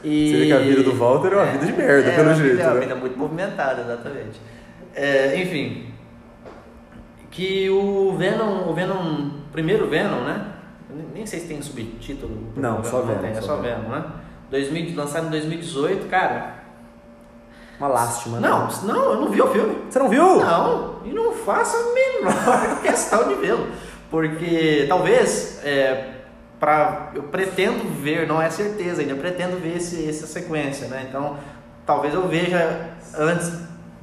E... 0.03 0.29
Você 0.31 0.37
vê 0.37 0.45
que 0.45 0.53
a 0.53 0.59
vida 0.59 0.83
do 0.83 0.93
Walter 0.95 1.33
é 1.33 1.35
uma 1.37 1.45
vida 1.47 1.65
de 1.65 1.73
merda, 1.73 2.09
é, 2.09 2.15
pelo 2.15 2.27
uma 2.27 2.33
vida- 2.35 2.47
jeito, 2.47 2.61
É 2.61 2.65
uma 2.67 2.73
né? 2.75 2.79
vida 2.81 2.95
muito 2.95 3.17
movimentada, 3.17 3.81
exatamente. 3.81 4.39
É, 4.93 5.41
enfim, 5.41 5.91
que 7.31 7.69
o 7.69 8.15
Venom, 8.17 8.69
o 8.69 8.73
Venom, 8.73 9.29
primeiro 9.51 9.87
Venom, 9.87 10.21
né? 10.21 10.45
Nem 11.13 11.25
sei 11.25 11.39
se 11.39 11.47
tem 11.47 11.61
subtítulo. 11.61 12.53
Não, 12.55 12.83
só 12.83 13.01
Venom. 13.01 13.19
Tem, 13.19 13.31
é 13.31 13.41
só 13.41 13.55
Venom, 13.57 13.81
Venom 13.81 13.89
né? 13.95 14.05
2000, 14.51 14.95
lançado 14.95 15.27
em 15.27 15.29
2018, 15.31 16.07
cara. 16.07 16.58
Uma 17.79 17.87
lástima, 17.87 18.39
né? 18.39 18.49
Não, 18.49 18.67
não, 18.83 19.11
eu 19.11 19.21
não 19.21 19.29
vi 19.29 19.41
o 19.41 19.47
filme. 19.47 19.77
Você 19.89 19.99
não 19.99 20.09
viu? 20.09 20.37
Não, 20.37 20.99
e 21.05 21.13
não 21.13 21.31
faço 21.31 21.77
a 21.77 21.93
menor 21.93 22.81
questão 22.83 23.27
de 23.27 23.35
vê-lo. 23.35 23.67
Porque 24.11 24.85
talvez, 24.89 25.59
é, 25.63 26.15
pra, 26.59 27.11
eu 27.15 27.23
pretendo 27.23 27.87
ver, 28.01 28.27
não 28.27 28.41
é 28.41 28.49
certeza 28.49 29.01
ainda, 29.01 29.13
eu 29.13 29.17
pretendo 29.17 29.57
ver 29.57 29.77
esse, 29.77 30.09
essa 30.09 30.27
sequência, 30.27 30.87
né? 30.87 31.05
Então, 31.07 31.37
talvez 31.85 32.13
eu 32.13 32.27
veja 32.27 32.89
antes 33.17 33.51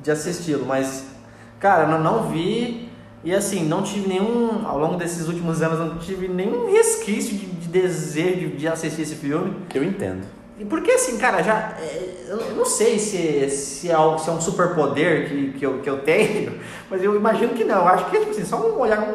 de 0.03 0.11
assisti-lo, 0.11 0.65
mas, 0.65 1.05
cara, 1.61 1.87
não, 1.87 1.99
não 1.99 2.31
vi 2.31 2.87
e 3.27 3.35
assim, 3.35 3.65
não 3.65 3.83
tive 3.83 4.09
nenhum, 4.09 4.67
ao 4.67 4.79
longo 4.79 4.97
desses 4.97 5.27
últimos 5.27 5.61
anos, 5.61 5.81
não 5.81 5.99
tive 5.99 6.29
nenhum 6.29 6.71
resquício 6.71 7.37
de, 7.37 7.47
de 7.47 7.69
desejo 7.69 8.57
de 8.57 8.69
assistir 8.69 9.03
esse 9.03 9.17
filme. 9.17 9.53
Eu 9.75 9.83
entendo. 9.83 10.25
Porque 10.64 10.90
assim, 10.90 11.19
cara, 11.19 11.42
já. 11.42 11.77
É, 11.79 12.25
eu 12.29 12.55
não 12.55 12.64
sei 12.64 12.99
se, 12.99 13.51
se, 13.51 13.90
é, 13.90 13.92
algo, 13.92 14.19
se 14.19 14.31
é 14.31 14.33
um 14.33 14.40
superpoder 14.40 15.29
que, 15.29 15.53
que, 15.53 15.66
eu, 15.66 15.81
que 15.81 15.90
eu 15.90 15.99
tenho, 15.99 16.59
mas 16.90 17.03
eu 17.03 17.14
imagino 17.14 17.53
que 17.53 17.62
não. 17.62 17.81
Eu 17.81 17.88
acho 17.88 18.07
que 18.07 18.19
tipo 18.19 18.31
assim, 18.31 18.45
só 18.45 18.57
um 18.57 18.79
olhar 18.79 19.07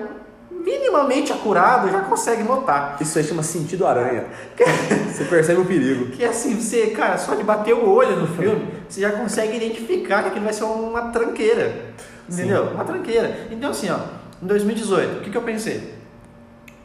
minimamente 0.51 1.33
acurado 1.33 1.89
já 1.89 2.01
consegue 2.01 2.43
notar. 2.43 2.97
Isso 3.01 3.17
aí 3.17 3.23
chama 3.23 3.41
sentido 3.41 3.87
aranha. 3.87 4.27
você 5.11 5.23
percebe 5.23 5.61
o 5.61 5.65
perigo. 5.65 6.11
Que 6.11 6.23
assim, 6.23 6.55
você, 6.59 6.87
cara, 6.91 7.17
só 7.17 7.33
de 7.33 7.43
bater 7.43 7.73
o 7.73 7.89
olho 7.89 8.17
no 8.17 8.27
filme, 8.27 8.67
você 8.87 9.01
já 9.01 9.11
consegue 9.11 9.57
identificar 9.57 10.21
que 10.21 10.29
aquilo 10.29 10.45
vai 10.45 10.53
ser 10.53 10.65
uma 10.65 11.09
tranqueira. 11.11 11.91
Entendeu? 12.29 12.67
Sim. 12.67 12.73
Uma 12.75 12.85
tranqueira. 12.85 13.47
Então, 13.49 13.71
assim, 13.71 13.89
ó, 13.89 13.97
em 14.41 14.45
2018, 14.45 15.17
o 15.17 15.21
que, 15.21 15.31
que 15.31 15.37
eu 15.37 15.41
pensei? 15.41 15.95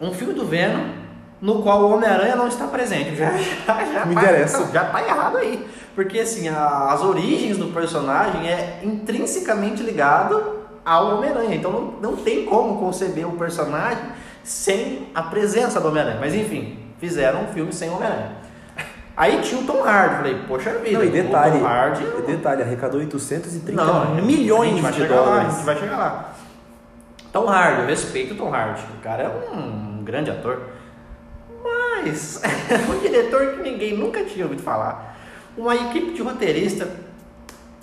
Um 0.00 0.12
filme 0.12 0.32
do 0.32 0.46
Venom 0.46 1.05
no 1.40 1.62
qual 1.62 1.82
o 1.82 1.94
Homem-Aranha 1.94 2.36
não 2.36 2.48
está 2.48 2.66
presente. 2.66 3.14
Já, 3.16 3.30
já, 3.36 3.84
já, 3.92 4.06
Me 4.06 4.14
tá, 4.14 4.22
interessa. 4.22 4.58
Não, 4.60 4.72
já 4.72 4.84
tá 4.84 5.02
errado 5.02 5.36
aí. 5.38 5.66
Porque, 5.94 6.20
assim, 6.20 6.48
a, 6.48 6.92
as 6.92 7.02
origens 7.02 7.56
do 7.56 7.68
personagem 7.68 8.48
é 8.48 8.80
intrinsecamente 8.82 9.82
ligado 9.82 10.60
ao 10.84 11.16
Homem-Aranha. 11.16 11.54
Então, 11.54 11.72
não, 11.72 12.12
não 12.12 12.16
tem 12.16 12.44
como 12.44 12.78
conceber 12.78 13.26
o 13.26 13.32
personagem 13.32 14.04
sem 14.42 15.08
a 15.14 15.22
presença 15.22 15.80
do 15.80 15.88
Homem-Aranha. 15.88 16.18
Mas, 16.20 16.34
enfim, 16.34 16.78
fizeram 16.98 17.44
um 17.44 17.46
filme 17.48 17.72
sem 17.72 17.90
Homem-Aranha. 17.90 18.46
Aí 19.16 19.40
tinha 19.40 19.60
o 19.62 19.64
Tom 19.64 19.82
Hardy, 19.82 20.16
falei, 20.16 20.42
poxa 20.46 20.70
vida, 20.78 20.98
não, 20.98 21.04
e 21.04 21.08
detalhe, 21.08 21.56
o 21.56 21.60
Tom 21.60 21.66
Hardy... 21.66 22.04
Detalhe, 22.26 22.62
arrecadou 22.62 23.00
830 23.00 23.72
não, 23.72 24.14
milhões 24.16 24.74
de 24.94 25.06
dólares. 25.06 25.10
Lá, 25.10 25.40
a 25.40 25.50
gente 25.50 25.64
vai 25.64 25.76
chegar 25.78 25.96
lá. 25.96 26.34
Tom 27.32 27.48
Hardy, 27.48 27.80
eu 27.80 27.86
respeito 27.86 28.34
o 28.34 28.36
Tom 28.36 28.54
Hardy, 28.54 28.82
o 28.94 29.00
cara 29.02 29.22
é 29.22 29.28
um 29.28 30.04
grande 30.04 30.30
ator. 30.30 30.60
Mas, 31.66 32.40
um 32.88 33.00
diretor 33.00 33.54
que 33.54 33.62
ninguém 33.62 33.96
nunca 33.96 34.24
tinha 34.24 34.44
ouvido 34.44 34.62
falar. 34.62 35.16
Uma 35.56 35.74
equipe 35.74 36.12
de 36.12 36.22
roteirista 36.22 36.88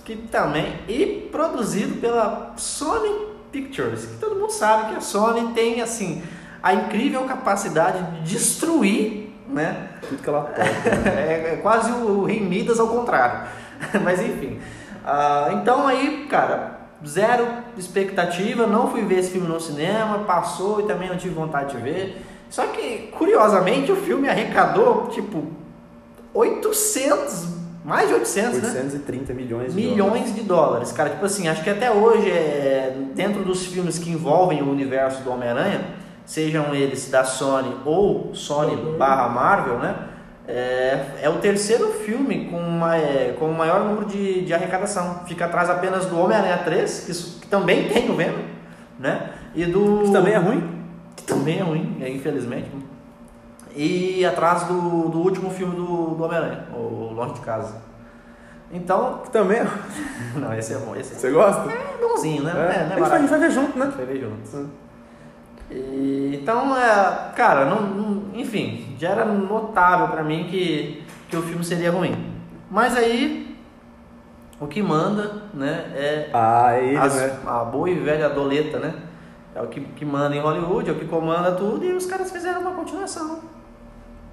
que 0.06 0.16
também... 0.16 0.80
E 0.88 1.28
produzido 1.32 2.00
pela 2.00 2.54
Sony 2.58 3.28
Pictures, 3.52 4.06
que 4.06 4.18
todo 4.18 4.40
mundo 4.40 4.52
sabe 4.52 4.92
que 4.92 4.98
a 4.98 5.02
Sony 5.02 5.54
tem, 5.54 5.82
assim, 5.82 6.24
a 6.62 6.74
incrível 6.74 7.24
capacidade 7.26 8.22
de 8.22 8.34
destruir 8.34 9.24
né? 9.48 9.88
Tudo 10.02 10.22
que 10.22 10.30
ela 10.30 10.42
toca. 10.50 10.64
Né? 10.64 11.12
é, 11.16 11.54
é, 11.54 11.60
quase 11.62 11.92
o 11.92 12.26
Rei 12.26 12.40
Midas 12.40 12.80
ao 12.80 12.88
contrário. 12.88 13.48
Mas 14.04 14.22
enfim. 14.22 14.60
Uh, 15.04 15.58
então 15.62 15.88
aí, 15.88 16.28
cara, 16.30 16.80
zero 17.06 17.46
expectativa, 17.78 18.66
não 18.66 18.90
fui 18.90 19.04
ver 19.04 19.20
esse 19.20 19.32
filme 19.32 19.48
no 19.48 19.60
cinema, 19.60 20.20
passou 20.20 20.80
e 20.82 20.84
também 20.84 21.10
não 21.10 21.18
tive 21.18 21.36
vontade 21.36 21.76
de 21.76 21.82
ver. 21.82 22.26
Só 22.54 22.68
que, 22.68 23.10
curiosamente, 23.18 23.92
o 23.92 23.96
filme 23.96 24.30
arrecadou, 24.30 25.08
tipo, 25.08 25.44
800, 26.32 27.48
mais 27.84 28.08
de 28.08 28.14
800, 28.14 28.64
830 28.64 29.34
né? 29.34 29.42
milhões 29.42 29.74
de 29.74 29.82
milhões 29.82 29.98
dólares. 29.98 30.36
de 30.36 30.42
dólares. 30.42 30.92
Cara, 30.92 31.10
tipo 31.10 31.26
assim, 31.26 31.48
acho 31.48 31.64
que 31.64 31.70
até 31.72 31.90
hoje, 31.90 32.30
é, 32.30 32.96
dentro 33.16 33.44
dos 33.44 33.66
filmes 33.66 33.98
que 33.98 34.12
envolvem 34.12 34.62
o 34.62 34.70
universo 34.70 35.24
do 35.24 35.32
Homem-Aranha, 35.32 35.84
sejam 36.28 36.76
eles 36.76 37.10
da 37.10 37.24
Sony 37.24 37.76
ou 37.86 38.36
Sony 38.36 38.76
barra 39.00 39.28
Marvel, 39.30 39.80
né? 39.80 39.96
É, 40.48 41.06
é 41.24 41.30
o 41.30 41.40
terceiro 41.40 41.88
filme 42.06 42.50
com, 42.52 42.60
uma, 42.60 42.96
é, 42.96 43.36
com 43.40 43.46
o 43.46 43.58
maior 43.58 43.84
número 43.84 44.06
de, 44.06 44.46
de 44.46 44.54
arrecadação. 44.54 45.22
Fica 45.26 45.46
atrás 45.46 45.72
apenas 45.72 46.06
do 46.06 46.20
Homem-Aranha 46.20 46.60
3, 46.60 47.00
que, 47.00 47.40
que, 47.42 47.48
também 47.48 47.90
tem 47.90 48.12
o 48.12 48.16
Venom, 48.16 48.44
né? 49.00 49.32
E 49.56 49.66
do... 49.66 50.04
Que 50.06 50.12
também 50.12 50.34
é 50.34 50.38
ruim? 50.38 50.73
Que 51.24 51.34
também 51.34 51.60
é 51.60 51.64
ruim, 51.64 51.98
é, 52.02 52.10
infelizmente. 52.10 52.70
E 53.76 54.26
atrás 54.26 54.64
do, 54.64 55.10
do 55.10 55.20
último 55.20 55.50
filme 55.50 55.76
do, 55.76 56.16
do 56.16 56.24
Homem-Aranha, 56.24 56.68
o 56.76 57.14
Longe 57.14 57.36
de 57.36 57.42
Casa. 57.42 57.82
Então... 58.72 59.20
Que 59.24 59.32
também 59.32 59.60
é 59.60 59.68
Não, 60.36 60.54
esse 60.54 60.74
é 60.74 60.78
bom. 60.78 60.96
Esse 60.96 61.16
Você 61.16 61.32
gosta? 61.32 61.72
É 61.72 61.98
bonzinho, 62.00 62.44
né? 62.44 62.52
É, 62.52 62.96
é, 62.96 63.00
é 63.00 63.04
a 63.04 63.20
gente 63.20 63.30
vai 63.30 63.40
ver 63.40 63.52
junto, 63.52 63.78
né? 63.78 63.86
A 63.86 63.90
gente 63.90 63.98
vai 63.98 64.06
ver 64.06 64.20
junto. 64.20 64.70
E, 65.72 66.40
então, 66.42 66.78
é, 66.78 67.32
cara, 67.36 67.66
não, 67.66 67.82
não, 67.82 68.24
enfim, 68.36 68.96
já 69.00 69.10
era 69.10 69.26
notável 69.26 70.10
para 70.10 70.24
mim 70.24 70.48
que, 70.50 71.04
que 71.30 71.38
o 71.38 71.42
filme 71.42 71.64
seria 71.64 71.92
ruim. 71.92 72.34
Mas 72.70 72.96
aí, 72.96 73.56
o 74.60 74.68
que 74.68 74.82
manda, 74.82 75.44
né, 75.54 75.92
é 75.96 76.30
ah, 76.34 76.74
é 76.74 76.86
ele, 76.86 76.98
as, 76.98 77.16
né? 77.16 77.40
a 77.46 77.64
boa 77.64 77.90
e 77.90 77.96
velha 77.96 78.30
doleta, 78.30 78.80
né? 78.80 78.94
É 79.56 79.62
o 79.62 79.68
que, 79.68 79.82
que 79.82 80.04
manda 80.04 80.36
em 80.36 80.40
Hollywood, 80.40 80.90
é 80.90 80.94
o 80.94 80.96
que 80.96 81.06
comanda 81.06 81.52
tudo, 81.52 81.86
e 81.86 81.94
os 81.94 82.06
caras 82.06 82.32
fizeram 82.32 82.62
uma 82.62 82.72
continuação. 82.72 83.40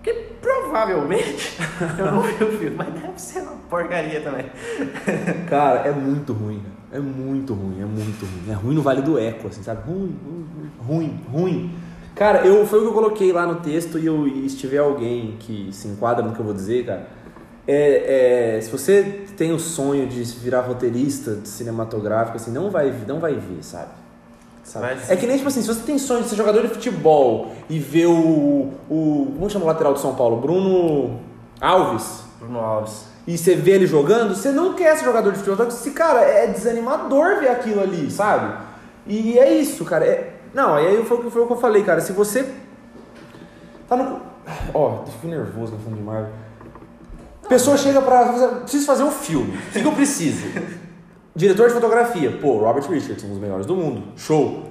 Que 0.02 0.14
provavelmente, 0.40 1.58
eu 1.98 2.10
não 2.10 2.22
vi 2.22 2.44
o 2.44 2.58
filme, 2.58 2.76
mas 2.76 2.88
deve 2.88 3.20
ser 3.20 3.40
uma 3.40 3.56
porcaria 3.68 4.22
também. 4.22 4.46
Cara, 5.48 5.80
é 5.80 5.92
muito 5.92 6.32
ruim, 6.32 6.62
é 6.90 6.98
muito 6.98 7.52
ruim, 7.52 7.82
é 7.82 7.84
muito 7.84 8.24
ruim. 8.24 8.50
É 8.50 8.54
ruim 8.54 8.74
no 8.74 8.82
Vale 8.82 9.02
do 9.02 9.18
Eco, 9.18 9.48
assim, 9.48 9.62
sabe? 9.62 9.82
Ruim, 9.86 10.16
ruim, 10.78 11.20
ruim. 11.30 11.74
Cara, 12.14 12.46
eu, 12.46 12.66
foi 12.66 12.78
o 12.78 12.82
que 12.82 12.88
eu 12.88 12.94
coloquei 12.94 13.32
lá 13.32 13.46
no 13.46 13.56
texto 13.56 13.98
e, 13.98 14.06
eu, 14.06 14.26
e 14.26 14.48
se 14.48 14.56
tiver 14.56 14.78
alguém 14.78 15.36
que 15.38 15.68
se 15.70 15.86
enquadra 15.88 16.24
no 16.24 16.32
que 16.32 16.40
eu 16.40 16.44
vou 16.44 16.54
dizer, 16.54 16.86
cara, 16.86 17.06
é, 17.66 18.56
é, 18.56 18.60
se 18.60 18.70
você 18.70 19.24
tem 19.36 19.52
o 19.52 19.58
sonho 19.58 20.06
de 20.06 20.22
virar 20.22 20.62
roteirista 20.62 21.36
de 21.36 21.48
cinematográfico, 21.48 22.36
assim, 22.36 22.50
não 22.50 22.70
vai, 22.70 22.92
não 23.06 23.20
vai 23.20 23.34
ver, 23.34 23.62
sabe? 23.62 23.99
Sabe? 24.70 25.00
É 25.08 25.16
que 25.16 25.26
nem, 25.26 25.36
tipo 25.36 25.48
assim, 25.48 25.62
se 25.62 25.68
você 25.68 25.82
tem 25.82 25.98
sonho 25.98 26.22
de 26.22 26.28
ser 26.28 26.36
jogador 26.36 26.62
de 26.62 26.68
futebol 26.68 27.52
e 27.68 27.78
ver 27.78 28.06
o, 28.06 28.72
o 28.88 29.32
como 29.36 29.50
chama 29.50 29.64
o 29.64 29.68
lateral 29.68 29.94
de 29.94 30.00
São 30.00 30.14
Paulo? 30.14 30.40
Bruno 30.40 31.20
Alves. 31.60 32.24
Bruno 32.38 32.58
Alves 32.58 33.10
e 33.26 33.36
você 33.38 33.54
vê 33.54 33.72
ele 33.72 33.86
jogando, 33.86 34.34
você 34.34 34.50
não 34.50 34.74
quer 34.74 34.96
ser 34.96 35.04
jogador 35.04 35.30
de 35.30 35.38
futebol. 35.38 35.66
Esse 35.66 35.90
cara 35.92 36.20
é 36.20 36.48
desanimador 36.48 37.38
ver 37.38 37.48
aquilo 37.48 37.80
ali, 37.80 38.10
sabe? 38.10 38.56
E 39.06 39.38
é 39.38 39.52
isso, 39.52 39.84
cara. 39.84 40.04
É... 40.04 40.34
Não, 40.52 40.74
aí 40.74 41.04
foi, 41.04 41.30
foi 41.30 41.42
o 41.42 41.46
que 41.46 41.52
eu 41.52 41.60
falei, 41.60 41.84
cara. 41.84 42.00
Se 42.00 42.12
você 42.12 42.52
tá 43.88 43.96
no. 43.96 44.20
Ó, 44.74 45.02
oh, 45.04 45.06
ficando 45.06 45.36
nervoso 45.36 45.76
falando 45.76 45.98
de 45.98 46.02
Marvel. 46.02 46.32
Pessoa 47.48 47.76
chega 47.76 48.00
pra. 48.00 48.32
Preciso 48.62 48.86
fazer 48.86 49.04
um 49.04 49.12
filme. 49.12 49.56
O 49.68 49.72
que 49.72 49.86
eu 49.86 49.92
preciso? 49.92 50.46
Diretor 51.40 51.68
de 51.68 51.74
fotografia. 51.74 52.36
Pô, 52.38 52.58
Robert 52.58 52.86
Richardson, 52.86 53.28
um 53.28 53.30
dos 53.30 53.38
melhores 53.38 53.64
do 53.64 53.74
mundo. 53.74 54.02
Show. 54.14 54.64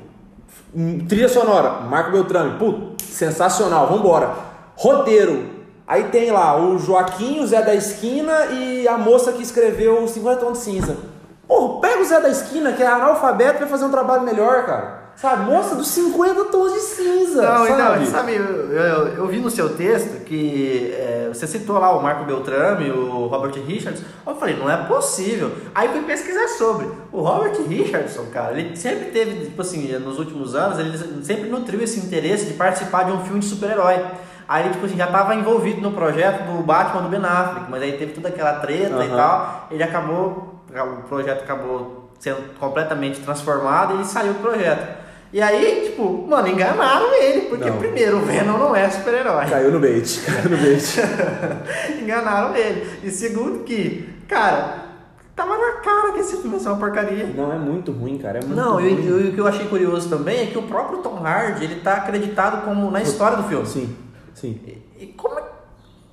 Hum, 0.76 1.04
trilha 1.08 1.28
sonora. 1.28 1.82
Marco 1.82 2.12
Beltrame. 2.12 2.60
Putz, 2.60 3.06
sensacional. 3.06 3.88
Vambora. 3.88 4.36
Roteiro. 4.76 5.50
Aí 5.88 6.04
tem 6.10 6.30
lá 6.30 6.62
o 6.62 6.78
Joaquim, 6.78 7.40
o 7.40 7.48
Zé 7.48 7.64
da 7.64 7.74
Esquina 7.74 8.46
e 8.52 8.88
a 8.88 9.00
moça 9.00 9.32
que 9.32 9.42
escreveu 9.42 10.08
50 10.08 10.40
Tons 10.40 10.60
de 10.60 10.64
Cinza. 10.64 10.98
Porra, 11.48 11.82
pega 11.82 12.02
o 12.04 12.06
Zé 12.06 12.22
da 12.22 12.30
Esquina, 12.30 12.72
que 12.74 12.84
é 12.84 12.88
analfabeto, 12.88 13.62
vai 13.62 13.68
fazer 13.68 13.86
um 13.86 13.90
trabalho 13.90 14.22
melhor, 14.22 14.68
cara. 14.68 14.99
Sabe, 15.20 15.52
moça 15.52 15.76
dos 15.76 15.90
50 15.90 16.46
tons 16.46 16.72
de 16.72 16.80
cinza. 16.80 17.42
Não, 17.42 17.66
então, 17.66 17.78
sabe? 17.78 17.96
Então, 18.00 18.06
sabe, 18.06 18.36
eu, 18.36 18.72
eu, 18.72 19.08
eu, 19.18 19.28
vi 19.28 19.40
no 19.40 19.50
seu 19.50 19.76
texto 19.76 20.24
que 20.24 20.94
é, 20.94 21.28
você 21.28 21.46
citou 21.46 21.78
lá 21.78 21.94
o 21.94 22.02
Marco 22.02 22.24
Beltrame, 22.24 22.90
o 22.90 23.28
Robert 23.28 23.52
Richardson. 23.66 24.06
Eu 24.26 24.36
falei, 24.36 24.56
não 24.56 24.72
é 24.72 24.78
possível. 24.86 25.52
Aí 25.76 25.90
fui 25.90 26.04
pesquisar 26.04 26.48
sobre. 26.48 26.88
O 27.12 27.22
Robert 27.22 27.54
Richardson, 27.68 28.28
cara, 28.32 28.58
ele 28.58 28.78
sempre 28.78 29.12
teve, 29.12 29.48
tipo 29.48 29.62
assim, 29.62 29.92
nos 29.98 30.18
últimos 30.20 30.56
anos, 30.56 30.80
ele 30.80 30.98
sempre 31.22 31.50
nutriu 31.50 31.82
esse 31.82 32.00
interesse 32.00 32.46
de 32.46 32.54
participar 32.54 33.04
de 33.04 33.12
um 33.12 33.20
filme 33.20 33.42
de 33.42 33.48
super-herói. 33.48 34.02
Aí 34.48 34.64
ele 34.64 34.74
tipo 34.74 34.86
assim, 34.86 34.96
já 34.96 35.06
estava 35.06 35.36
envolvido 35.36 35.82
no 35.82 35.92
projeto 35.92 36.46
do 36.46 36.64
Batman 36.64 37.02
do 37.02 37.10
Ben 37.10 37.20
Affleck, 37.20 37.70
mas 37.70 37.84
aí 37.84 37.98
teve 37.98 38.14
toda 38.14 38.30
aquela 38.30 38.54
treta 38.54 38.96
uhum. 38.96 39.04
e 39.04 39.10
tal, 39.10 39.68
ele 39.70 39.84
acabou, 39.84 40.62
o 40.74 41.08
projeto 41.10 41.44
acabou 41.44 42.10
sendo 42.18 42.58
completamente 42.58 43.20
transformado 43.20 43.94
e 43.94 43.98
ele 43.98 44.06
saiu 44.06 44.34
do 44.34 44.40
projeto. 44.40 44.99
E 45.32 45.42
aí, 45.42 45.84
tipo, 45.86 46.26
mano, 46.28 46.48
enganaram 46.48 47.14
ele, 47.14 47.42
porque 47.42 47.70
não. 47.70 47.78
primeiro, 47.78 48.18
o 48.18 48.22
Venom 48.22 48.58
não 48.58 48.76
é 48.76 48.90
super-herói. 48.90 49.46
Caiu 49.46 49.72
no 49.72 49.80
bait, 49.80 50.22
caiu 50.26 50.50
no 50.50 50.58
bait. 50.58 50.96
enganaram 52.02 52.56
ele. 52.56 52.90
E 53.04 53.12
segundo 53.12 53.64
que, 53.64 54.10
cara, 54.28 54.90
Tava 55.40 55.58
na 55.58 55.72
cara 55.78 56.12
que 56.12 56.20
esse 56.20 56.36
filme 56.36 56.58
ia 56.58 56.60
ser 56.60 56.68
uma 56.68 56.78
porcaria. 56.78 57.26
Não, 57.28 57.54
é 57.54 57.58
muito 57.58 57.94
ruim, 57.94 58.18
cara. 58.18 58.40
É 58.40 58.42
muito 58.44 58.58
Não, 58.58 58.74
ruim. 58.74 58.90
e 58.90 59.30
o 59.30 59.34
que 59.34 59.40
eu 59.40 59.48
achei 59.48 59.66
curioso 59.70 60.10
também 60.10 60.42
é 60.42 60.46
que 60.48 60.58
o 60.58 60.64
próprio 60.64 60.98
Tom 61.00 61.16
Hardy, 61.26 61.64
ele 61.64 61.76
tá 61.80 61.94
acreditado 61.94 62.66
como 62.66 62.92
na 62.92 63.02
história 63.02 63.38
do 63.38 63.44
filme. 63.44 63.66
Sim, 63.66 63.96
sim. 64.34 64.60
E, 64.68 65.04
e 65.04 65.08
como 65.14 65.40
é. 65.40 65.44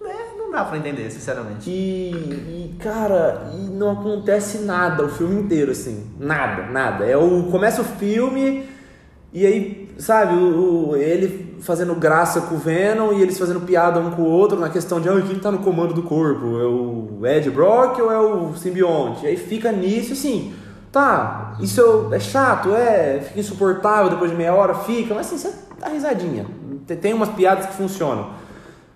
Né, 0.00 0.14
não 0.38 0.52
dá 0.52 0.64
pra 0.64 0.78
entender, 0.78 1.10
sinceramente. 1.10 1.68
E, 1.68 2.12
e, 2.12 2.76
cara, 2.80 3.50
e 3.52 3.62
não 3.68 3.90
acontece 3.90 4.58
nada 4.58 5.04
o 5.04 5.08
filme 5.08 5.40
inteiro, 5.40 5.72
assim. 5.72 6.08
Nada, 6.20 6.66
nada. 6.70 7.04
É 7.04 7.16
o. 7.16 7.50
Começa 7.50 7.82
o 7.82 7.84
filme 7.84 8.68
e 9.32 9.44
aí, 9.46 9.88
sabe, 9.98 10.34
o, 10.34 10.90
o- 10.90 10.96
ele 10.96 11.56
fazendo 11.60 11.94
graça 11.94 12.42
com 12.42 12.54
o 12.54 12.58
Venom 12.58 13.12
e 13.12 13.22
eles 13.22 13.38
fazendo 13.38 13.60
piada 13.60 13.98
um 14.00 14.10
com 14.12 14.22
o 14.22 14.26
outro 14.30 14.58
na 14.58 14.68
questão 14.68 15.00
de 15.00 15.08
ah, 15.08 15.20
quem 15.26 15.38
tá 15.38 15.50
no 15.50 15.58
comando 15.58 15.92
do 15.94 16.02
corpo? 16.02 16.58
É 16.58 16.64
o 16.64 17.26
Ed 17.26 17.50
Brock 17.50 17.98
ou 18.00 18.10
é 18.12 18.18
o 18.18 18.54
simbionte? 18.54 19.26
Aí 19.26 19.36
fica 19.36 19.72
nisso 19.72 20.12
assim. 20.12 20.54
Tá, 20.92 21.56
isso 21.60 22.08
é 22.12 22.18
chato, 22.18 22.70
é, 22.74 23.20
fica 23.20 23.40
insuportável 23.40 24.08
depois 24.10 24.30
de 24.30 24.36
meia 24.36 24.54
hora, 24.54 24.74
fica, 24.74 25.14
mas 25.14 25.26
assim, 25.26 25.36
você 25.36 25.52
dá 25.78 25.88
risadinha. 25.88 26.46
Tem- 26.86 27.12
umas 27.12 27.28
piadas 27.30 27.66
que 27.66 27.74
funcionam. 27.74 28.30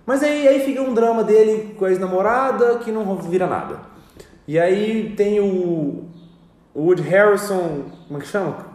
Mas 0.07 0.23
aí, 0.23 0.49
aí 0.49 0.61
fica 0.61 0.81
um 0.81 0.95
drama 0.95 1.23
dele 1.23 1.75
com 1.79 1.85
a 1.85 1.91
ex-namorada 1.91 2.77
que 2.79 2.91
não 2.91 3.17
vira 3.17 3.47
nada. 3.47 3.81
E 4.49 4.59
aí 4.59 5.13
tem 5.15 5.41
o 5.41 6.05
Wood 6.75 7.03
Harrison, 7.03 7.83
como 8.09 8.19
é 8.19 8.23
que 8.23 8.29
chama? 8.29 8.70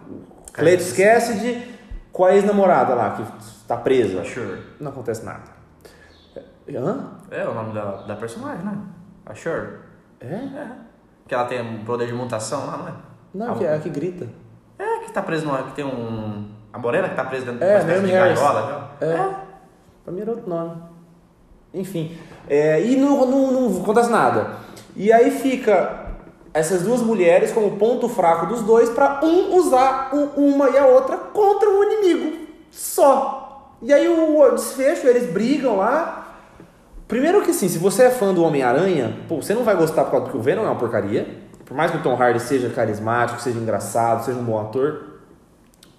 Cletus 0.56 0.94
Cassidy 0.94 1.76
com 2.12 2.26
a 2.26 2.34
ex-namorada 2.34 2.94
lá, 2.96 3.12
que 3.12 3.24
tá 3.68 3.76
presa. 3.78 4.24
Sure. 4.24 4.60
Não 4.80 4.92
acontece 4.92 5.24
nada. 5.26 5.56
Hã? 6.74 7.12
É 7.30 7.48
o 7.48 7.54
nome 7.54 7.74
da, 7.74 8.04
da 8.04 8.16
personagem, 8.16 8.66
né? 8.66 8.78
A 9.26 9.36
Sure. 9.36 9.68
É? 10.20 10.34
É. 10.34 10.68
Que 11.28 11.36
ela 11.36 11.46
tem 11.46 11.62
um 11.62 11.84
poder 11.84 12.08
de 12.08 12.14
mutação 12.14 12.66
lá, 12.68 12.78
não 12.78 12.88
é? 12.88 12.92
Não, 13.34 13.54
A- 13.54 13.58
que 13.58 13.66
é 13.66 13.76
a 13.76 13.80
que 13.80 13.90
grita. 13.90 14.28
É, 14.80 15.00
que 15.00 15.12
tá 15.12 15.22
preso 15.22 15.46
no. 15.46 15.64
que 15.66 15.74
tem 15.76 15.86
um. 15.86 16.50
A 16.74 16.80
morena 16.80 17.10
que 17.10 17.16
tá 17.16 17.24
presa 17.24 17.46
dentro 17.46 17.64
É, 17.64 17.80
de 17.80 17.84
uma 17.86 17.92
espécie 17.94 18.06
de 18.06 18.12
Harris. 18.12 18.40
gaiola, 18.40 18.90
viu? 19.00 19.08
É. 19.10 19.36
Pra 20.04 20.14
mim 20.14 20.22
era 20.22 20.32
outro 20.32 20.50
nome. 20.50 20.82
Enfim. 21.74 22.18
É, 22.48 22.82
e 22.82 22.96
não, 22.98 23.26
não, 23.26 23.52
não 23.52 23.82
acontece 23.82 24.10
nada. 24.10 24.52
E 24.96 25.12
aí 25.12 25.32
fica 25.32 26.05
essas 26.56 26.84
duas 26.84 27.02
mulheres 27.02 27.52
como 27.52 27.78
ponto 27.78 28.08
fraco 28.08 28.46
dos 28.48 28.62
dois 28.62 28.90
pra 28.90 29.20
um 29.24 29.56
usar 29.58 30.10
u- 30.14 30.32
uma 30.38 30.70
e 30.70 30.78
a 30.78 30.86
outra 30.88 31.18
contra 31.18 31.70
o 31.70 31.84
inimigo. 31.84 32.48
Só. 32.72 33.76
E 33.82 33.94
aí 33.94 34.08
o 34.08 34.50
desfecho, 34.52 35.06
eles 35.06 35.30
brigam 35.32 35.78
lá. 35.78 36.22
Primeiro 37.08 37.42
que 37.44 37.52
assim, 37.52 37.68
se 37.68 37.78
você 37.78 38.04
é 38.04 38.10
fã 38.10 38.34
do 38.34 38.42
Homem-Aranha, 38.44 39.20
pô, 39.28 39.36
você 39.42 39.54
não 39.54 39.64
vai 39.64 39.76
gostar 39.76 40.06
por 40.06 40.12
causa 40.12 40.32
que 40.32 40.38
o 40.38 40.42
Venom 40.42 40.64
é 40.64 40.68
uma 40.68 40.76
porcaria. 40.76 41.28
Por 41.66 41.76
mais 41.76 41.92
que 41.92 41.98
o 41.98 42.02
Tom 42.02 42.16
Hardy 42.16 42.40
seja 42.40 42.70
carismático, 42.70 43.42
seja 43.42 43.60
engraçado, 43.60 44.24
seja 44.24 44.38
um 44.40 44.44
bom 44.44 44.60
ator, 44.60 45.04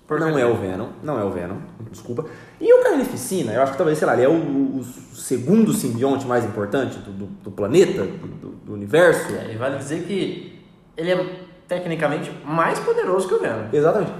Porcaria. 0.07 0.33
não 0.33 0.39
é 0.41 0.47
o 0.47 0.55
Venom, 0.55 0.89
não 1.03 1.19
é 1.21 1.25
o 1.25 1.31
Venom, 1.31 1.57
desculpa. 1.91 2.25
E 2.61 2.73
o 2.73 2.83
Carnificina, 2.83 3.53
eu 3.53 3.63
acho 3.63 3.73
que 3.73 3.79
talvez, 3.79 3.99
sei 3.99 4.07
lá, 4.07 4.15
ele 4.15 4.23
é 4.25 4.29
o, 4.29 4.33
o 4.79 4.85
segundo 5.15 5.73
simbionte 5.75 6.27
mais 6.27 6.45
importante 6.45 6.99
do, 6.99 7.13
do- 7.13 7.27
do 7.27 7.51
planeta, 7.51 8.03
do, 8.05 8.49
do- 8.65 8.73
universo. 8.73 9.35
É, 9.35 9.53
e 9.53 9.57
vale 9.57 9.77
dizer 9.79 10.05
que 10.05 10.59
ele 10.97 11.13
é 11.13 11.37
tecnicamente 11.69 12.31
mais 12.45 12.79
poderoso 12.79 13.29
que 13.29 13.35
o 13.35 13.41
Venom. 13.41 13.65
Exatamente. 13.73 14.13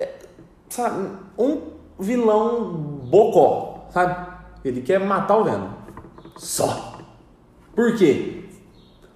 É, 0.00 0.08
sabe, 0.70 1.08
um 1.38 1.60
vilão 2.00 2.72
bocó, 3.04 3.86
sabe? 3.92 4.16
Ele 4.64 4.80
quer 4.80 4.98
matar 5.00 5.36
o 5.36 5.44
Venom. 5.44 5.68
Só. 6.36 6.98
Por 7.74 7.96
quê? 7.96 8.44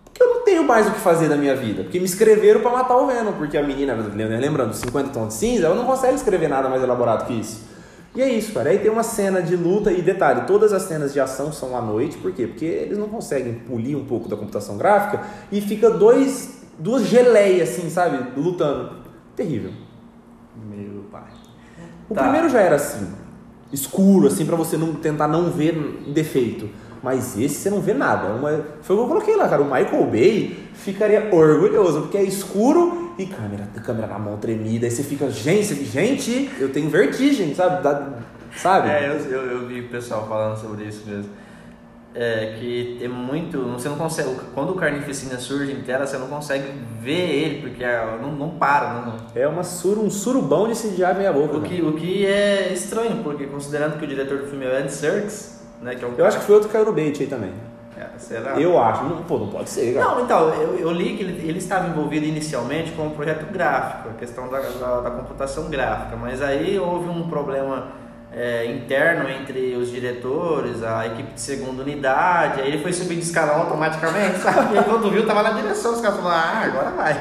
Porque 0.05 0.23
eu 0.23 0.35
não 0.35 0.43
tenho 0.45 0.65
mais 0.65 0.87
o 0.87 0.91
que 0.93 1.01
fazer 1.01 1.29
da 1.29 1.37
minha 1.37 1.57
vida. 1.57 1.83
Porque 1.85 1.99
me 1.99 2.05
escreveram 2.05 2.61
pra 2.61 2.71
matar 2.71 2.97
o 2.99 3.07
Venom. 3.07 3.33
Porque 3.33 3.57
a 3.57 3.63
menina, 3.63 3.95
lembrando, 3.95 4.75
50 4.75 5.09
tons 5.11 5.29
de 5.29 5.35
cinza, 5.35 5.67
ela 5.67 5.75
não 5.75 5.87
consegue 5.87 6.15
escrever 6.15 6.49
nada 6.49 6.69
mais 6.69 6.83
elaborado 6.83 7.27
que 7.27 7.33
isso. 7.33 7.72
E 8.15 8.21
é 8.21 8.29
isso, 8.29 8.53
cara. 8.53 8.71
Aí 8.71 8.79
tem 8.79 8.91
uma 8.91 9.03
cena 9.03 9.41
de 9.41 9.57
luta 9.57 9.91
e 9.91 10.03
detalhe, 10.03 10.43
todas 10.47 10.73
as 10.73 10.83
cenas 10.83 11.13
de 11.13 11.21
ação 11.21 11.51
são 11.53 11.77
à 11.77 11.81
noite, 11.81 12.19
por 12.19 12.31
quê? 12.33 12.47
Porque 12.47 12.65
eles 12.65 12.99
não 12.99 13.09
conseguem 13.09 13.55
polir 13.55 13.97
um 13.97 14.05
pouco 14.05 14.29
da 14.29 14.37
computação 14.37 14.77
gráfica 14.77 15.25
e 15.51 15.61
fica 15.63 15.89
dois, 15.91 16.63
duas 16.79 17.05
geleias 17.07 17.71
assim, 17.71 17.89
sabe? 17.89 18.39
Lutando. 18.39 18.97
Terrível. 19.35 19.71
Meu 20.69 21.05
pai. 21.11 21.23
O 22.11 22.15
Tá. 22.15 22.25
primeiro 22.25 22.51
já 22.51 22.61
era 22.61 22.77
assim, 22.77 23.07
escuro, 23.73 24.27
assim, 24.27 24.45
pra 24.45 24.57
você 24.57 24.77
não 24.77 24.93
tentar 24.95 25.27
não 25.27 25.51
ver 25.51 25.75
defeito. 26.13 26.69
Mas 27.03 27.37
esse 27.39 27.57
você 27.57 27.71
não 27.71 27.81
vê 27.81 27.95
nada. 27.95 28.29
Uma, 28.35 28.65
foi 28.83 28.95
o 28.95 28.99
que 29.01 29.05
eu 29.05 29.09
coloquei 29.09 29.35
lá, 29.37 29.49
cara. 29.49 29.61
O 29.63 29.65
Michael 29.65 30.07
Bay 30.07 30.57
ficaria 30.75 31.35
orgulhoso, 31.35 32.03
porque 32.03 32.19
é 32.19 32.23
escuro 32.23 33.02
e 33.19 33.27
câmera, 33.27 33.65
câmera 33.85 34.07
na 34.07 34.19
mão 34.19 34.37
tremida. 34.39 34.87
Aí 34.87 34.91
você 34.91 35.03
fica, 35.03 35.31
gente, 35.31 35.75
gente, 35.85 36.51
eu 36.59 36.71
tenho 36.73 36.89
vertigem, 36.91 37.55
sabe? 37.55 37.83
Dá- 37.83 38.11
sabe? 38.57 38.89
É, 38.91 39.09
eu, 39.09 39.31
eu, 39.31 39.43
eu 39.61 39.67
vi 39.67 39.81
o 39.81 39.89
pessoal 39.89 40.27
falando 40.29 40.57
sobre 40.59 40.85
isso 40.85 41.03
mesmo. 41.09 41.31
É 42.15 42.57
que 42.59 42.99
é 43.03 43.09
muito. 43.09 43.59
Você 43.73 43.89
não 43.89 43.97
consegue. 43.97 44.29
Quando 44.55 44.71
o 44.73 44.75
Carnificina 44.75 45.39
surge 45.39 45.73
em 45.73 45.81
tela, 45.81 46.07
você 46.07 46.19
não 46.19 46.27
consegue 46.27 46.67
ver 47.01 47.11
ele, 47.31 47.63
porque 47.63 47.83
é- 47.83 48.19
não, 48.21 48.31
não 48.33 48.51
para. 48.51 48.93
Não, 49.01 49.17
É 49.35 49.49
uma 49.49 49.63
sur, 49.65 49.97
um 49.99 50.11
surubão 50.11 50.69
de 50.69 50.75
CGI 50.75 51.15
meia 51.17 51.33
boca. 51.33 51.57
o, 51.57 51.61
cara. 51.63 51.75
que, 51.75 51.81
o 51.81 51.93
que 51.95 52.27
é 52.27 52.71
estranho, 52.71 53.23
porque 53.23 53.47
considerando 53.47 53.99
que 53.99 54.05
o 54.05 54.07
diretor 54.09 54.39
do 54.41 54.47
filme 54.47 54.67
é 54.67 54.69
o 54.69 54.83
Andy 54.83 54.93
Serkis, 54.93 55.63
né? 55.81 55.95
Que 55.95 56.05
é 56.05 56.09
um 56.09 56.13
Eu 56.19 56.27
acho 56.27 56.39
que 56.41 56.45
foi 56.45 56.55
outro 56.57 56.69
que 56.69 56.75
caiu 56.75 56.85
no 56.85 56.93
bait 56.93 57.19
aí 57.19 57.27
também. 57.27 57.53
Será? 58.23 58.53
Eu 58.53 58.81
acho. 58.81 59.05
Não, 59.05 59.23
pô, 59.25 59.39
não 59.39 59.49
pode 59.49 59.69
ser, 59.69 59.95
cara. 59.95 60.07
Não, 60.07 60.25
então, 60.25 60.49
eu, 60.55 60.79
eu 60.79 60.93
li 60.93 61.17
que 61.17 61.23
ele, 61.23 61.49
ele 61.49 61.59
estava 61.59 61.89
envolvido 61.89 62.25
inicialmente 62.25 62.93
com 62.93 63.07
um 63.07 63.11
projeto 63.11 63.51
gráfico, 63.53 64.11
a 64.11 64.13
questão 64.15 64.49
da, 64.49 64.61
da, 64.61 65.01
da 65.01 65.11
computação 65.11 65.69
gráfica, 65.69 66.17
mas 66.17 66.41
aí 66.41 66.79
houve 66.79 67.09
um 67.09 67.29
problema 67.29 67.89
é, 68.35 68.65
interno 68.67 69.29
entre 69.29 69.75
os 69.77 69.91
diretores, 69.91 70.83
a 70.83 71.07
equipe 71.07 71.35
de 71.35 71.41
segunda 71.41 71.83
unidade, 71.83 72.61
aí 72.61 72.69
ele 72.69 72.83
foi 72.83 72.93
subir 72.93 73.17
de 73.17 73.23
escalão 73.23 73.63
automaticamente, 73.63 74.39
sabe? 74.41 74.79
E 74.79 74.83
quando 74.85 75.11
viu, 75.11 75.27
tava 75.27 75.43
na 75.43 75.51
direção, 75.51 75.93
os 75.93 76.01
caras 76.01 76.19
falaram, 76.19 76.41
ah, 76.41 76.63
agora 76.65 76.91
vai. 76.91 77.15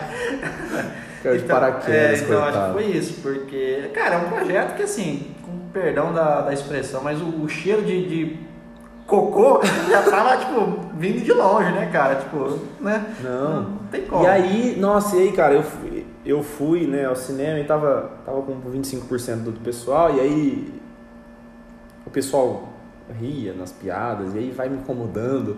Caiu 1.24 1.38
de 1.38 1.44
Então, 1.44 1.60
paraquedas, 1.60 2.22
é, 2.22 2.24
então 2.24 2.44
acho 2.44 2.66
que 2.66 2.74
foi 2.74 2.86
isso, 2.86 3.22
porque, 3.22 3.90
cara, 3.94 4.16
é 4.16 4.18
um 4.20 4.30
projeto 4.30 4.76
que 4.76 4.84
assim, 4.84 5.36
com 5.44 5.52
perdão 5.74 6.14
da, 6.14 6.42
da 6.42 6.54
expressão, 6.54 7.02
mas 7.04 7.20
o, 7.20 7.44
o 7.44 7.50
cheiro 7.50 7.82
de, 7.82 8.08
de 8.08 8.51
cocô 9.08 9.62
já 9.90 10.02
tava, 10.04 10.38
tipo, 10.38 10.80
vindo 10.98 11.24
de 11.24 11.34
longe, 11.34 11.72
né, 11.72 11.90
cara? 11.92 12.16
Tipo, 12.16 12.60
né? 12.80 13.16
Não. 13.22 13.62
Não 13.62 13.78
tem 13.92 14.06
como. 14.06 14.24
E 14.24 14.28
aí, 14.28 14.76
nossa, 14.80 15.16
e 15.18 15.22
aí, 15.22 15.32
cara, 15.32 15.54
eu 15.54 15.64
fui, 15.64 16.06
eu 16.26 16.44
fui 16.44 16.88
né, 16.88 17.06
ao 17.06 17.16
cinema 17.16 17.60
e 17.60 17.64
tava, 17.64 18.12
tava 18.26 18.42
com 18.42 18.60
25% 18.72 19.44
do 19.44 19.60
pessoal, 19.60 20.16
e 20.16 20.20
aí 20.20 20.74
o 22.06 22.10
pessoal 22.10 22.70
ria 23.20 23.54
nas 23.54 23.72
piadas, 23.72 24.34
e 24.34 24.38
aí 24.38 24.52
vai 24.52 24.70
me 24.70 24.78
incomodando. 24.78 25.58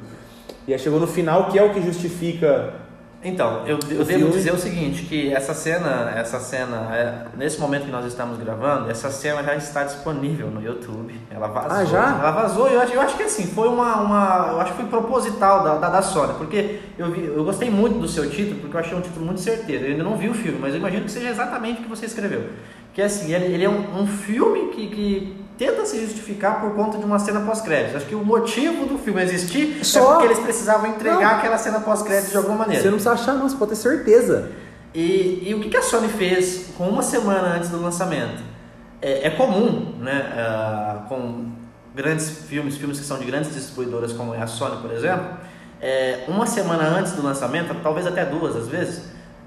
E 0.68 0.74
aí 0.74 0.80
chegou 0.80 1.00
no 1.00 1.08
final, 1.08 1.50
que 1.50 1.60
é 1.60 1.64
o 1.64 1.74
que 1.74 1.82
justifica. 1.82 2.83
Então, 3.24 3.66
eu, 3.66 3.80
eu 3.90 4.04
devo 4.04 4.32
dizer 4.32 4.54
o 4.54 4.58
seguinte, 4.58 5.04
que 5.04 5.34
essa 5.34 5.54
cena, 5.54 6.12
essa 6.16 6.40
cena, 6.40 6.94
é, 6.94 7.26
nesse 7.38 7.60
momento 7.60 7.86
que 7.86 7.92
nós 7.92 8.06
estamos 8.06 8.38
gravando, 8.38 8.92
essa 8.92 9.10
cena 9.10 9.42
já 9.42 9.56
está 9.56 9.84
disponível 9.86 10.48
no 10.48 10.62
YouTube. 10.62 11.16
Ela 11.32 11.48
vazou. 11.48 11.72
Ah, 11.72 11.86
já? 11.86 12.20
Ela 12.20 12.32
vazou, 12.32 12.68
eu 12.68 12.82
acho, 12.82 12.94
eu 12.94 13.02
acho 13.02 13.16
que 13.16 13.24
assim, 13.24 13.48
foi 13.48 13.70
uma, 13.70 14.02
uma. 14.02 14.48
Eu 14.52 14.60
acho 14.60 14.74
que 14.74 14.82
foi 14.82 14.90
proposital 14.90 15.64
da, 15.64 15.76
da, 15.76 15.90
da 15.90 16.02
Sony, 16.02 16.34
porque 16.34 16.82
eu, 16.98 17.12
vi, 17.12 17.26
eu 17.26 17.44
gostei 17.46 17.70
muito 17.70 17.98
do 17.98 18.08
seu 18.10 18.30
título, 18.30 18.60
porque 18.60 18.76
eu 18.76 18.82
achei 18.82 18.98
um 18.98 19.02
título 19.02 19.26
muito 19.26 19.40
certeiro. 19.40 19.86
Eu 19.86 19.92
ainda 19.92 20.04
não 20.04 20.18
vi 20.18 20.28
o 20.28 20.34
filme, 20.34 20.58
mas 20.60 20.74
eu 20.74 20.80
imagino 20.80 21.06
que 21.06 21.12
seja 21.12 21.30
exatamente 21.30 21.80
o 21.80 21.84
que 21.84 21.90
você 21.90 22.06
escreveu. 22.06 22.50
Que 22.94 23.02
assim, 23.02 23.34
ele, 23.34 23.46
ele 23.46 23.64
é 23.64 23.70
um, 23.70 24.02
um 24.02 24.06
filme 24.06 24.68
que, 24.68 24.88
que 24.88 25.43
tenta 25.66 25.86
se 25.86 26.00
justificar 26.02 26.60
por 26.60 26.72
conta 26.72 26.98
de 26.98 27.06
uma 27.06 27.18
cena 27.20 27.40
pós-crédito. 27.42 27.96
Acho 27.96 28.06
que 28.06 28.16
o 28.16 28.24
motivo 28.26 28.86
do 28.86 28.98
filme 28.98 29.22
existir 29.22 29.78
é 29.80 29.84
Só- 29.84 30.12
porque 30.14 30.26
eles 30.26 30.40
precisavam 30.40 30.88
entregar 30.90 31.20
Não. 31.20 31.38
aquela 31.38 31.58
cena 31.58 31.80
pós-crédito 31.80 32.32
de 32.32 32.38
alguma 32.38 32.58
maneira. 32.58 32.82
Você 32.82 32.90
não 32.90 32.98
precisa 32.98 33.14
achar, 33.14 33.34
não, 33.34 33.48
você 33.48 33.56
pode 33.56 33.72
ter 33.72 33.78
certeza. 33.78 34.52
E, 34.94 35.44
e 35.48 35.56
o 35.56 35.62
que 35.62 35.76
a 35.78 35.82
Sony 35.82 36.10
fez 36.10 36.72
com 36.78 36.88
uma 36.90 37.02
semana 37.02 37.56
antes 37.56 37.70
do 37.70 37.82
lançamento? 37.82 38.44
É, 39.02 39.28
é 39.28 39.30
comum, 39.32 39.96
né, 40.00 40.34
ah, 40.38 41.06
com 41.10 41.46
grandes 41.96 42.30
filmes, 42.48 42.78
filmes 42.78 43.00
que 43.00 43.06
são 43.06 43.18
de 43.18 43.26
grandes 43.26 43.54
distribuidoras 43.54 44.12
como 44.14 44.34
é 44.34 44.42
a 44.42 44.48
Sony, 44.48 44.82
por 44.82 44.92
exemplo, 44.92 45.26
é, 45.82 46.26
uma 46.28 46.46
semana 46.46 46.84
antes 46.84 47.14
do 47.14 47.22
lançamento, 47.24 47.74
talvez 47.82 48.06
até 48.08 48.26
duas 48.26 48.56
às 48.56 48.68
vezes, 48.68 49.04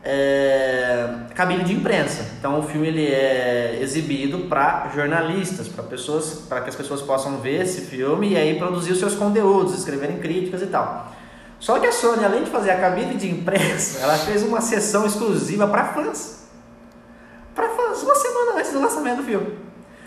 é, 0.09 1.09
cabine 1.35 1.65
de 1.65 1.75
imprensa. 1.75 2.25
Então 2.39 2.61
o 2.61 2.63
filme 2.63 2.87
ele 2.87 3.07
é 3.07 3.79
exibido 3.83 4.41
para 4.49 4.89
jornalistas, 4.95 5.67
para 5.67 5.83
pessoas, 5.83 6.45
para 6.49 6.61
que 6.61 6.69
as 6.71 6.77
pessoas 6.77 7.03
possam 7.03 7.39
ver 7.39 7.63
esse 7.63 7.81
filme 7.83 8.31
e 8.33 8.37
aí 8.37 8.57
produzir 8.57 8.93
os 8.93 8.99
seus 9.01 9.15
conteúdos, 9.17 9.77
escreverem 9.77 10.19
críticas 10.19 10.63
e 10.63 10.67
tal. 10.67 11.13
Só 11.59 11.81
que 11.81 11.87
a 11.87 11.93
Sony, 11.93 12.25
além 12.25 12.45
de 12.45 12.51
fazer 12.51 12.71
a 12.71 12.77
cabine 12.79 13.15
de 13.15 13.29
imprensa, 13.31 13.99
ela 14.05 14.17
fez 14.17 14.43
uma 14.45 14.61
sessão 14.61 15.05
exclusiva 15.05 15.67
para 15.67 15.87
fãs. 15.87 16.47
Para 17.55 17.69
fãs, 17.71 18.03
uma 18.03 18.15
semana 18.15 18.59
antes 18.59 18.73
do 18.73 18.81
lançamento 18.81 19.17
do 19.19 19.23
filme. 19.25 19.59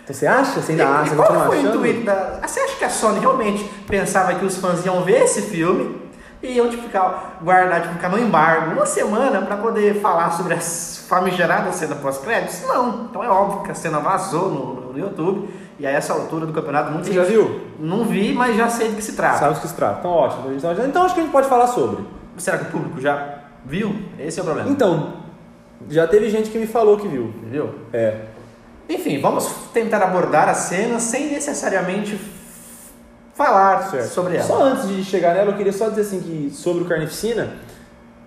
Então 0.02 0.14
você 0.16 0.26
acha? 0.26 0.60
Você 0.62 0.72
ainda 0.72 0.84
E- 0.84 0.86
acha? 0.86 1.12
e 1.12 1.16
qual 1.16 1.46
foi 1.46 1.58
o 1.62 1.68
intuito 1.68 2.04
da... 2.04 2.40
Você 2.46 2.58
acha 2.60 2.76
que 2.76 2.84
a 2.84 2.90
Sony 2.90 3.20
realmente 3.20 3.64
pensava 3.86 4.34
que 4.34 4.44
os 4.44 4.56
fãs 4.56 4.84
iam 4.86 5.04
ver 5.04 5.22
esse 5.24 5.42
filme, 5.42 6.00
e 6.42 6.52
iam 6.52 6.68
tipo, 6.70 6.84
ficar, 6.84 7.38
guardar, 7.42 7.82
tipo, 7.82 7.94
ficar 7.94 8.08
no 8.08 8.18
embargo 8.18 8.72
uma 8.72 8.86
semana 8.86 9.42
para 9.42 9.56
poder 9.58 10.00
falar 10.00 10.30
sobre 10.32 10.54
as 10.54 11.04
famigeradas 11.08 11.74
cena 11.74 11.94
pós-créditos? 11.96 12.62
Não. 12.62 13.06
Então 13.10 13.22
é 13.22 13.28
óbvio 13.28 13.62
que 13.62 13.70
a 13.70 13.74
cena 13.74 13.98
vazou 14.00 14.48
no, 14.50 14.92
no 14.92 14.98
YouTube. 14.98 15.48
E 15.78 15.86
a 15.86 15.90
essa 15.90 16.12
altura 16.12 16.44
do 16.44 16.52
campeonato, 16.52 16.90
muita 16.90 17.06
Você 17.06 17.14
já 17.14 17.24
viu? 17.24 17.62
Não 17.78 18.04
vi, 18.04 18.34
mas 18.34 18.54
já 18.54 18.68
sei 18.68 18.90
do 18.90 18.96
que 18.96 19.02
se 19.02 19.14
trata. 19.14 19.38
Sabe 19.38 19.54
do 19.54 19.60
que 19.60 19.68
se 19.68 19.74
trata. 19.74 20.00
Então, 20.00 20.10
ótimo. 20.10 20.52
Então, 20.52 21.02
acho 21.02 21.14
que 21.14 21.20
a 21.20 21.22
gente 21.22 21.32
pode 21.32 21.48
falar 21.48 21.68
sobre. 21.68 22.04
Será 22.36 22.58
que 22.58 22.64
o 22.64 22.70
público 22.70 23.00
já 23.00 23.38
viu? 23.64 23.94
Esse 24.18 24.38
é 24.38 24.42
o 24.42 24.44
problema. 24.44 24.68
Então, 24.68 25.14
já 25.88 26.06
teve 26.06 26.28
gente 26.28 26.50
que 26.50 26.58
me 26.58 26.66
falou 26.66 26.98
que 26.98 27.08
viu. 27.08 27.32
Viu? 27.44 27.70
É. 27.94 28.26
Enfim, 28.90 29.20
vamos 29.20 29.46
tentar 29.72 30.02
abordar 30.02 30.50
a 30.50 30.54
cena 30.54 30.98
sem 31.00 31.30
necessariamente 31.30 32.20
falar 33.44 33.90
Certo. 33.90 34.08
sobre 34.12 34.36
ela. 34.36 34.44
Só 34.46 34.62
antes 34.62 34.86
de 34.88 35.02
chegar 35.02 35.34
nela, 35.34 35.50
eu 35.52 35.56
queria 35.56 35.72
só 35.72 35.88
dizer 35.88 36.02
assim 36.02 36.20
que 36.20 36.50
sobre 36.54 36.82
o 36.82 36.86
Carnificina, 36.86 37.54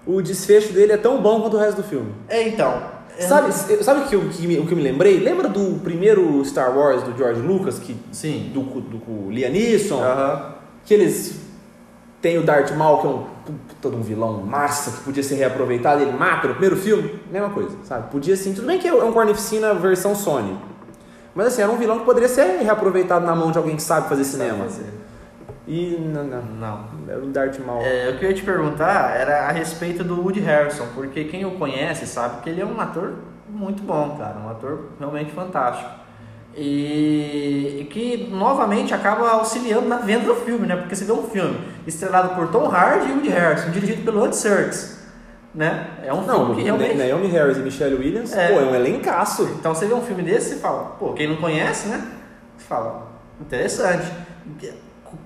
o 0.07 0.21
desfecho 0.21 0.73
dele 0.73 0.91
é 0.93 0.97
tão 0.97 1.21
bom 1.21 1.39
quanto 1.41 1.55
o 1.55 1.59
resto 1.59 1.81
do 1.81 1.87
filme. 1.87 2.11
É, 2.27 2.47
então. 2.47 2.91
é- 3.17 3.21
Sabe, 3.27 3.51
sabe 3.53 4.01
o 4.01 4.03
que, 4.07 4.15
eu- 4.15 4.27
que 4.29 4.47
me- 4.47 4.57
o 4.57 4.65
que 4.65 4.73
eu 4.73 4.77
me 4.77 4.81
lembrei? 4.83 5.19
Lembra 5.19 5.47
do 5.47 5.79
primeiro 5.81 6.43
Star 6.43 6.75
Wars 6.75 7.03
do 7.03 7.15
George 7.15 7.39
Lucas, 7.41 7.77
que, 7.77 7.95
Sim. 8.11 8.49
do, 8.51 8.61
do, 8.63 8.97
do 8.97 9.29
Liam 9.29 9.51
Neeson, 9.51 10.01
Aham. 10.01 10.55
que 10.83 10.95
eles 10.95 11.35
têm 12.19 12.39
o 12.39 12.41
Darth 12.43 12.71
Maul, 12.71 12.97
que 13.01 13.05
é 13.05 13.09
um 13.11 13.23
puta 13.45 13.89
de 13.91 13.95
um 13.95 14.01
vilão 14.01 14.41
massa, 14.41 14.89
que 14.91 15.03
podia 15.03 15.21
ser 15.21 15.35
reaproveitado, 15.35 16.01
ele 16.01 16.11
mata 16.13 16.47
no 16.47 16.53
primeiro 16.55 16.75
filme, 16.75 17.19
mesma 17.31 17.49
coisa, 17.51 17.75
sabe? 17.83 18.09
Podia 18.09 18.35
sim, 18.35 18.51
tudo 18.53 18.65
bem 18.65 18.79
que 18.79 18.87
é 18.87 18.93
um 18.93 19.13
Carnificina 19.13 19.75
versão 19.75 20.15
Sony, 20.15 20.57
mas 21.35 21.47
assim, 21.47 21.61
era 21.61 21.71
um 21.71 21.77
vilão 21.77 21.99
que 21.99 22.05
poderia 22.05 22.29
ser 22.29 22.59
reaproveitado 22.61 23.25
na 23.25 23.35
mão 23.35 23.51
de 23.51 23.57
alguém 23.57 23.75
que 23.75 23.83
sabe 23.83 24.07
fazer 24.09 24.23
cinema. 24.23 24.67
E 25.65 25.97
não, 25.97 26.23
não, 26.25 26.41
Não. 26.59 26.79
era 27.07 27.19
o 27.19 27.27
Darth 27.27 27.57
Maul. 27.59 27.81
É, 27.81 28.09
o 28.09 28.17
que 28.17 28.25
eu 28.25 28.29
ia 28.29 28.35
te 28.35 28.43
perguntar 28.43 29.15
era 29.15 29.47
a 29.47 29.51
respeito 29.51 30.03
do 30.03 30.19
Woody 30.21 30.41
Harrison, 30.41 30.85
porque 30.93 31.23
quem 31.23 31.45
o 31.45 31.51
conhece 31.51 32.05
sabe 32.05 32.41
que 32.41 32.49
ele 32.49 32.61
é 32.61 32.65
um 32.65 32.79
ator 32.81 33.13
muito 33.47 33.81
bom, 33.81 34.17
cara, 34.17 34.35
um 34.39 34.49
ator 34.49 34.89
realmente 34.99 35.31
fantástico. 35.31 35.89
E, 36.55 37.79
e 37.81 37.87
que 37.89 38.29
novamente 38.31 38.93
acaba 38.93 39.27
auxiliando 39.31 39.87
na 39.87 39.97
venda 39.97 40.25
do 40.25 40.35
filme, 40.35 40.67
né? 40.67 40.75
Porque 40.75 40.95
você 40.95 41.05
vê 41.05 41.11
um 41.11 41.23
filme 41.23 41.57
estrelado 41.87 42.35
por 42.35 42.49
Tom 42.49 42.69
Hardy 42.69 43.09
e 43.09 43.11
Woody 43.13 43.29
Harrison, 43.29 43.71
dirigido 43.71 44.03
pelo 44.03 44.23
Andy 44.23 44.35
Serkis, 44.35 44.99
né? 45.53 45.87
É 46.03 46.13
um 46.13 46.21
Não, 46.25 46.37
filme 46.47 46.55
que 46.55 46.61
realmente... 46.63 46.95
Naomi 46.95 47.27
Harris 47.27 47.57
e 47.57 47.61
Michelle 47.61 47.95
Williams, 47.95 48.33
É. 48.35 48.47
pô, 48.53 48.59
é 48.59 48.63
um 48.63 48.75
elencaço. 48.75 49.43
Então 49.59 49.73
você 49.75 49.85
vê 49.85 49.93
um 49.93 50.01
filme 50.01 50.23
desse 50.23 50.55
e 50.55 50.59
fala, 50.59 50.95
pô, 50.99 51.13
quem 51.13 51.27
não 51.27 51.35
conhece, 51.37 51.87
né? 51.89 52.01
Você 52.57 52.65
fala, 52.65 53.07
interessante. 53.39 54.05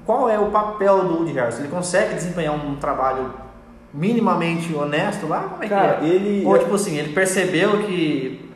Qual 0.05 0.30
é 0.30 0.38
o 0.39 0.47
papel 0.51 1.03
do 1.05 1.15
Woody 1.17 1.34
Harrison? 1.34 1.59
Ele 1.59 1.67
consegue 1.69 2.13
desempenhar 2.15 2.53
um 2.53 2.75
trabalho 2.75 3.34
minimamente 3.93 4.73
honesto 4.75 5.28
lá? 5.28 5.41
Como 5.43 5.63
é 5.63 5.67
Cara, 5.67 5.93
que 5.95 6.05
é? 6.05 6.09
ele- 6.09 6.45
Ou 6.45 6.57
tipo 6.59 6.75
assim, 6.75 6.97
ele 6.97 7.13
percebeu 7.13 7.84
que. 7.84 8.49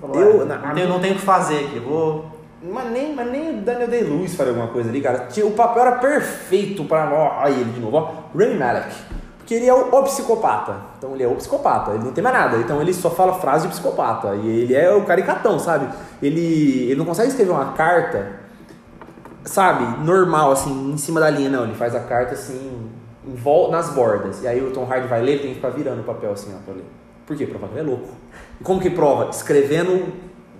falou, 0.00 0.20
Eu- 0.20 0.42
"Ah, 0.42 0.44
na- 0.44 0.56
não, 0.58 0.74
tenho, 0.74 0.88
não 0.88 1.00
tenho 1.00 1.14
o 1.14 1.16
que 1.18 1.22
fazer 1.24 1.64
aqui, 1.66 1.78
vou. 1.80 2.26
Mas 2.62 2.90
nem, 2.90 3.14
mas 3.14 3.30
nem 3.30 3.58
o 3.58 3.62
Daniel 3.62 3.88
Day-Lewis 3.88 4.34
faria 4.34 4.52
alguma 4.52 4.68
coisa 4.68 4.88
ali, 4.88 5.00
cara. 5.00 5.26
Tinha- 5.30 5.46
O 5.46 5.52
papel 5.52 5.82
era 5.82 5.92
perfeito 5.98 6.84
pra... 6.84 7.38
Aí 7.42 7.52
ele 7.52 7.70
de 7.72 7.80
novo, 7.80 7.96
ó. 7.96 8.10
Rami 8.36 8.54
Malek. 8.56 8.88
Porque 9.48 9.54
ele 9.54 9.66
é 9.66 9.72
o, 9.72 10.02
psicopata. 10.02 10.76
Então 10.98 11.14
ele 11.14 11.22
é 11.22 11.26
o 11.26 11.34
psicopata. 11.34 11.92
Ele 11.92 12.04
não 12.04 12.12
tem 12.12 12.22
mais 12.22 12.36
nada. 12.36 12.58
Então 12.58 12.82
ele 12.82 12.92
só 12.92 13.08
fala 13.08 13.32
frase 13.32 13.66
de 13.66 13.72
psicopata. 13.72 14.34
E 14.34 14.46
ele 14.46 14.74
é 14.74 14.92
o 14.92 15.04
caricatão, 15.04 15.58
sabe? 15.58 15.88
Ele, 16.22 16.82
ele 16.82 16.96
não 16.96 17.06
consegue 17.06 17.28
escrever 17.28 17.52
uma 17.52 17.72
carta, 17.72 18.40
sabe? 19.46 20.04
Normal, 20.04 20.52
assim, 20.52 20.92
em 20.92 20.98
cima 20.98 21.18
da 21.18 21.30
linha. 21.30 21.48
Não, 21.48 21.64
ele 21.64 21.74
faz 21.76 21.94
a 21.94 22.00
carta 22.00 22.34
assim, 22.34 22.90
em 23.26 23.34
vol 23.34 23.70
nas 23.70 23.88
bordas. 23.88 24.42
E 24.42 24.46
aí 24.46 24.62
o 24.62 24.70
Tom 24.70 24.84
Hardy 24.84 25.08
vai 25.08 25.22
ler, 25.22 25.32
ele 25.32 25.40
tem 25.40 25.48
que 25.48 25.54
ficar 25.54 25.70
virando 25.70 26.02
o 26.02 26.04
papel 26.04 26.32
assim, 26.32 26.54
ó, 26.54 26.62
pra 26.62 26.74
ler. 26.74 26.84
Por 27.24 27.34
quê? 27.34 27.46
Provar 27.46 27.68
que 27.68 27.78
ele 27.78 27.88
é 27.88 27.90
louco. 27.90 28.08
E 28.60 28.62
como 28.62 28.78
que 28.78 28.90
prova? 28.90 29.30
Escrevendo 29.30 30.12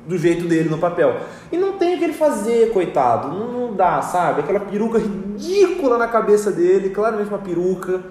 do 0.06 0.16
jeito 0.16 0.48
dele 0.48 0.70
no 0.70 0.78
papel. 0.78 1.14
E 1.52 1.58
não 1.58 1.74
tem 1.74 1.96
o 1.96 1.98
que 1.98 2.04
ele 2.04 2.14
fazer, 2.14 2.72
coitado. 2.72 3.28
Não, 3.28 3.52
não 3.52 3.76
dá, 3.76 4.00
sabe? 4.00 4.40
Aquela 4.40 4.60
peruca 4.60 4.98
ridícula 4.98 5.98
na 5.98 6.08
cabeça 6.08 6.50
dele, 6.50 6.88
claramente 6.88 7.28
uma 7.28 7.38
peruca. 7.38 8.02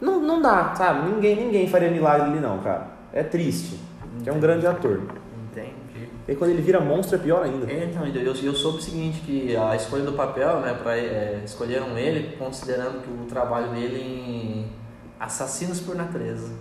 Não, 0.00 0.20
não 0.20 0.40
dá, 0.40 0.74
sabe? 0.76 1.10
Ninguém, 1.10 1.36
ninguém 1.36 1.68
faria 1.68 1.90
milagre 1.90 2.30
ali 2.30 2.40
não, 2.40 2.58
cara. 2.58 2.88
É 3.12 3.22
triste. 3.22 3.78
É 4.24 4.32
um 4.32 4.38
grande 4.38 4.66
ator. 4.66 5.02
Entendi. 5.50 6.08
E 6.26 6.34
quando 6.34 6.50
ele 6.50 6.62
vira 6.62 6.80
monstro 6.80 7.16
é 7.16 7.18
pior 7.18 7.42
ainda. 7.42 7.70
É, 7.70 7.84
então, 7.84 8.06
eu, 8.06 8.34
eu 8.34 8.54
soube 8.54 8.78
o 8.78 8.82
seguinte, 8.82 9.20
que 9.20 9.56
a 9.56 9.74
escolha 9.74 10.04
do 10.04 10.12
papel, 10.12 10.60
né, 10.60 10.74
pra, 10.74 10.96
é, 10.96 11.40
escolheram 11.44 11.96
ele 11.98 12.36
considerando 12.36 13.02
que 13.02 13.10
o 13.10 13.24
trabalho 13.26 13.70
dele 13.70 13.98
em 13.98 14.72
Assassinos 15.18 15.80
por 15.80 15.96
Natureza. 15.96 16.52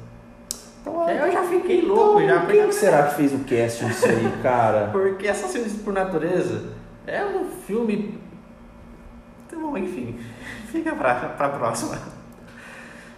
Então, 0.81 1.05
Aí 1.05 1.17
eu 1.17 1.31
já 1.31 1.43
fiquei 1.43 1.81
louco, 1.81 2.25
já. 2.25 2.45
Quem 2.45 2.67
que 2.67 2.73
será 2.73 3.03
que 3.07 3.15
fez 3.15 3.33
o 3.33 3.39
casting 3.39 3.87
disso 3.87 4.05
aí, 4.05 4.33
cara? 4.41 4.89
Porque 4.91 5.27
Assassinos 5.27 5.73
por 5.73 5.93
Natureza 5.93 6.63
é 7.05 7.25
um 7.25 7.45
filme. 7.45 8.17
Bom, 9.51 9.77
enfim. 9.77 10.17
Fica 10.67 10.95
pra, 10.95 11.15
pra 11.15 11.49
próxima. 11.49 11.97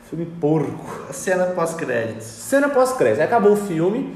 Filme 0.10 0.26
porco. 0.26 1.14
Cena 1.14 1.46
pós-créditos. 1.46 2.26
Cena 2.26 2.68
pós-crédito. 2.68 3.20
Aí 3.20 3.28
acabou 3.28 3.54
o 3.54 3.56
filme. 3.56 4.16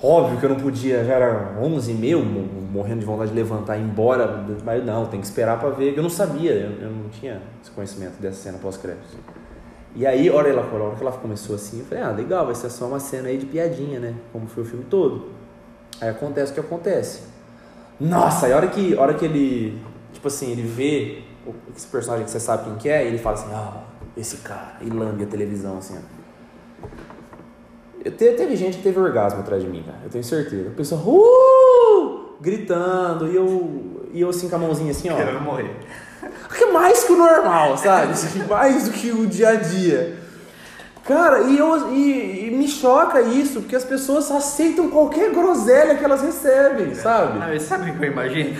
Óbvio 0.00 0.38
que 0.38 0.46
eu 0.46 0.50
não 0.50 0.56
podia, 0.56 1.04
já 1.04 1.14
era 1.14 1.58
11 1.60 1.90
e 1.90 1.94
meio, 1.94 2.24
morrendo 2.24 3.00
de 3.00 3.06
vontade 3.06 3.30
de 3.30 3.36
levantar 3.36 3.76
e 3.76 3.80
ir 3.80 3.84
embora. 3.84 4.44
Mas 4.64 4.84
não, 4.84 5.06
tem 5.06 5.20
que 5.20 5.26
esperar 5.26 5.58
pra 5.58 5.70
ver. 5.70 5.96
Eu 5.96 6.02
não 6.02 6.10
sabia, 6.10 6.52
eu, 6.52 6.82
eu 6.82 6.90
não 6.90 7.08
tinha 7.08 7.42
esse 7.60 7.72
conhecimento 7.72 8.20
dessa 8.20 8.36
cena 8.36 8.58
pós-crédito. 8.58 9.04
E 9.96 10.06
aí, 10.06 10.30
hora 10.30 10.48
ela, 10.48 10.62
a 10.62 10.74
hora 10.74 10.94
que 10.94 11.02
ela 11.02 11.12
começou 11.12 11.56
assim, 11.56 11.80
eu 11.80 11.84
falei, 11.86 12.04
ah, 12.04 12.10
legal, 12.10 12.46
vai 12.46 12.54
ser 12.54 12.70
só 12.70 12.86
uma 12.86 13.00
cena 13.00 13.28
aí 13.28 13.36
de 13.36 13.46
piadinha, 13.46 13.98
né? 13.98 14.14
Como 14.32 14.46
foi 14.46 14.62
o 14.62 14.66
filme 14.66 14.84
todo. 14.84 15.30
Aí 16.00 16.08
acontece 16.08 16.52
o 16.52 16.54
que 16.54 16.60
acontece. 16.60 17.22
Nossa, 18.00 18.46
aí 18.46 18.52
a 18.52 18.56
hora 18.56 18.68
que, 18.68 18.96
a 18.96 19.00
hora 19.00 19.14
que 19.14 19.24
ele, 19.24 19.82
tipo 20.12 20.28
assim, 20.28 20.52
ele 20.52 20.62
vê 20.62 21.22
esse 21.76 21.86
personagem 21.88 22.24
que 22.24 22.30
você 22.30 22.40
sabe 22.40 22.64
quem 22.64 22.76
que 22.76 22.88
é, 22.88 23.04
e 23.04 23.08
ele 23.08 23.18
fala 23.18 23.36
assim, 23.36 23.52
ah, 23.52 23.91
esse 24.16 24.38
cara, 24.38 24.76
e 24.80 24.90
lambe 24.90 25.24
a 25.24 25.26
televisão 25.26 25.78
assim, 25.78 25.96
ó. 25.98 26.86
Eu 28.04 28.10
te- 28.10 28.32
teve 28.32 28.56
gente 28.56 28.78
que 28.78 28.82
teve 28.82 28.98
orgasmo 28.98 29.40
atrás 29.40 29.62
de 29.62 29.68
mim, 29.68 29.82
cara. 29.84 29.98
Eu 30.04 30.10
tenho 30.10 30.24
certeza. 30.24 30.68
A 30.70 30.72
pessoa, 30.72 31.00
uh! 31.02 32.36
Gritando, 32.40 33.28
e 33.30 33.36
eu, 33.36 34.08
e 34.12 34.20
eu 34.20 34.28
assim 34.30 34.48
com 34.48 34.56
a 34.56 34.58
mãozinha 34.58 34.90
assim, 34.90 35.08
ó. 35.08 35.14
Querendo 35.16 35.40
morrer. 35.40 35.76
Que 36.56 36.64
é 36.64 36.72
mais 36.72 37.04
que 37.04 37.12
o 37.12 37.16
normal, 37.16 37.76
sabe? 37.78 38.12
Assim, 38.12 38.44
mais 38.46 38.84
do 38.88 38.90
que 38.92 39.10
o 39.12 39.26
dia 39.26 39.50
a 39.50 39.54
dia. 39.54 40.18
Cara, 41.04 41.40
e, 41.42 41.58
eu, 41.58 41.92
e, 41.92 42.46
e 42.46 42.50
me 42.50 42.68
choca 42.68 43.20
isso, 43.22 43.60
porque 43.62 43.74
as 43.74 43.84
pessoas 43.84 44.30
aceitam 44.30 44.88
qualquer 44.90 45.32
groselha 45.32 45.96
que 45.96 46.04
elas 46.04 46.22
recebem, 46.22 46.94
sabe? 46.94 47.38
Ah, 47.42 47.58
sabe 47.58 47.90
o 47.90 47.94
que 47.98 48.04
eu 48.04 48.12
imagino? 48.12 48.56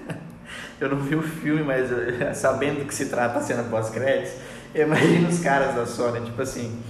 eu 0.80 0.88
não 0.90 0.98
vi 0.98 1.14
o 1.14 1.22
filme, 1.22 1.62
mas 1.62 1.90
eu- 1.90 2.34
sabendo 2.34 2.80
do 2.80 2.84
que 2.86 2.94
se 2.94 3.06
trata 3.06 3.38
a 3.38 3.42
cena 3.42 3.62
pós-créditos, 3.62 4.32
eu 4.74 4.86
imagino 4.86 5.28
os 5.28 5.38
caras 5.40 5.74
da 5.74 5.86
Sony, 5.86 6.20
tipo 6.20 6.40
assim, 6.42 6.82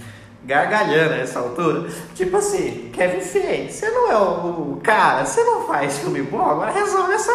gargalhando 0.45 1.13
a 1.13 1.17
essa 1.17 1.39
altura. 1.39 1.89
Tipo 2.15 2.37
assim, 2.37 2.89
Kevin 2.93 3.21
Feige, 3.21 3.71
você 3.73 3.89
não 3.89 4.11
é 4.11 4.17
o, 4.17 4.73
o 4.73 4.81
cara, 4.83 5.25
você 5.25 5.43
não 5.43 5.65
faz 5.67 5.99
filme 5.99 6.21
bom, 6.21 6.41
agora 6.41 6.71
resolve 6.71 7.13
essa. 7.13 7.31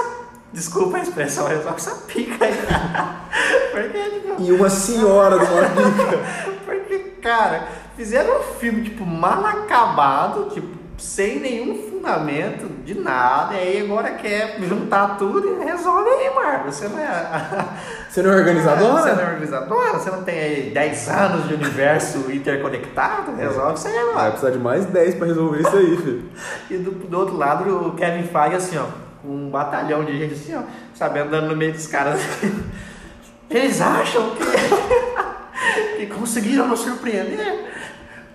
Desculpa 0.51 0.97
a 0.97 1.01
expressão, 1.03 1.47
resolve 1.47 1.77
essa 1.77 1.95
pica 2.07 2.45
aí. 2.47 2.55
Porque, 3.71 3.99
tipo, 4.11 4.43
E 4.43 4.53
uma 4.53 4.71
senhora 4.71 5.39
de 5.39 5.45
uma 5.45 5.63
pica. 5.69 6.19
porque, 6.65 6.99
cara, 7.21 7.69
fizeram 7.97 8.41
um 8.41 8.43
filme, 8.59 8.83
tipo, 8.83 9.05
mal 9.05 9.45
acabado, 9.45 10.49
tipo, 10.51 10.78
sem 10.99 11.39
nenhum 11.39 11.77
fundamento 11.89 12.67
de 12.85 12.95
nada, 12.95 13.55
e 13.55 13.59
aí 13.59 13.81
agora 13.83 14.11
quer 14.15 14.59
juntar 14.61 15.17
tudo 15.17 15.61
e 15.61 15.65
resolve 15.65 16.09
aí, 16.09 16.35
Marvel. 16.35 16.73
Você 16.73 16.89
não 16.89 16.99
é. 16.99 17.65
Você 18.11 18.23
não 18.23 18.33
é 18.33 18.37
organizadora? 18.37 19.03
Você 19.03 19.13
não 19.13 19.21
é 19.21 19.27
organizadora? 19.27 19.93
Você 19.93 20.11
não 20.11 20.23
tem 20.25 20.39
aí 20.39 20.71
10 20.75 21.09
anos 21.09 21.49
de 21.49 21.55
universo 21.55 22.19
interconectado? 22.33 23.35
Resolve 23.37 23.75
isso 23.79 23.87
aí 23.89 23.95
Vai 23.95 24.03
agora. 24.11 24.31
precisar 24.31 24.51
de 24.51 24.59
mais 24.59 24.85
10 24.87 25.15
pra 25.15 25.27
resolver 25.27 25.61
isso 25.61 25.77
aí, 25.77 25.97
filho. 25.97 26.25
E 26.71 26.77
do, 26.79 26.91
do 26.91 27.19
outro 27.19 27.37
lado, 27.37 27.89
o 27.89 27.93
Kevin 27.95 28.25
Feige, 28.25 28.57
assim, 28.57 28.79
ó, 28.79 28.87
com 29.23 29.29
um 29.29 29.51
batalhão 29.51 30.05
de 30.05 30.19
gente, 30.19 30.35
assim, 30.35 30.55
ó, 30.57 30.63
sabe, 30.95 31.21
andando 31.21 31.49
no 31.49 31.57
meio 31.57 31.73
dos 31.73 31.87
caras. 31.87 32.21
Eles 33.51 33.81
acham 33.81 34.33
que, 34.37 35.97
que 35.97 36.07
conseguiram 36.15 36.67
nos 36.69 36.81
surpreender? 36.81 37.67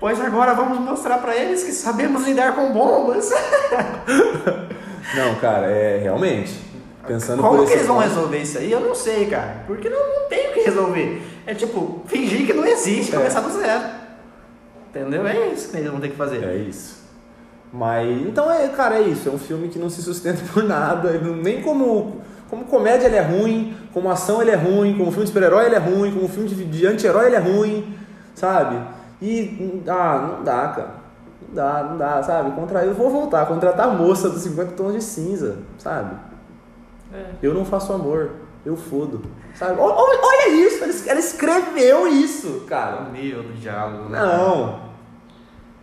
Pois 0.04 0.20
agora 0.20 0.54
vamos 0.54 0.80
mostrar 0.80 1.20
pra 1.20 1.34
eles 1.34 1.64
que 1.64 1.72
sabemos 1.72 2.26
lidar 2.28 2.54
com 2.56 2.74
bombas. 2.74 3.32
Não, 5.16 5.36
cara, 5.36 5.68
é 5.68 5.98
realmente. 5.98 6.60
Pensando 7.08 7.42
Como 7.42 7.66
que 7.66 7.72
eles 7.72 7.88
vão 7.88 7.96
ponto- 7.96 8.08
resolver 8.10 8.38
isso 8.40 8.58
aí? 8.58 8.70
Eu 8.70 8.82
não 8.82 8.94
sei, 8.94 9.28
cara. 9.28 9.64
Porque 9.66 9.90
não, 9.90 9.98
não 10.00 10.28
tem 10.28 10.50
o 10.50 10.54
que 10.56 10.60
resolver. 10.60 11.22
É 11.48 11.54
tipo, 11.56 12.02
fingir 12.06 12.46
que 12.46 12.52
não 12.52 12.66
existe, 12.66 13.14
É. 13.14 13.18
começar 13.18 13.40
do 13.40 13.50
zero. 13.58 13.82
Entendeu? 14.90 15.26
É 15.26 15.48
isso 15.48 15.70
que 15.70 15.78
eles 15.78 15.90
vão 15.90 16.02
ter 16.02 16.10
que 16.10 16.18
fazer. 16.18 16.44
É 16.44 16.56
isso. 16.58 17.02
Mas, 17.72 18.10
então, 18.28 18.52
é, 18.52 18.68
cara, 18.68 18.96
é 18.98 19.04
isso. 19.04 19.30
É 19.30 19.32
um 19.32 19.40
filme 19.40 19.70
que 19.70 19.80
não 19.80 19.90
se 19.90 20.02
sustenta 20.02 20.42
por 20.54 20.64
nada. 20.64 21.12
Nem 21.42 21.62
como, 21.62 22.22
Como 22.50 22.66
comédia 22.66 23.08
ele 23.08 23.16
é 23.16 23.22
ruim, 23.22 23.74
como 23.94 24.10
ação 24.12 24.42
ele 24.42 24.52
é 24.52 24.56
ruim, 24.56 24.98
como 24.98 25.12
filme 25.12 25.24
de 25.26 25.28
super-herói 25.32 25.66
ele 25.68 25.76
é 25.76 25.80
ruim, 25.80 26.12
como 26.14 26.28
filme 26.28 26.50
de, 26.50 26.66
de 26.66 26.86
anti-herói 26.88 27.28
ele 27.28 27.36
é 27.38 27.40
ruim, 27.40 27.96
sabe? 28.36 28.80
E 29.24 29.82
ah, 29.88 30.28
não 30.28 30.44
dá, 30.44 30.68
cara. 30.68 30.96
Não 31.48 31.56
dá, 31.56 31.84
não 31.84 31.98
dá, 31.98 32.22
sabe? 32.22 32.52
Contra 32.52 32.84
eu 32.84 32.94
vou 32.94 33.10
voltar, 33.10 33.46
contratar 33.46 33.88
a 33.88 33.92
moça 33.94 34.30
dos 34.30 34.42
50 34.42 34.74
tons 34.74 34.94
de 34.94 35.02
cinza, 35.02 35.60
sabe? 35.78 36.14
É. 37.14 37.28
Eu 37.42 37.54
não 37.54 37.64
faço 37.64 37.94
amor, 37.94 38.32
eu 38.66 38.76
fodo. 38.76 39.22
Sabe? 39.56 39.80
Olha, 39.80 40.20
olha 40.22 40.50
isso, 40.50 40.84
ela 41.08 41.20
escreveu 41.20 42.06
isso, 42.08 42.66
cara. 42.68 43.04
Meu 43.12 43.44
do 43.44 43.54
diálogo, 43.54 44.10
né? 44.10 44.20
Não. 44.20 44.92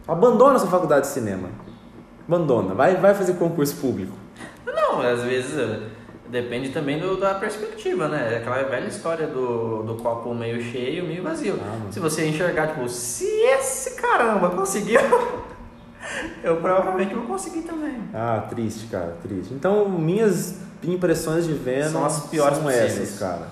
Abandona 0.07 0.59
sua 0.59 0.69
faculdade 0.69 1.07
de 1.07 1.13
cinema. 1.13 1.49
Abandona. 2.29 2.75
Vai, 2.75 2.97
vai 2.97 3.15
fazer 3.15 3.35
concurso 3.35 3.77
público. 3.77 4.13
Não, 4.67 5.01
às 5.01 5.23
vezes 5.23 5.59
eh, 5.59 5.81
depende 6.31 6.71
também 6.71 6.99
do, 6.99 7.17
da 7.17 7.35
perspectiva, 7.35 8.09
né? 8.09 8.35
É 8.35 8.37
aquela 8.39 8.63
velha 8.63 8.87
história 8.87 9.27
do, 9.27 9.83
do 9.83 9.97
copo 9.97 10.33
meio 10.35 10.63
cheio, 10.63 11.05
meio 11.05 11.23
vazio. 11.23 11.59
Ah, 11.61 11.91
se 11.91 11.99
você 11.99 12.27
enxergar, 12.27 12.69
tipo, 12.69 12.89
se 12.89 13.25
esse 13.25 14.01
caramba 14.01 14.51
conseguiu, 14.51 15.01
eu 16.43 16.57
provavelmente 16.57 17.15
vou 17.15 17.25
conseguir 17.25 17.63
também. 17.63 17.97
Ah, 18.15 18.47
triste, 18.49 18.87
cara, 18.87 19.17
triste. 19.23 19.53
Então, 19.53 19.89
minhas 19.89 20.61
impressões 20.85 21.47
de 21.47 21.53
Venom 21.53 21.91
são 21.91 22.05
as 22.05 22.27
piores 22.29 22.59
são 22.59 22.71
essas, 22.71 23.19
cara. 23.19 23.49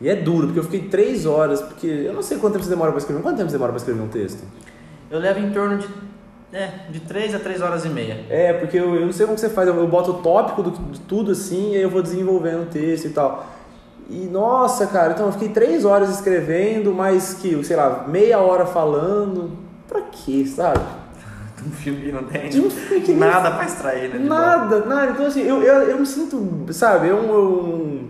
E 0.00 0.08
é 0.08 0.16
duro, 0.16 0.48
porque 0.48 0.58
eu 0.58 0.64
fiquei 0.64 0.88
três 0.88 1.24
horas, 1.24 1.62
porque 1.62 1.86
eu 1.86 2.12
não 2.12 2.22
sei 2.22 2.38
quanto 2.38 2.54
tempo 2.54 2.64
você 2.64 2.70
demora 2.70 2.90
para 2.90 2.98
escrever. 2.98 3.22
Quanto 3.22 3.36
tempo 3.38 3.48
você 3.48 3.56
demora 3.56 3.72
para 3.72 3.78
escrever 3.78 4.02
um 4.02 4.08
texto? 4.08 4.42
Eu 5.10 5.18
levo 5.18 5.38
em 5.38 5.52
torno 5.52 5.78
de 5.78 5.88
é, 6.52 6.68
de 6.90 7.00
3 7.00 7.34
a 7.34 7.38
3 7.38 7.60
horas 7.60 7.84
e 7.84 7.88
meia. 7.88 8.24
É, 8.30 8.52
porque 8.52 8.78
eu, 8.78 8.94
eu 8.94 9.06
não 9.06 9.12
sei 9.12 9.26
como 9.26 9.38
você 9.38 9.48
faz, 9.48 9.68
eu, 9.68 9.76
eu 9.76 9.88
boto 9.88 10.12
o 10.12 10.14
tópico 10.14 10.62
do, 10.62 10.70
de 10.70 11.00
tudo 11.00 11.32
assim, 11.32 11.72
e 11.72 11.76
aí 11.76 11.82
eu 11.82 11.90
vou 11.90 12.02
desenvolvendo 12.02 12.62
o 12.62 12.66
texto 12.66 13.06
e 13.06 13.10
tal. 13.10 13.46
E 14.08 14.18
nossa, 14.26 14.86
cara, 14.86 15.12
então 15.12 15.26
eu 15.26 15.32
fiquei 15.32 15.48
3 15.48 15.84
horas 15.84 16.10
escrevendo, 16.10 16.94
mais 16.94 17.34
que, 17.34 17.62
sei 17.64 17.76
lá, 17.76 18.04
meia 18.06 18.38
hora 18.38 18.64
falando. 18.64 19.66
Pra 19.88 20.00
quê, 20.02 20.44
sabe? 20.46 20.80
um 21.66 21.70
filme 21.70 22.02
que 22.02 22.12
não 22.12 22.24
tem 22.24 22.48
de 22.48 22.60
um 22.60 22.70
filme 22.70 23.04
que 23.04 23.12
nada 23.12 23.50
pra 23.50 23.64
extrair, 23.64 24.08
né? 24.10 24.18
Nada, 24.18 24.84
nada. 24.84 25.12
Então 25.12 25.26
assim, 25.26 25.42
eu, 25.42 25.62
eu, 25.62 25.82
eu 25.90 25.98
me 25.98 26.06
sinto, 26.06 26.66
sabe, 26.72 27.08
é 27.08 27.14
um, 27.14 27.32
um 27.32 28.08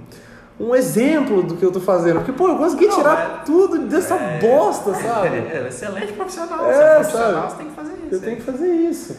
um 0.58 0.74
exemplo 0.74 1.42
do 1.42 1.56
que 1.56 1.64
eu 1.64 1.70
tô 1.70 1.80
fazendo. 1.80 2.16
Porque, 2.16 2.32
pô, 2.32 2.48
eu 2.48 2.56
consegui 2.56 2.86
não, 2.86 2.96
tirar 2.96 3.20
é, 3.20 3.44
tudo 3.44 3.78
dessa 3.80 4.14
é, 4.14 4.38
bosta, 4.38 4.94
sabe? 4.94 5.36
É, 5.36 5.62
é 5.64 5.68
excelente 5.68 6.12
profissional. 6.14 6.70
É, 6.70 6.72
você 6.72 6.82
é 6.82 6.94
profissional, 6.94 7.32
sabe? 7.32 7.50
você 7.50 7.56
tem 7.56 7.66
que 7.66 7.74
fazer. 7.74 7.95
Eu 8.10 8.20
tenho 8.20 8.36
que 8.36 8.42
fazer 8.42 8.68
isso. 8.68 9.16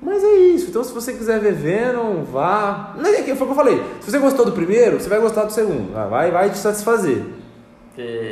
Mas 0.00 0.22
é 0.22 0.34
isso. 0.34 0.68
Então, 0.68 0.84
se 0.84 0.92
você 0.92 1.12
quiser 1.12 1.40
ver 1.40 1.54
Venom, 1.54 2.22
vá. 2.22 2.94
Não 2.96 3.06
é 3.06 3.22
que 3.22 3.34
foi 3.34 3.46
o 3.46 3.46
que 3.46 3.52
eu 3.52 3.54
falei. 3.54 3.82
Se 4.00 4.10
você 4.10 4.18
gostou 4.18 4.44
do 4.44 4.52
primeiro, 4.52 5.00
você 5.00 5.08
vai 5.08 5.20
gostar 5.20 5.44
do 5.44 5.52
segundo. 5.52 5.92
Vai, 5.92 6.30
vai 6.30 6.50
te 6.50 6.58
satisfazer. 6.58 7.22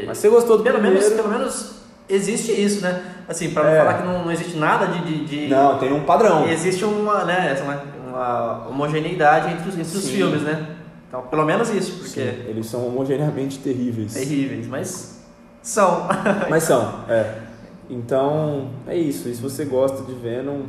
Mas 0.06 0.18
se 0.18 0.22
você 0.22 0.28
gostou 0.28 0.58
do 0.58 0.62
pelo 0.62 0.78
primeiro. 0.78 1.00
Menos, 1.00 1.14
pelo 1.14 1.28
menos 1.28 1.74
existe 2.08 2.52
isso, 2.52 2.82
né? 2.82 3.02
Assim, 3.26 3.50
pra 3.50 3.68
é. 3.70 3.78
falar 3.78 3.94
que 3.94 4.02
não, 4.04 4.24
não 4.24 4.32
existe 4.32 4.56
nada 4.56 4.86
de, 4.86 5.04
de, 5.04 5.24
de, 5.24 5.48
Não, 5.48 5.78
tem 5.78 5.92
um 5.92 6.04
padrão. 6.04 6.46
Existe 6.48 6.84
uma, 6.84 7.24
né, 7.24 7.56
uma, 7.62 7.82
uma 8.08 8.68
homogeneidade 8.68 9.52
entre 9.52 9.68
os, 9.68 9.78
entre 9.78 9.96
os 9.96 10.08
filmes, 10.08 10.42
né? 10.42 10.76
Então, 11.08 11.22
pelo 11.22 11.44
menos 11.44 11.70
isso, 11.70 11.92
porque. 11.98 12.20
Sim, 12.20 12.44
eles 12.46 12.66
são 12.66 12.86
homogeneamente 12.86 13.58
terríveis. 13.58 14.12
Terríveis, 14.12 14.66
mas 14.66 15.22
são. 15.62 16.06
mas 16.50 16.64
são, 16.64 17.04
é. 17.08 17.43
Então, 17.89 18.70
é 18.87 18.97
isso. 18.97 19.28
E 19.28 19.35
se 19.35 19.43
você 19.43 19.64
gosta 19.64 20.03
de 20.03 20.14
Venom. 20.14 20.62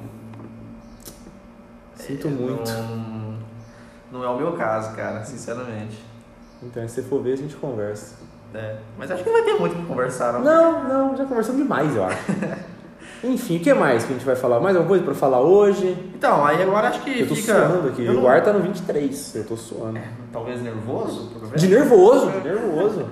Sinto 1.96 2.28
é, 2.28 2.32
muito. 2.32 2.72
Não, 2.72 3.38
não 4.12 4.24
é 4.24 4.28
o 4.28 4.38
meu 4.38 4.54
caso, 4.54 4.96
cara, 4.96 5.24
sinceramente. 5.24 5.98
Então, 6.62 6.88
se 6.88 6.96
você 6.96 7.04
for 7.04 7.22
ver, 7.22 7.34
a 7.34 7.38
gente 7.38 7.56
conversa. 7.56 8.16
É, 8.54 8.78
mas 8.98 9.12
acho 9.12 9.24
que 9.24 9.30
não 9.30 9.38
vai 9.38 9.46
ter 9.46 9.60
muito 9.60 9.76
o 9.76 9.82
que 9.82 9.86
conversar, 9.86 10.34
não. 10.34 10.42
Não, 10.42 10.84
não, 10.84 11.18
já 11.18 11.26
conversamos 11.26 11.62
demais, 11.62 11.96
eu 11.96 12.06
acho. 12.06 12.18
Enfim, 13.24 13.58
o 13.58 13.60
que 13.60 13.74
mais 13.74 14.04
que 14.04 14.14
a 14.14 14.16
gente 14.16 14.26
vai 14.26 14.36
falar? 14.36 14.60
Mais 14.60 14.76
alguma 14.76 14.90
coisa 14.90 15.04
para 15.04 15.16
falar 15.16 15.42
hoje? 15.42 15.98
Então, 16.16 16.46
aí 16.46 16.62
agora 16.62 16.90
acho 16.90 17.02
que 17.02 17.22
eu 17.22 17.28
tô 17.28 17.36
fica... 17.36 17.54
suando 17.54 17.90
aqui. 17.90 18.08
o 18.08 18.28
ar 18.28 18.44
tá 18.44 18.54
no 18.54 18.60
23, 18.60 19.36
eu 19.36 19.46
tô 19.46 19.58
suando. 19.58 19.98
É, 19.98 20.10
talvez 20.32 20.62
nervoso? 20.62 21.32
De 21.56 21.68
nervoso, 21.68 22.32
de 22.32 22.48
nervoso. 22.48 23.06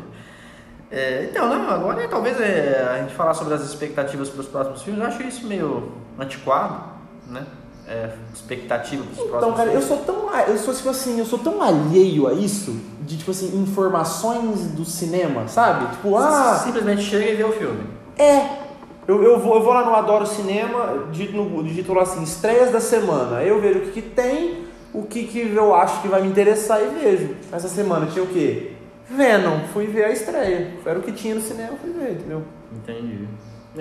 É, 0.93 1.27
então, 1.27 1.49
não, 1.49 1.71
agora 1.71 2.03
é, 2.03 2.07
talvez 2.07 2.39
é, 2.39 2.87
a 2.87 3.01
gente 3.01 3.15
falar 3.15 3.33
sobre 3.33 3.55
as 3.55 3.63
expectativas 3.63 4.29
para 4.29 4.41
os 4.41 4.47
próximos 4.47 4.83
filmes, 4.83 5.01
eu 5.01 5.07
acho 5.07 5.23
isso 5.23 5.47
meio 5.47 5.91
antiquado, 6.19 6.83
né? 7.27 7.43
É, 7.87 8.11
expectativa 8.31 9.03
para 9.03 9.11
os 9.11 9.17
então, 9.17 9.27
próximos 9.27 9.57
cara, 9.57 9.69
filmes. 9.71 9.89
eu 9.89 9.95
sou 9.97 10.05
tão, 10.05 10.39
eu 10.47 10.57
sou 10.57 10.73
tipo 10.73 10.89
assim, 10.89 11.19
eu 11.19 11.25
sou 11.25 11.39
tão 11.39 11.61
alheio 11.63 12.27
a 12.27 12.33
isso, 12.33 12.79
de 13.01 13.17
tipo 13.17 13.31
assim, 13.31 13.57
informações 13.59 14.67
do 14.67 14.85
cinema, 14.85 15.47
sabe? 15.47 15.87
Tipo, 15.95 16.15
ah, 16.15 16.61
simplesmente 16.63 17.01
chega 17.01 17.25
e 17.25 17.35
vê 17.35 17.43
o 17.43 17.51
filme. 17.51 17.85
É, 18.15 18.63
eu, 19.07 19.21
eu, 19.23 19.39
vou, 19.39 19.55
eu 19.55 19.63
vou 19.63 19.73
lá 19.73 19.83
no 19.83 19.95
Adoro 19.95 20.27
Cinema, 20.27 21.07
digito, 21.11 21.35
no, 21.35 21.63
digito 21.63 21.91
lá 21.91 22.03
assim, 22.03 22.21
estreias 22.21 22.71
da 22.71 22.79
semana. 22.79 23.41
Eu 23.41 23.59
vejo 23.59 23.79
o 23.79 23.81
que, 23.81 23.91
que 23.93 24.01
tem, 24.01 24.65
o 24.93 25.03
que, 25.03 25.23
que 25.23 25.53
eu 25.53 25.73
acho 25.73 26.03
que 26.03 26.07
vai 26.07 26.21
me 26.21 26.27
interessar 26.27 26.79
e 26.83 26.87
vejo. 26.99 27.35
Essa 27.51 27.67
semana 27.67 28.05
tinha 28.05 28.23
o 28.23 28.27
quê? 28.27 28.72
Venom. 29.10 29.60
Fui 29.74 29.88
ver 29.88 30.06
a 30.06 30.12
estreia. 30.12 30.72
Era 30.86 30.99
o 30.99 31.01
que 31.01 31.12
tinha 31.12 31.36
no 31.36 31.41
cinema, 31.41 31.78
fui 31.78 31.91
ver, 31.91 32.14
entendeu? 32.14 32.43
Entendi. 32.72 33.28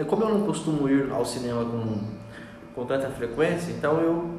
Como 0.06 0.24
eu 0.24 0.28
não 0.30 0.46
costumo 0.46 0.88
ir 0.88 1.10
ao 1.10 1.24
cinema 1.24 1.64
com, 1.64 2.00
com 2.74 2.86
tanta 2.86 3.08
frequência, 3.10 3.70
então 3.72 4.00
eu, 4.00 4.30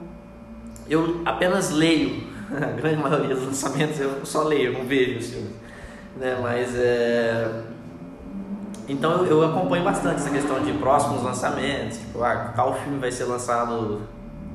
eu 0.90 1.22
apenas 1.26 1.72
leio. 1.72 2.34
A 2.54 2.72
grande 2.72 2.98
maioria 2.98 3.34
dos 3.36 3.46
lançamentos 3.46 4.00
eu 4.00 4.26
só 4.26 4.44
leio, 4.44 4.74
não 4.74 4.86
vejo 4.86 5.18
os 5.18 5.30
filmes. 5.32 5.54
Né? 6.18 6.38
Mas 6.42 6.76
é 6.76 7.64
então 8.88 9.26
eu, 9.26 9.44
acompanho 9.44 9.84
bastante 9.84 10.16
essa 10.16 10.30
questão 10.30 10.62
de 10.62 10.74
próximos 10.74 11.24
lançamentos, 11.24 12.00
tipo, 12.00 12.22
ah, 12.22 12.52
tal 12.54 12.76
filme 12.76 13.00
vai 13.00 13.12
ser 13.12 13.24
lançado 13.26 14.02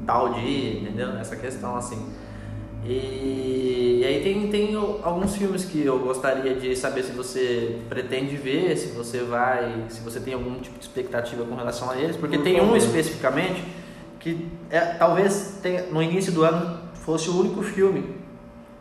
tal 0.04 0.34
dia, 0.34 0.80
entendeu? 0.80 1.16
Essa 1.18 1.34
questão 1.36 1.76
assim. 1.76 2.06
E, 2.84 4.00
e, 4.00 4.04
aí 4.06 4.22
tem, 4.22 4.48
tem 4.48 4.74
alguns 5.02 5.36
filmes 5.36 5.64
que 5.64 5.84
eu 5.84 5.98
gostaria 5.98 6.54
de 6.54 6.76
saber 6.76 7.02
se 7.02 7.12
você 7.12 7.78
pretende 7.88 8.36
ver, 8.36 8.76
se 8.76 8.88
você 8.96 9.22
vai, 9.22 9.84
se 9.88 10.00
você 10.00 10.20
tem 10.20 10.34
algum 10.34 10.58
tipo 10.60 10.78
de 10.78 10.84
expectativa 10.84 11.44
com 11.44 11.54
relação 11.54 11.90
a 11.90 11.96
eles, 11.96 12.16
porque 12.16 12.36
Por 12.36 12.44
tem 12.44 12.56
favor. 12.56 12.72
um 12.72 12.76
especificamente 12.76 13.64
que 14.20 14.48
é, 14.70 14.80
talvez 14.80 15.58
tenha, 15.62 15.82
no 15.84 16.02
início 16.02 16.32
do 16.32 16.44
ano 16.44 16.78
fosse 16.94 17.28
o 17.28 17.38
único 17.38 17.62
filme. 17.62 18.16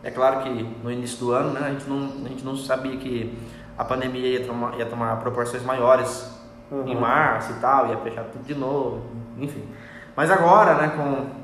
É 0.02 0.10
claro 0.10 0.42
que 0.42 0.48
no 0.82 0.90
início 0.90 1.18
do 1.18 1.32
ano 1.32 1.50
né, 1.50 1.60
a, 1.64 1.70
gente 1.70 1.88
não, 1.88 2.24
a 2.24 2.28
gente 2.28 2.44
não 2.44 2.56
sabia 2.56 2.96
que 2.96 3.36
a 3.76 3.84
pandemia 3.84 4.38
ia 4.38 4.46
tomar, 4.46 4.78
ia 4.78 4.86
tomar 4.86 5.16
proporções 5.16 5.62
maiores 5.64 6.30
uhum. 6.70 6.86
em 6.86 6.96
março 6.96 7.52
e 7.52 7.54
tal, 7.56 7.88
ia 7.88 7.96
fechar 7.98 8.24
tudo 8.24 8.44
de 8.44 8.54
novo, 8.54 9.02
enfim. 9.38 9.64
Mas 10.16 10.30
agora, 10.30 10.74
né, 10.74 10.88
com 10.96 11.37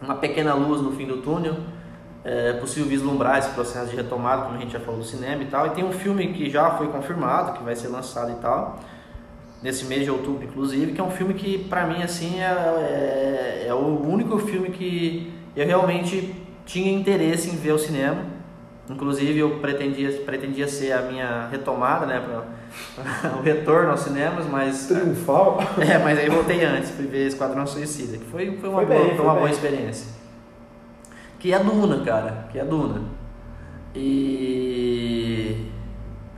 uma 0.00 0.16
pequena 0.16 0.54
luz 0.54 0.80
no 0.80 0.92
fim 0.92 1.06
do 1.06 1.18
túnel, 1.18 1.56
é 2.24 2.54
possível 2.54 2.88
vislumbrar 2.88 3.38
esse 3.38 3.50
processo 3.50 3.90
de 3.90 3.96
retomada, 3.96 4.42
como 4.42 4.56
a 4.56 4.60
gente 4.60 4.72
já 4.72 4.80
falou 4.80 5.00
do 5.00 5.06
cinema 5.06 5.42
e 5.42 5.46
tal. 5.46 5.66
E 5.66 5.70
tem 5.70 5.84
um 5.84 5.92
filme 5.92 6.32
que 6.32 6.50
já 6.50 6.72
foi 6.72 6.88
confirmado, 6.88 7.56
que 7.56 7.62
vai 7.62 7.76
ser 7.76 7.88
lançado 7.88 8.32
e 8.32 8.36
tal, 8.36 8.80
nesse 9.62 9.84
mês 9.84 10.04
de 10.04 10.10
outubro, 10.10 10.44
inclusive, 10.44 10.92
que 10.92 11.00
é 11.00 11.04
um 11.04 11.10
filme 11.10 11.34
que, 11.34 11.58
pra 11.64 11.86
mim, 11.86 12.02
assim, 12.02 12.40
é, 12.40 12.44
é, 12.44 13.66
é 13.68 13.74
o 13.74 14.06
único 14.06 14.38
filme 14.38 14.70
que 14.70 15.32
eu 15.54 15.66
realmente 15.66 16.34
tinha 16.64 16.92
interesse 16.92 17.48
em 17.48 17.56
ver 17.56 17.70
ao 17.70 17.78
cinema 17.78 18.36
Inclusive 18.88 19.38
eu 19.38 19.58
pretendia, 19.58 20.12
pretendia 20.24 20.68
ser 20.68 20.92
a 20.92 21.02
minha 21.02 21.48
retomada, 21.48 22.06
né, 22.06 22.20
para 22.20 22.44
o 23.38 23.42
retorno 23.42 23.90
aos 23.90 24.00
cinemas, 24.00 24.46
mas 24.46 24.86
triunfal. 24.86 25.58
É, 25.78 25.98
mas 25.98 26.18
aí 26.18 26.28
voltei 26.28 26.64
antes, 26.64 26.90
fui 26.90 27.06
ver 27.06 27.26
Esquadrão 27.26 27.66
Suicida, 27.66 28.18
que 28.18 28.24
foi, 28.24 28.56
foi 28.56 28.68
uma, 28.68 28.78
foi 28.78 28.86
boa, 28.86 29.04
bem, 29.04 29.16
foi 29.16 29.24
uma 29.24 29.34
boa 29.34 29.50
experiência. 29.50 30.08
Que 31.38 31.52
é 31.52 31.58
Duna, 31.58 32.04
cara, 32.04 32.48
que 32.50 32.58
é 32.58 32.64
Duna. 32.64 33.02
E 33.94 35.66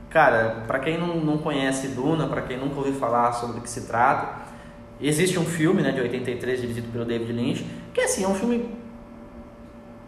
cara, 0.09 0.63
para 0.67 0.79
quem 0.79 0.97
não, 0.97 1.17
não 1.17 1.37
conhece 1.37 1.89
Duna, 1.89 2.27
para 2.27 2.41
quem 2.41 2.57
nunca 2.57 2.75
ouviu 2.77 2.93
falar 2.93 3.31
sobre 3.33 3.59
o 3.59 3.61
que 3.61 3.69
se 3.69 3.87
trata, 3.87 4.39
existe 4.99 5.39
um 5.39 5.45
filme, 5.45 5.81
né, 5.81 5.91
de 5.91 6.01
83 6.01 6.61
dirigido 6.61 6.91
pelo 6.91 7.05
David 7.05 7.31
Lynch, 7.31 7.65
que 7.93 8.01
assim, 8.01 8.23
é 8.23 8.27
um 8.27 8.35
filme 8.35 8.69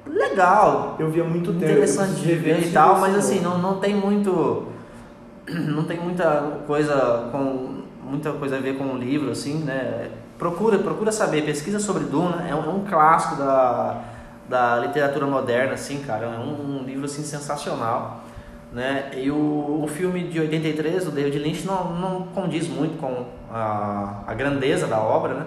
legal. 0.05 0.95
Eu 0.99 1.09
via 1.09 1.23
muito 1.23 1.53
tempo. 1.53 1.65
Interessante 1.65 2.21
de 2.21 2.33
ver 2.33 2.67
e 2.67 2.71
tal, 2.71 2.99
mas 2.99 3.15
assim, 3.15 3.39
não, 3.39 3.57
não 3.57 3.79
tem 3.79 3.95
muito. 3.95 4.67
Não 5.49 5.83
tem 5.83 5.99
muita 5.99 6.59
coisa 6.67 7.29
com. 7.31 7.83
muita 8.03 8.31
coisa 8.33 8.57
a 8.57 8.59
ver 8.59 8.77
com 8.77 8.85
o 8.85 8.97
livro, 8.97 9.31
assim, 9.31 9.63
né? 9.63 10.09
Procura, 10.37 10.79
procura 10.79 11.11
saber, 11.11 11.43
pesquisa 11.43 11.79
sobre 11.79 12.05
Duna, 12.05 12.47
é 12.47 12.55
um, 12.55 12.65
é 12.65 12.69
um 12.69 12.83
clássico 12.83 13.35
da, 13.35 14.01
da 14.49 14.79
literatura 14.79 15.27
moderna, 15.27 15.73
assim, 15.73 16.01
cara. 16.01 16.25
É 16.25 16.29
um, 16.29 16.79
um 16.79 16.83
livro 16.83 17.05
assim 17.05 17.23
sensacional. 17.23 18.21
Né? 18.71 19.11
E 19.17 19.29
o, 19.29 19.81
o 19.83 19.87
filme 19.87 20.23
de 20.29 20.39
83, 20.39 21.05
do 21.05 21.11
David 21.11 21.37
Lynch, 21.37 21.65
não, 21.65 21.93
não 21.93 22.27
condiz 22.27 22.67
muito 22.67 22.97
com 22.97 23.25
a, 23.51 24.23
a 24.25 24.33
grandeza 24.33 24.87
da 24.87 24.99
obra, 24.99 25.33
né? 25.33 25.45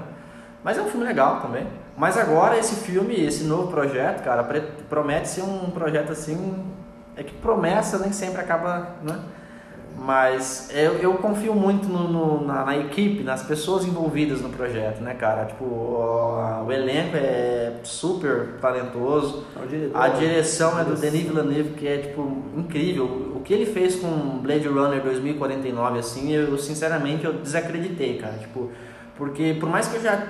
Mas 0.63 0.79
é 0.79 0.83
um 0.83 0.89
filme 0.89 1.05
legal 1.07 1.41
também. 1.41 1.67
Mas 1.97 2.19
agora 2.19 2.59
esse 2.59 2.77
filme, 2.77 3.15
esse 3.15 3.45
novo 3.45 3.69
projeto, 3.69 4.23
cara, 4.23 4.43
promete 4.89 5.29
ser 5.29 5.43
um 5.43 5.71
projeto 5.71 6.13
assim. 6.13 6.65
É 7.17 7.23
que 7.23 7.33
promessa 7.35 7.99
nem 7.99 8.13
sempre 8.13 8.41
acaba, 8.41 8.97
né? 9.03 9.19
Mas 9.97 10.69
eu, 10.73 10.95
eu 10.95 11.15
confio 11.15 11.55
muito 11.55 11.89
no, 11.89 12.09
no 12.09 12.47
na, 12.47 12.65
na, 12.65 12.77
equipe, 12.77 13.23
nas 13.23 13.43
pessoas 13.43 13.87
envolvidas 13.87 14.41
no 14.41 14.51
projeto, 14.51 15.01
né, 15.01 15.15
cara? 15.15 15.47
Tipo, 15.47 15.65
o, 15.65 16.65
o 16.67 16.73
elenco 16.73 17.17
é 17.17 17.75
super 17.85 18.59
talentoso. 18.61 19.45
É 19.57 19.91
a 19.95 20.09
direção 20.09 20.79
é 20.79 20.85
do 20.85 20.95
Denis 20.95 21.23
Villeneuve, 21.23 21.71
que 21.71 21.87
é, 21.87 21.99
tipo, 21.99 22.43
incrível. 22.57 23.33
O 23.37 23.41
que 23.41 23.55
ele 23.55 23.67
fez 23.67 23.97
com 23.97 24.39
Blade 24.39 24.67
Runner 24.67 25.01
2049, 25.03 25.99
assim, 25.99 26.33
eu, 26.33 26.59
sinceramente, 26.59 27.25
eu 27.25 27.33
desacreditei, 27.35 28.19
cara. 28.19 28.35
Tipo, 28.35 28.71
porque 29.17 29.57
por 29.61 29.69
mais 29.69 29.87
que 29.87 29.97
eu 29.97 30.03
já, 30.03 30.27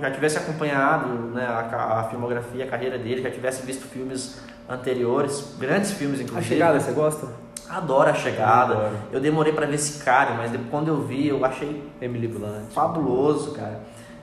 já 0.00 0.10
tivesse 0.10 0.38
acompanhado 0.38 1.08
né, 1.34 1.44
a, 1.44 2.00
a 2.00 2.04
filmografia, 2.04 2.64
a 2.64 2.68
carreira 2.68 2.96
dele, 2.96 3.22
já 3.22 3.30
tivesse 3.30 3.66
visto 3.66 3.86
filmes 3.86 4.40
anteriores, 4.68 5.54
grandes 5.58 5.90
filmes, 5.92 6.20
inclusive. 6.20 6.54
A 6.54 6.56
Chegada, 6.56 6.80
você 6.80 6.92
gosta? 6.92 7.43
Adoro 7.74 8.10
a 8.10 8.14
chegada. 8.14 8.74
Adoro. 8.74 8.96
Eu 9.12 9.20
demorei 9.20 9.52
para 9.52 9.66
ver 9.66 9.74
esse 9.74 10.02
cara, 10.04 10.34
mas 10.34 10.50
depois, 10.50 10.70
quando 10.70 10.88
eu 10.88 11.02
vi, 11.02 11.28
eu 11.28 11.44
achei 11.44 11.82
Emily 12.00 12.28
Blunt. 12.28 12.70
fabuloso, 12.70 13.52
cara. 13.52 13.80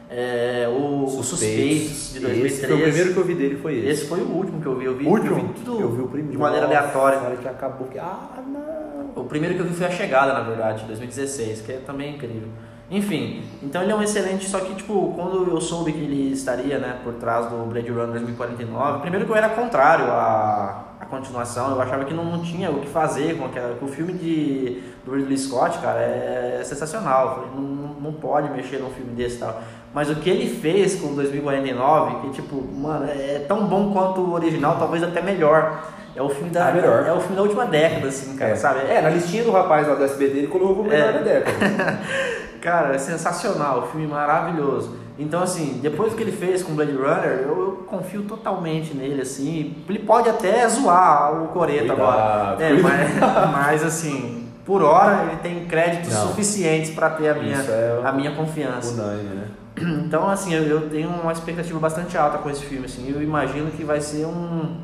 É, 0.10 0.68
o 0.68 1.08
Suspeitos, 1.08 1.28
Suspeitos 1.28 2.14
de 2.14 2.20
2013. 2.20 2.46
Esse 2.46 2.68
foi 2.68 2.76
o 2.76 2.82
primeiro 2.82 3.14
que 3.14 3.20
eu 3.20 3.24
vi 3.24 3.36
dele 3.36 3.58
foi 3.62 3.78
esse. 3.78 3.88
Esse 3.88 4.06
foi 4.08 4.20
o 4.20 4.28
último 4.28 4.62
que 4.62 4.68
eu 4.68 4.78
vi. 4.78 4.86
Eu 4.86 4.96
vi, 4.96 5.06
último? 5.06 5.38
Eu 5.38 5.48
vi 5.48 5.54
tudo 5.54 5.80
eu 5.80 5.90
vi 5.90 6.02
o 6.02 6.08
primeiro. 6.08 6.32
de 6.32 6.38
maneira 6.38 6.66
aleatória. 6.66 7.20
Cara, 7.20 7.36
que 7.38 7.48
acabou 7.48 7.88
que 7.88 7.98
ah, 7.98 8.44
não. 8.46 9.24
O 9.24 9.26
primeiro 9.26 9.56
que 9.56 9.62
eu 9.62 9.66
vi 9.66 9.74
foi 9.74 9.88
a 9.88 9.92
chegada, 9.92 10.34
na 10.34 10.42
verdade, 10.42 10.82
de 10.82 10.88
2016, 10.88 11.62
que 11.62 11.72
é 11.72 11.78
também 11.78 12.16
incrível. 12.16 12.50
Enfim, 12.92 13.42
então 13.64 13.82
ele 13.82 13.94
é 13.94 13.96
um 13.96 14.04
excelente, 14.04 14.50
só 14.50 14.60
que 14.60 14.76
tipo, 14.76 15.14
quando 15.16 15.50
eu 15.50 15.62
soube 15.62 15.94
que 15.94 16.00
ele 16.00 16.34
estaria, 16.34 16.78
né, 16.78 17.00
por 17.02 17.14
trás 17.14 17.48
do 17.48 17.66
Blade 17.70 17.90
Runner 17.90 18.10
2049, 18.10 19.00
primeiro 19.00 19.26
que 19.26 19.32
eu 19.32 19.36
era 19.38 19.48
contrário 19.48 20.12
à, 20.12 20.98
à 21.00 21.06
continuação, 21.06 21.72
eu 21.72 21.82
achava 21.82 22.04
que 22.04 22.14
não, 22.14 22.26
não 22.26 22.42
tinha 22.42 22.70
o 22.70 22.82
que 22.82 22.90
fazer 22.90 23.38
com 23.38 23.46
aquela, 23.46 23.78
o 23.82 23.88
filme 23.88 24.12
de 24.12 24.84
do 25.06 25.16
Ridley 25.16 25.38
Scott, 25.38 25.80
cara, 25.80 26.02
é, 26.02 26.58
é 26.60 26.64
sensacional, 26.66 27.36
falei, 27.36 27.50
não, 27.56 27.96
não 28.02 28.14
pode 28.14 28.50
mexer 28.50 28.80
num 28.80 28.90
filme 28.90 29.14
desse 29.14 29.38
e 29.38 29.40
tal. 29.40 29.62
Mas 29.94 30.10
o 30.10 30.16
que 30.16 30.30
ele 30.30 30.54
fez 30.54 30.96
com 30.96 31.16
2049, 31.16 32.28
que 32.28 32.42
tipo, 32.42 32.62
mano, 32.62 33.06
é 33.10 33.40
tão 33.48 33.68
bom 33.68 33.92
quanto 33.94 34.22
o 34.22 34.34
original, 34.34 34.78
talvez 34.78 35.02
até 35.02 35.22
melhor. 35.22 35.82
É 36.14 36.22
o 36.22 36.28
filme 36.28 36.50
da, 36.50 36.68
ah, 36.68 36.72
melhor. 36.74 37.06
é 37.08 37.14
o 37.14 37.22
filme 37.22 37.38
da 37.38 37.42
última 37.42 37.66
década, 37.66 38.10
assim, 38.10 38.36
cara, 38.36 38.52
é. 38.52 38.56
sabe? 38.56 38.82
É, 38.82 39.02
na 39.02 39.10
listinha 39.10 39.46
do 39.46 39.52
rapaz 39.52 39.88
lá 39.88 39.96
do 39.96 40.04
SBT 40.04 40.40
ele 40.40 40.48
colocou 40.48 40.76
como 40.76 40.90
melhor 40.90 41.10
é. 41.10 41.14
da 41.14 41.20
década. 41.20 41.56
Cara, 42.62 42.96
é 42.96 42.98
sensacional, 42.98 43.80
o 43.80 43.88
filme 43.88 44.08
maravilhoso. 44.08 44.96
Então, 45.18 45.42
assim, 45.44 45.80
depois 45.82 46.12
do 46.12 46.18
que 46.18 46.24
ele 46.24 46.32
fez 46.32 46.64
com 46.64 46.74
Blade 46.74 46.94
Runner, 46.94 47.42
eu, 47.44 47.60
eu 47.60 47.86
confio 47.88 48.24
totalmente 48.24 48.94
nele, 48.94 49.22
assim. 49.22 49.76
Ele 49.90 50.00
pode 50.00 50.30
até 50.30 50.68
zoar 50.70 51.44
o 51.44 51.48
Coreto 51.50 51.92
agora. 51.92 52.58
É, 52.64 52.74
mas, 52.74 53.20
mas, 53.52 53.84
assim, 53.84 54.48
por 54.66 54.82
hora 54.82 55.26
ele 55.26 55.38
tem 55.38 55.66
créditos 55.66 56.14
Não. 56.14 56.28
suficientes 56.28 56.92
para 56.92 57.10
ter 57.12 57.30
a 57.30 57.34
minha, 57.34 57.58
é 57.58 58.02
a 58.04 58.12
minha 58.12 58.32
confiança. 58.32 58.94
Unânime, 58.94 59.36
né? 59.36 59.48
Então, 60.06 60.30
assim, 60.30 60.54
eu, 60.54 60.64
eu 60.64 60.90
tenho 60.90 61.10
uma 61.10 61.32
expectativa 61.32 61.80
bastante 61.80 62.18
alta 62.18 62.38
com 62.38 62.50
esse 62.50 62.64
filme, 62.64 62.86
assim. 62.86 63.10
Eu 63.10 63.22
imagino 63.22 63.72
que 63.72 63.84
vai 63.84 64.02
ser 64.02 64.26
um... 64.26 64.78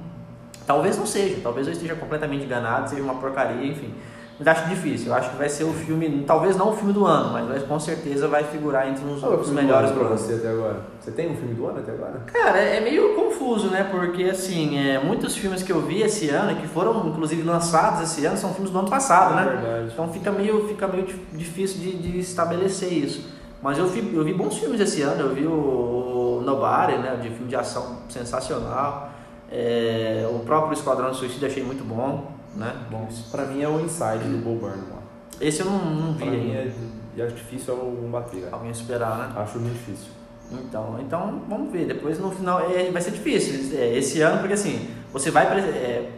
Talvez 0.66 0.98
não 0.98 1.06
seja, 1.06 1.38
talvez 1.42 1.68
eu 1.68 1.74
esteja 1.74 1.96
completamente 1.96 2.44
enganado, 2.44 2.90
seja 2.90 3.02
uma 3.02 3.16
porcaria, 3.16 3.66
enfim. 3.66 3.94
Mas 4.40 4.48
acho 4.48 4.70
difícil. 4.70 5.08
Eu 5.08 5.16
acho 5.16 5.32
que 5.32 5.36
vai 5.36 5.50
ser 5.50 5.64
o 5.64 5.74
filme, 5.74 6.24
talvez 6.26 6.56
não 6.56 6.70
o 6.70 6.76
filme 6.76 6.94
do 6.94 7.06
ano, 7.06 7.34
mas 7.48 7.64
com 7.64 7.80
certeza 7.80 8.28
vai 8.28 8.44
figurar 8.44 8.88
entre 8.88 9.04
os, 9.04 9.24
os 9.24 9.50
melhores 9.50 9.92
para 9.92 10.04
você 10.04 10.34
até 10.34 10.50
agora. 10.50 10.82
Você 11.00 11.12
tem 11.12 11.32
um 11.32 11.36
filme 11.36 11.56
do 11.56 11.66
ano 11.66 11.80
até 11.80 11.92
agora? 11.92 12.22
Cara, 12.28 12.60
é 12.60 12.80
meio 12.80 13.16
confuso, 13.16 13.70
né? 13.70 13.88
Porque 13.90 14.26
assim, 14.26 14.78
é, 14.78 15.00
muitos 15.00 15.36
filmes 15.36 15.64
que 15.64 15.72
eu 15.72 15.82
vi 15.82 16.02
esse 16.02 16.30
ano, 16.30 16.56
que 16.56 16.68
foram 16.68 17.08
inclusive 17.08 17.42
lançados 17.42 18.02
esse 18.02 18.26
ano, 18.26 18.38
são 18.38 18.54
filmes 18.54 18.72
do 18.72 18.78
ano 18.78 18.90
passado, 18.90 19.34
é 19.34 19.36
né? 19.38 19.52
Verdade. 19.52 19.90
Então 19.92 20.08
fica 20.14 20.32
meio, 20.32 20.68
fica 20.68 20.88
meio 20.88 21.08
difícil 21.34 21.80
de, 21.80 21.98
de 21.98 22.20
estabelecer 22.20 22.94
isso. 22.94 23.36
Mas 23.60 23.80
eu 23.80 23.88
vi, 23.88 24.16
eu 24.16 24.24
vi 24.24 24.34
bons 24.34 24.56
filmes 24.58 24.80
esse 24.80 25.02
ano. 25.02 25.22
Eu 25.22 25.34
vi 25.34 25.48
o 25.48 26.44
Nobody, 26.46 27.00
né? 27.00 27.18
De 27.20 27.30
filme 27.30 27.48
de 27.48 27.56
ação 27.56 27.98
sensacional. 28.08 29.10
É, 29.52 30.30
o 30.32 30.40
próprio 30.40 30.74
Esquadrão 30.74 31.10
de 31.10 31.18
Suicídio 31.18 31.48
achei 31.48 31.64
muito 31.64 31.84
bom 31.84 32.37
né? 32.58 32.76
Bom, 32.90 33.08
pra 33.32 33.46
mim 33.46 33.62
é 33.62 33.70
o 33.70 33.80
Inside 33.80 34.24
do 34.30 34.44
Bo 34.44 34.56
Burnham 34.56 34.90
lá. 34.90 35.02
Esse 35.40 35.62
eu 35.62 35.68
não, 35.68 35.78
não 35.78 36.14
vi. 36.14 36.26
Pra 36.26 36.32
mim 36.32 36.52
é, 36.52 36.74
e 37.16 37.22
acho 37.22 37.36
difícil 37.36 37.74
algum 37.74 38.10
bater. 38.10 38.48
Alguém 38.52 38.72
esperar, 38.72 39.18
né? 39.18 39.42
Acho 39.42 39.60
muito 39.60 39.74
difícil. 39.74 40.12
Então, 40.52 40.98
então 41.00 41.42
vamos 41.48 41.72
ver. 41.72 41.86
Depois 41.86 42.20
no 42.20 42.32
final 42.32 42.60
é, 42.62 42.90
vai 42.92 43.02
ser 43.02 43.12
difícil 43.12 43.78
é, 43.78 43.98
esse 43.98 44.22
ano, 44.22 44.40
porque 44.40 44.54
assim, 44.54 44.90
você 45.12 45.30
vai. 45.32 45.46
É, 45.46 46.12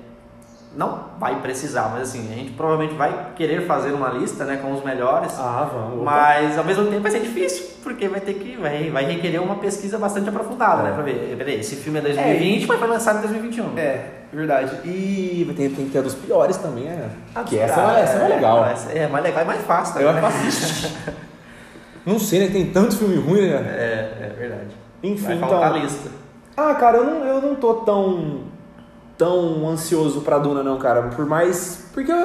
não 0.76 1.06
vai 1.20 1.42
precisar, 1.42 1.90
mas 1.92 2.10
assim, 2.10 2.32
a 2.32 2.36
gente 2.36 2.52
provavelmente 2.52 2.94
vai 2.96 3.32
querer 3.36 3.66
fazer 3.66 3.92
uma 3.92 4.10
lista, 4.10 4.46
né, 4.46 4.58
com 4.58 4.72
os 4.72 4.84
melhores. 4.84 5.34
Ah, 5.40 5.68
vamos. 5.72 6.04
Mas 6.04 6.58
ao 6.58 6.64
mesmo 6.64 6.86
tempo 6.86 7.02
vai 7.02 7.12
ser 7.12 7.22
difícil, 7.22 7.66
porque 7.82 8.08
vai 8.08 8.22
ter 8.22 8.36
que 8.36 8.56
vai, 8.56 8.90
vai 8.92 9.06
requerer 9.06 9.42
uma 9.42 9.56
pesquisa 9.56 9.98
bastante 9.98 10.30
aprofundada, 10.30 10.84
né, 10.84 10.90
é. 10.90 10.92
né, 10.92 10.96
para 10.96 11.04
ver, 11.04 11.36
peraí, 11.38 11.60
esse 11.60 11.76
filme 11.76 11.98
é 12.00 12.02
2020, 12.04 12.64
é, 12.64 12.68
mas 12.68 12.80
foi 12.80 12.88
lançado 12.88 13.18
em 13.18 13.22
2021. 13.22 13.78
É, 13.78 14.06
verdade. 14.32 14.88
E 14.88 15.52
tem, 15.58 15.70
tem 15.72 15.86
que 15.86 15.92
ter 15.92 16.04
dos 16.04 16.14
piores 16.14 16.58
também, 16.58 16.84
né? 16.84 17.10
Ah, 17.34 17.44
que 17.44 17.58
essa, 17.58 17.98
é, 17.98 18.02
essa 18.02 18.14
é 18.14 18.20
mais 18.20 18.36
legal. 18.36 18.66
Essa 18.66 18.92
é 18.92 19.08
mais 19.08 19.24
legal 19.24 19.44
e 19.44 19.48
mais 19.48 19.62
fácil 19.66 19.94
também. 19.96 20.10
É 20.10 20.22
mais 20.22 20.36
fácil. 20.36 20.90
não 22.06 22.20
sei, 22.20 22.42
né, 22.42 22.48
tem 22.48 22.68
tanto 22.68 22.96
filme 22.96 23.16
ruim, 23.16 23.50
né? 23.50 23.56
É, 23.56 24.26
é 24.26 24.36
verdade. 24.38 24.70
Enfim, 25.02 25.26
vai 25.26 25.36
então. 25.36 25.64
A 25.64 25.70
lista. 25.70 26.12
Ah, 26.56 26.76
cara, 26.76 26.98
eu 26.98 27.06
não, 27.06 27.26
eu 27.26 27.42
não 27.42 27.56
tô 27.56 27.74
tão 27.76 28.49
tão 29.20 29.68
ansioso 29.68 30.22
pra 30.22 30.40
Duna, 30.40 30.64
não, 30.64 30.80
cara. 30.80 31.10
Por 31.10 31.26
mais. 31.26 31.90
Porque 31.94 32.10
eu 32.10 32.18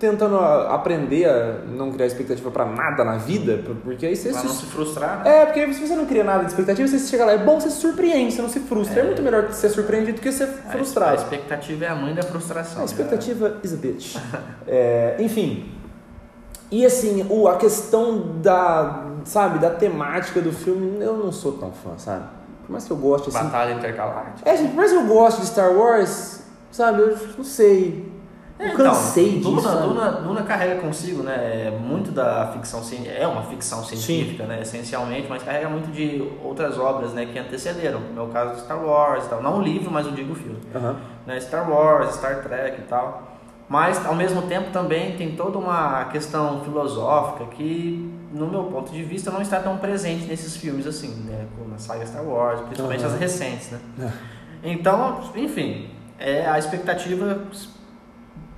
tentando 0.00 0.38
aprender 0.38 1.26
a 1.26 1.58
não 1.76 1.92
criar 1.92 2.06
expectativa 2.06 2.50
para 2.50 2.64
nada 2.64 3.04
na 3.04 3.18
vida, 3.18 3.62
porque 3.84 4.06
aí 4.06 4.16
você 4.16 4.30
pra 4.30 4.40
se... 4.40 4.46
não 4.46 4.54
se 4.54 4.64
frustrar. 4.64 5.22
Né? 5.22 5.42
É, 5.42 5.44
porque 5.44 5.74
se 5.74 5.86
você 5.86 5.94
não 5.94 6.06
cria 6.06 6.24
nada 6.24 6.42
de 6.42 6.48
expectativa, 6.48 6.88
você 6.88 6.98
chega 6.98 7.26
lá, 7.26 7.32
é 7.32 7.38
bom, 7.38 7.60
você 7.60 7.68
se 7.68 7.76
surpreende, 7.76 8.32
você 8.32 8.40
não 8.40 8.48
se 8.48 8.60
frustra. 8.60 8.98
É, 8.98 9.02
é 9.02 9.06
muito 9.06 9.22
melhor 9.22 9.52
ser 9.52 9.68
surpreendido 9.68 10.16
do 10.16 10.22
que 10.22 10.32
ser 10.32 10.46
frustrado. 10.46 11.12
A 11.12 11.14
expectativa 11.16 11.84
é 11.84 11.88
a 11.88 11.94
mãe 11.94 12.14
da 12.14 12.22
frustração. 12.22 12.80
A 12.80 12.84
expectativa 12.86 13.58
is 13.62 13.74
a 13.74 13.76
bitch. 13.76 14.16
é, 14.66 15.16
enfim. 15.20 15.70
E 16.70 16.86
assim, 16.86 17.26
o, 17.28 17.46
a 17.46 17.56
questão 17.58 18.38
da, 18.40 19.04
sabe, 19.24 19.58
da 19.58 19.68
temática 19.68 20.40
do 20.40 20.50
filme, 20.50 21.04
eu 21.04 21.18
não 21.18 21.30
sou 21.30 21.52
tão 21.52 21.72
fã, 21.72 21.98
sabe? 21.98 22.39
Por 22.70 22.74
mais 22.74 22.84
que 22.84 22.92
eu 22.92 22.96
goste 22.98 23.28
assim. 23.30 23.42
Batalha 23.42 23.72
intergaláctica. 23.72 24.48
É, 24.48 24.56
gente, 24.56 24.68
por 24.68 24.76
mais 24.76 24.92
que 24.92 24.96
eu 24.96 25.06
goste 25.06 25.40
de 25.40 25.48
Star 25.48 25.72
Wars, 25.72 26.44
sabe, 26.70 27.00
eu 27.00 27.18
não 27.36 27.44
sei. 27.44 28.08
Eu 28.60 28.66
é, 28.68 28.74
cansei 28.76 29.38
então, 29.38 29.56
disso. 29.56 29.68
Duna, 29.68 29.80
Duna, 29.80 30.10
Duna, 30.12 30.42
carrega 30.44 30.80
consigo, 30.80 31.24
né? 31.24 31.66
É 31.66 31.70
muito 31.72 32.12
da 32.12 32.52
ficção 32.52 32.80
é 33.08 33.26
uma 33.26 33.42
ficção 33.42 33.82
científica, 33.82 34.44
Sim. 34.44 34.48
né? 34.48 34.60
Essencialmente, 34.62 35.26
mas 35.28 35.42
carrega 35.42 35.68
muito 35.68 35.90
de 35.90 36.22
outras 36.44 36.78
obras, 36.78 37.12
né? 37.12 37.26
Que 37.26 37.40
antecederam. 37.40 37.98
No 37.98 38.12
meu 38.12 38.26
caso, 38.28 38.60
Star 38.60 38.80
Wars 38.80 39.24
e 39.24 39.28
tal. 39.30 39.42
Não 39.42 39.58
o 39.58 39.62
livro, 39.62 39.90
mas 39.90 40.06
eu 40.06 40.12
digo 40.12 40.32
o 40.32 40.36
filme. 40.36 40.60
Uhum. 40.72 40.94
Né? 41.26 41.40
Star 41.40 41.68
Wars, 41.68 42.14
Star 42.14 42.40
Trek 42.40 42.82
e 42.82 42.84
tal. 42.84 43.29
Mas, 43.70 44.04
ao 44.04 44.14
mesmo 44.14 44.42
tempo, 44.42 44.70
também 44.70 45.16
tem 45.16 45.34
toda 45.34 45.56
uma 45.56 46.04
questão 46.06 46.60
filosófica 46.62 47.46
que 47.46 48.20
no 48.32 48.46
meu 48.46 48.64
ponto 48.64 48.92
de 48.92 49.02
vista, 49.02 49.30
não 49.30 49.42
está 49.42 49.60
tão 49.60 49.76
presente 49.78 50.24
nesses 50.26 50.56
filmes 50.56 50.86
assim, 50.86 51.08
né? 51.24 51.46
Na 51.68 51.78
saga 51.78 52.06
Star 52.06 52.24
Wars, 52.24 52.60
principalmente 52.60 53.04
uhum. 53.04 53.12
as 53.12 53.18
recentes, 53.18 53.70
né? 53.70 53.80
É. 54.00 54.70
Então, 54.70 55.20
enfim, 55.34 55.90
é 56.18 56.46
a 56.46 56.58
expectativa 56.58 57.40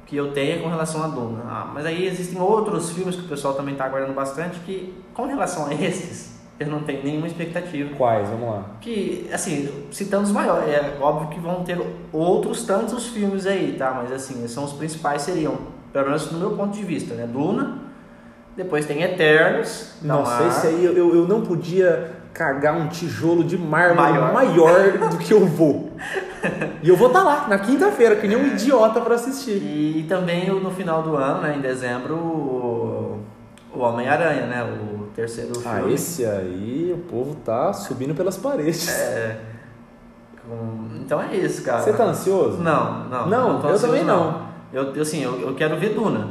que 0.04 0.16
eu 0.16 0.32
tenho 0.32 0.62
com 0.62 0.68
relação 0.68 1.02
a 1.02 1.08
Duna. 1.08 1.42
Ah, 1.46 1.70
mas 1.72 1.86
aí 1.86 2.06
existem 2.06 2.40
outros 2.40 2.90
filmes 2.90 3.16
que 3.16 3.22
o 3.22 3.28
pessoal 3.28 3.54
também 3.54 3.72
está 3.72 3.86
aguardando 3.86 4.12
bastante 4.12 4.58
que, 4.60 4.92
com 5.14 5.26
relação 5.26 5.66
a 5.66 5.74
esses, 5.74 6.31
eu 6.62 6.72
não 6.72 6.82
tenho 6.82 7.02
nenhuma 7.02 7.26
expectativa. 7.26 7.94
Quais? 7.96 8.28
Vamos 8.28 8.48
lá. 8.48 8.64
Que, 8.80 9.28
assim, 9.32 9.68
citando 9.90 10.24
os 10.24 10.32
maiores, 10.32 10.68
é 10.68 10.96
óbvio 11.00 11.28
que 11.28 11.40
vão 11.40 11.62
ter 11.64 11.78
outros 12.12 12.64
tantos 12.64 13.08
filmes 13.08 13.46
aí, 13.46 13.76
tá? 13.78 13.92
Mas, 13.92 14.12
assim, 14.12 14.46
são 14.48 14.64
os 14.64 14.72
principais 14.72 15.22
seriam, 15.22 15.58
pelo 15.92 16.06
menos 16.06 16.30
no 16.30 16.38
meu 16.38 16.50
ponto 16.52 16.76
de 16.76 16.84
vista, 16.84 17.14
né? 17.14 17.26
Duna, 17.26 17.78
depois 18.56 18.86
tem 18.86 19.02
Eternos. 19.02 19.94
Nossa, 20.02 20.44
esse 20.44 20.66
aí 20.66 20.84
eu, 20.84 21.14
eu 21.14 21.26
não 21.26 21.42
podia 21.42 22.22
carregar 22.32 22.74
um 22.74 22.88
tijolo 22.88 23.44
de 23.44 23.58
mármore 23.58 24.18
maior, 24.18 24.32
maior 24.32 24.98
do 25.10 25.18
que 25.18 25.32
eu 25.32 25.46
vou. 25.46 25.92
e 26.82 26.88
eu 26.88 26.96
vou 26.96 27.08
estar 27.08 27.20
tá 27.20 27.24
lá 27.24 27.48
na 27.48 27.58
quinta-feira, 27.58 28.16
que 28.16 28.26
nem 28.26 28.36
um 28.36 28.46
idiota 28.46 29.00
para 29.00 29.14
assistir. 29.14 29.62
E 29.62 30.06
também 30.08 30.48
no 30.48 30.70
final 30.70 31.02
do 31.02 31.16
ano, 31.16 31.42
né, 31.42 31.56
em 31.56 31.60
dezembro, 31.60 32.81
o, 33.74 33.80
Homem-Aranha, 33.80 34.46
né? 34.46 34.62
O 34.64 35.06
terceiro 35.14 35.52
ah, 35.58 35.74
filme. 35.76 35.90
Ah, 35.90 35.94
esse 35.94 36.24
aí 36.24 36.92
o 36.94 36.98
povo 37.10 37.34
tá 37.44 37.72
subindo 37.72 38.14
pelas 38.14 38.36
paredes. 38.36 38.88
É. 38.88 39.40
Então 41.00 41.22
é 41.22 41.36
isso, 41.36 41.62
cara. 41.62 41.82
Você 41.82 41.92
tá 41.92 42.04
ansioso? 42.04 42.58
Não, 42.58 43.08
não. 43.08 43.28
Não, 43.28 43.58
não 43.60 43.70
eu 43.70 43.80
também 43.80 44.04
não. 44.04 44.32
não. 44.32 44.52
Eu, 44.72 45.00
assim, 45.00 45.22
eu, 45.22 45.40
eu 45.40 45.54
quero 45.54 45.76
ver 45.76 45.90
Duna. 45.90 46.28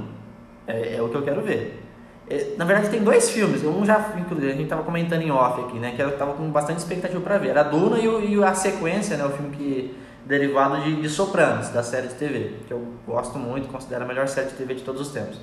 É, 0.67 0.95
é 0.95 1.01
o 1.01 1.09
que 1.09 1.15
eu 1.15 1.21
quero 1.21 1.41
ver. 1.41 1.81
É, 2.29 2.55
na 2.57 2.65
verdade, 2.65 2.89
tem 2.89 3.03
dois 3.03 3.29
filmes. 3.29 3.63
Um 3.63 3.85
já, 3.85 4.13
inclusive, 4.17 4.51
a 4.51 4.55
gente 4.55 4.69
tava 4.69 4.83
comentando 4.83 5.21
em 5.21 5.31
off 5.31 5.61
aqui, 5.61 5.77
né? 5.79 5.93
Que 5.95 6.01
eu 6.01 6.17
tava 6.17 6.33
com 6.33 6.49
bastante 6.49 6.79
expectativa 6.79 7.19
para 7.21 7.37
ver. 7.37 7.49
Era 7.49 7.63
Duna 7.63 7.99
e, 7.99 8.07
o, 8.07 8.21
e, 8.23 8.43
a 8.43 8.53
sequência, 8.53 9.17
né? 9.17 9.25
O 9.25 9.29
filme 9.29 9.55
que 9.55 9.97
derivado 10.25 10.81
de, 10.81 11.01
de 11.01 11.09
Sopranos, 11.09 11.69
da 11.69 11.83
série 11.83 12.07
de 12.07 12.13
TV, 12.15 12.55
que 12.67 12.73
eu 12.73 12.81
gosto 13.05 13.37
muito, 13.37 13.67
considero 13.67 14.05
a 14.05 14.07
melhor 14.07 14.27
série 14.27 14.47
de 14.47 14.53
TV 14.53 14.75
de 14.75 14.83
todos 14.83 15.01
os 15.01 15.09
tempos. 15.09 15.37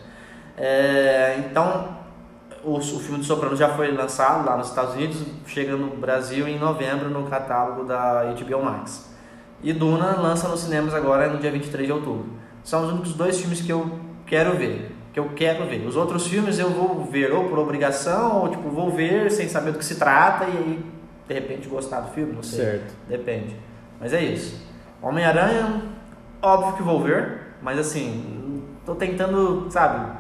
É, 0.59 1.37
então, 1.39 1.97
o, 2.65 2.77
o 2.77 2.81
filme 2.81 3.21
de 3.21 3.27
Sopranos 3.27 3.59
já 3.59 3.71
foi 3.71 3.91
lançado 3.93 4.45
lá 4.45 4.57
nos 4.57 4.69
Estados 4.69 4.95
Unidos, 4.95 5.23
chega 5.47 5.77
no 5.77 5.97
Brasil 5.97 6.47
em 6.49 6.59
novembro 6.59 7.09
no 7.09 7.25
catálogo 7.29 7.85
da 7.85 8.25
HBO 8.35 8.65
Max. 8.65 9.09
E 9.63 9.73
Duna 9.73 10.21
lança 10.21 10.49
nos 10.49 10.61
cinemas 10.61 10.95
agora 10.95 11.29
no 11.29 11.39
dia 11.39 11.51
23 11.51 11.87
de 11.87 11.93
outubro. 11.93 12.27
São 12.63 12.85
os 12.85 12.93
únicos 12.93 13.15
dois 13.15 13.41
filmes 13.41 13.61
que 13.61 13.73
eu 13.73 13.99
quero 14.27 14.57
ver 14.57 14.99
que 15.13 15.19
eu 15.19 15.31
quero 15.35 15.67
ver. 15.67 15.87
Os 15.87 15.97
outros 15.97 16.27
filmes 16.27 16.59
eu 16.59 16.71
vou 16.71 17.05
ver 17.05 17.33
ou 17.33 17.49
por 17.49 17.59
obrigação, 17.59 18.43
ou 18.43 18.49
tipo, 18.49 18.69
vou 18.69 18.91
ver 18.91 19.31
sem 19.31 19.49
saber 19.49 19.73
do 19.73 19.79
que 19.79 19.85
se 19.85 19.97
trata 19.97 20.45
e 20.45 20.57
aí, 20.57 20.85
de 21.27 21.35
repente, 21.35 21.69
gostar 21.69 22.01
do 22.01 22.13
filme, 22.13 22.33
não 22.33 22.43
sei. 22.43 22.65
Certo. 22.65 22.95
Depende. 23.09 23.57
Mas 24.01 24.13
é 24.13 24.23
isso. 24.23 24.65
Homem-Aranha, 25.03 25.83
óbvio 26.41 26.77
que 26.77 26.83
vou 26.83 27.03
ver, 27.03 27.41
mas 27.61 27.79
assim, 27.79 28.63
tô 28.87 28.95
tentando, 28.95 29.67
sabe? 29.71 30.19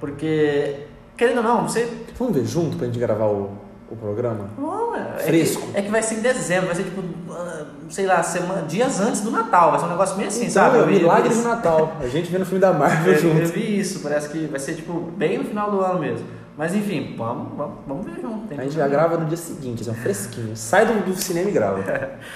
Porque, 0.00 0.86
querendo 1.16 1.38
ou 1.38 1.42
não, 1.42 1.68
você. 1.68 1.88
Vamos 2.18 2.34
ver 2.34 2.44
junto 2.44 2.76
pra 2.76 2.86
gente 2.86 2.98
gravar 2.98 3.26
o, 3.26 3.50
o 3.90 3.96
programa? 3.96 4.50
Bom, 4.58 4.94
é, 4.94 5.18
Fresco. 5.20 5.62
É 5.70 5.72
que, 5.72 5.78
é 5.78 5.82
que, 5.82 5.90
vai 5.90 6.02
ser 6.02 6.16
em 6.16 6.20
dezembro, 6.20 6.66
vai 6.66 6.74
ser 6.74 6.84
tipo, 6.84 7.02
ah, 7.30 7.66
sei 7.88 8.06
lá, 8.06 8.22
semana, 8.22 8.62
dias 8.62 9.00
antes 9.00 9.20
do 9.20 9.30
Natal. 9.30 9.70
Vai 9.70 9.80
ser 9.80 9.86
um 9.86 9.90
negócio 9.90 10.16
meio 10.16 10.28
assim, 10.28 10.46
então, 10.46 10.52
sabe? 10.52 10.78
É 10.78 10.86
milagre 10.86 11.34
do 11.34 11.42
Natal. 11.42 11.96
A 12.00 12.08
gente 12.08 12.30
vê 12.30 12.38
no 12.38 12.44
filme 12.44 12.60
da 12.60 12.72
Marvel 12.72 13.12
eu, 13.12 13.18
junto. 13.18 13.40
Eu 13.40 13.48
vi 13.48 13.78
isso, 13.78 14.00
parece 14.00 14.28
que 14.28 14.46
vai 14.46 14.60
ser 14.60 14.74
tipo 14.74 14.92
bem 15.16 15.38
no 15.38 15.44
final 15.44 15.70
do 15.70 15.80
ano 15.80 16.00
mesmo. 16.00 16.26
Mas 16.56 16.74
enfim, 16.74 17.14
vamos, 17.16 17.56
vamos, 17.56 17.78
vamos 17.86 18.06
ver 18.06 18.20
junto. 18.20 18.54
a 18.54 18.62
gente 18.62 18.76
já 18.76 18.86
grava 18.86 19.16
no 19.16 19.26
dia 19.26 19.36
seguinte, 19.36 19.88
é 19.88 19.90
um 19.90 19.94
fresquinho. 19.94 20.56
Sai 20.56 20.86
do, 20.86 21.04
do 21.04 21.16
cinema 21.16 21.50
e 21.50 21.52
grava. 21.52 21.82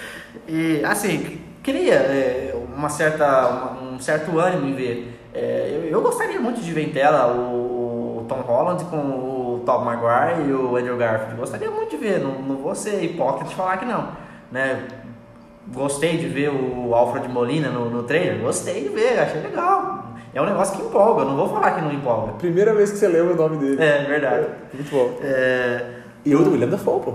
e 0.49 0.83
assim, 0.85 1.41
queria 1.63 1.95
é, 1.95 2.61
uma 2.77 2.89
certa, 2.89 3.77
um 3.81 3.99
certo 4.01 4.39
ânimo 4.39 4.67
em 4.67 4.75
ver. 4.75 5.18
É, 5.39 5.71
eu, 5.73 5.85
eu, 5.85 6.03
gostaria 6.03 6.41
muito 6.41 6.61
de 6.61 6.73
ver 6.73 6.89
em 6.89 6.93
tela 6.93 7.33
o, 7.33 8.19
o 8.19 8.25
Tom 8.29 8.41
Holland 8.41 8.85
com 8.87 8.97
o 8.97 9.63
Tom 9.65 9.85
Maguire 9.85 10.49
e 10.49 10.53
o 10.53 10.77
Andrew 10.77 10.97
Garfield. 10.97 11.37
Gostaria 11.37 11.71
muito 11.71 11.91
de 11.91 11.97
ver, 11.97 12.21
não, 12.21 12.43
não 12.43 12.57
vou 12.57 12.75
ser 12.75 13.03
hipócrita 13.05 13.49
de 13.49 13.55
falar 13.55 13.77
que 13.77 13.85
não. 13.85 14.09
Né? 14.51 14.83
Gostei 15.73 16.17
de 16.17 16.27
ver 16.27 16.51
o 16.51 16.95
Alfred 16.95 17.29
Molina 17.29 17.69
no, 17.69 17.89
no 17.89 18.03
trailer, 18.03 18.41
gostei 18.41 18.83
de 18.83 18.89
ver, 18.89 19.21
achei 19.21 19.41
legal. 19.41 20.07
É 20.35 20.43
um 20.43 20.47
negócio 20.47 20.77
que 20.77 20.83
empolga, 20.83 21.23
eu 21.23 21.27
não 21.27 21.37
vou 21.37 21.49
falar 21.49 21.73
que 21.73 21.81
não 21.81 21.93
empolga. 21.93 22.33
Primeira 22.33 22.75
vez 22.75 22.91
que 22.91 22.99
você 22.99 23.09
leu 23.09 23.33
o 23.33 23.37
nome 23.37 23.59
dele. 23.59 23.83
É, 23.83 24.05
verdade. 24.05 24.47
É, 24.47 24.75
muito 24.75 24.91
bom. 24.91 25.15
É... 25.23 25.85
E 26.25 26.35
o 26.35 26.43
do 26.43 26.51
William 26.51 26.69
Dafoe, 26.69 27.01
pô. 27.01 27.15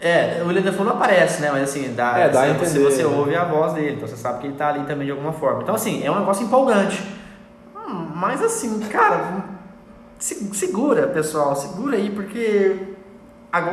É, 0.00 0.40
o 0.42 0.48
William 0.48 0.62
Dafoe 0.62 0.84
não 0.84 0.92
aparece, 0.92 1.40
né? 1.40 1.50
Mas 1.50 1.64
assim, 1.64 1.94
dá, 1.94 2.18
é, 2.18 2.28
dá 2.28 2.40
você, 2.40 2.46
a 2.46 2.50
entender, 2.50 2.78
você 2.80 3.02
né? 3.02 3.08
ouve 3.08 3.34
a 3.34 3.44
voz 3.44 3.72
dele, 3.72 3.94
então 3.96 4.06
você 4.06 4.16
sabe 4.16 4.40
que 4.40 4.46
ele 4.46 4.56
tá 4.56 4.68
ali 4.68 4.84
também 4.84 5.06
de 5.06 5.10
alguma 5.10 5.32
forma. 5.32 5.62
Então, 5.62 5.74
assim, 5.74 6.04
é 6.04 6.10
um 6.10 6.18
negócio 6.18 6.44
empolgante. 6.44 7.02
Mas 7.88 8.42
assim, 8.42 8.80
cara, 8.88 9.44
segura, 10.18 11.06
pessoal, 11.08 11.54
segura 11.54 11.96
aí, 11.96 12.10
porque 12.10 12.94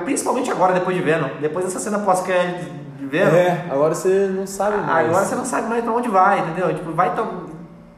principalmente 0.06 0.52
agora, 0.52 0.74
depois 0.74 0.96
de 0.96 1.02
Venom, 1.02 1.30
depois 1.42 1.66
dessa 1.66 1.80
cena 1.80 2.00
pós-crédito 2.00 2.72
de 2.98 3.06
Venom. 3.06 3.32
É, 3.32 3.66
agora 3.70 3.94
você 3.94 4.28
não 4.28 4.48
sabe 4.48 4.78
mais. 4.78 5.10
Agora 5.10 5.26
você 5.26 5.36
não 5.36 5.46
sabe 5.46 5.68
mais 5.68 5.84
pra 5.84 5.94
onde 5.94 6.10
vai, 6.10 6.40
entendeu? 6.40 6.74
Tipo, 6.74 6.92
vai 6.92 7.14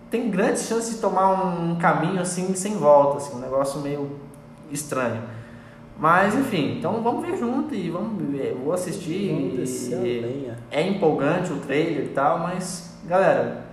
tem 0.09 0.29
grandes 0.29 0.67
chances 0.67 0.95
de 0.95 1.01
tomar 1.01 1.31
um 1.31 1.75
caminho 1.75 2.21
assim 2.21 2.53
sem 2.55 2.77
volta, 2.77 3.17
assim, 3.17 3.35
um 3.35 3.39
negócio 3.39 3.81
meio 3.81 4.11
estranho. 4.71 5.21
Mas 5.97 6.35
enfim, 6.35 6.77
então 6.77 7.01
vamos 7.01 7.25
ver 7.25 7.37
junto 7.37 7.73
e 7.73 7.89
vamos 7.89 8.21
ver. 8.31 8.57
Vou 8.63 8.73
assistir. 8.73 9.31
E, 9.31 10.51
é 10.71 10.87
empolgante 10.87 11.51
o 11.51 11.57
trailer 11.57 12.05
e 12.05 12.09
tal, 12.09 12.39
mas 12.39 12.97
galera. 13.05 13.64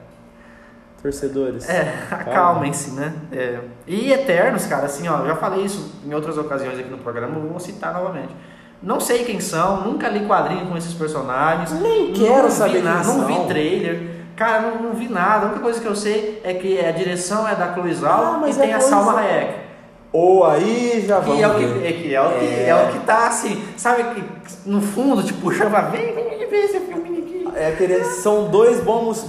Torcedores. 1.03 1.69
É, 1.69 1.93
acalmem-se, 2.11 2.93
né? 2.93 3.13
É. 3.33 3.59
E 3.87 4.13
Eternos, 4.13 4.67
cara, 4.67 4.87
assim, 4.87 5.09
ó, 5.09 5.27
já 5.27 5.35
falei 5.35 5.65
isso 5.65 6.01
em 6.07 6.15
outras 6.15 6.39
ocasiões 6.39 6.79
aqui 6.79 6.89
no 6.89 6.99
programa, 6.99 7.39
vou 7.39 7.59
citar 7.59 7.93
novamente. 7.93 8.33
Não 8.81 8.99
sei 8.99 9.25
quem 9.25 9.41
são, 9.41 9.83
nunca 9.83 10.09
li 10.09 10.27
quadrinho 10.27 10.67
com 10.67 10.77
esses 10.77 10.95
personagens. 10.95 11.73
Nem 11.81 12.13
quero 12.13 12.51
saber 12.51 12.83
nada, 12.83 13.05
Não 13.05 13.27
vi 13.27 13.47
trailer. 13.47 14.11
Cara, 14.35 14.63
não, 14.63 14.83
não, 14.83 14.93
vi 14.93 15.09
nada. 15.09 15.47
A 15.47 15.49
única 15.51 15.61
coisa 15.61 15.81
que 15.81 15.87
eu 15.87 15.95
sei 15.95 16.41
é 16.43 16.55
que 16.55 16.81
a 16.81 16.91
direção 16.91 17.47
é 17.47 17.55
da 17.55 17.73
Chloe 17.75 17.95
Zhao 17.95 18.43
ah, 18.43 18.49
e 18.49 18.55
tem 18.55 18.71
é 18.71 18.75
a 18.75 18.81
Salma 18.81 19.21
Hayek. 19.21 19.55
Ou 20.13 20.45
aí 20.45 21.05
já 21.07 21.21
vamos 21.21 21.37
que 21.37 21.43
é 21.43 21.49
o 21.49 21.55
que, 21.55 21.65
é, 21.87 21.93
que, 21.93 22.15
é, 22.15 22.21
o 22.21 22.31
que, 22.31 22.45
é. 22.45 22.69
é 22.69 22.75
o 22.75 22.93
que 22.93 22.99
tá 23.07 23.29
assim, 23.29 23.63
sabe 23.79 24.05
que 24.15 24.25
no 24.67 24.83
fundo 24.83 25.23
te 25.23 25.33
puxava, 25.33 25.83
vem, 25.91 26.15
vem 26.15 26.39
ver 26.51 26.65
esse 26.65 26.81
filme. 26.81 27.02
É 27.63 28.05
são 28.05 28.51
dois 28.51 28.81
bons, 28.81 29.23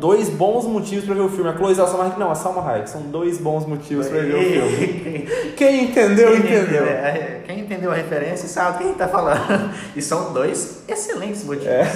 dois 0.00 0.28
bons 0.28 0.66
motivos 0.66 1.04
para 1.04 1.14
ver 1.14 1.20
o 1.20 1.28
filme. 1.28 1.48
A 1.48 1.56
Chloe 1.56 1.72
Hayek, 1.72 2.18
não, 2.18 2.32
a 2.32 2.34
Salma 2.34 2.68
Hayek. 2.68 2.90
São 2.90 3.02
dois 3.02 3.38
bons 3.38 3.64
motivos 3.64 4.08
para 4.08 4.22
ver 4.22 4.34
o 4.34 4.42
filme. 4.42 5.28
Quem 5.56 5.84
entendeu, 5.84 6.32
quem 6.32 6.40
entendeu. 6.40 6.84
É, 6.84 7.42
quem 7.46 7.60
entendeu 7.60 7.92
a 7.92 7.94
referência 7.94 8.48
sabe 8.48 8.84
quem 8.84 8.94
tá 8.94 9.06
falando. 9.06 9.72
E 9.94 10.02
são 10.02 10.32
dois 10.32 10.82
excelentes 10.88 11.44
motivos. 11.44 11.68
É. 11.68 11.86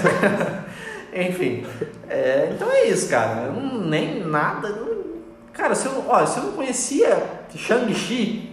Enfim, 1.28 1.66
é, 2.08 2.50
então 2.54 2.70
é 2.70 2.84
isso, 2.84 3.08
cara. 3.08 3.50
Não, 3.50 3.80
nem 3.80 4.24
nada. 4.24 4.68
Não, 4.68 4.88
cara, 5.52 5.74
se 5.74 5.86
eu, 5.86 6.04
ó, 6.08 6.24
se 6.24 6.38
eu 6.38 6.44
não 6.44 6.52
conhecia 6.52 7.20
Shang-Chi, 7.54 8.52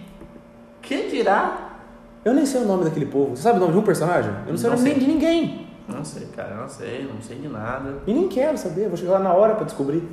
que 0.82 1.08
dirá? 1.08 1.68
Eu 2.24 2.34
nem 2.34 2.44
sei 2.44 2.62
o 2.62 2.64
nome 2.64 2.84
daquele 2.84 3.06
povo. 3.06 3.36
Você 3.36 3.42
sabe 3.42 3.58
o 3.58 3.60
nome 3.60 3.72
de 3.72 3.78
um 3.78 3.82
personagem? 3.82 4.32
Eu 4.44 4.50
não 4.50 4.58
sei 4.58 4.70
o 4.70 4.72
nome 4.72 4.82
nem 4.82 4.98
de 4.98 5.06
ninguém. 5.06 5.67
Não 5.88 6.04
sei, 6.04 6.26
cara, 6.26 6.54
não 6.54 6.68
sei, 6.68 7.08
não 7.12 7.20
sei 7.20 7.38
de 7.38 7.48
nada. 7.48 7.94
E 8.06 8.12
nem 8.12 8.28
quero 8.28 8.58
saber, 8.58 8.88
vou 8.88 8.96
chegar 8.96 9.12
lá 9.12 9.20
na 9.20 9.32
hora 9.32 9.54
pra 9.54 9.64
descobrir. 9.64 10.06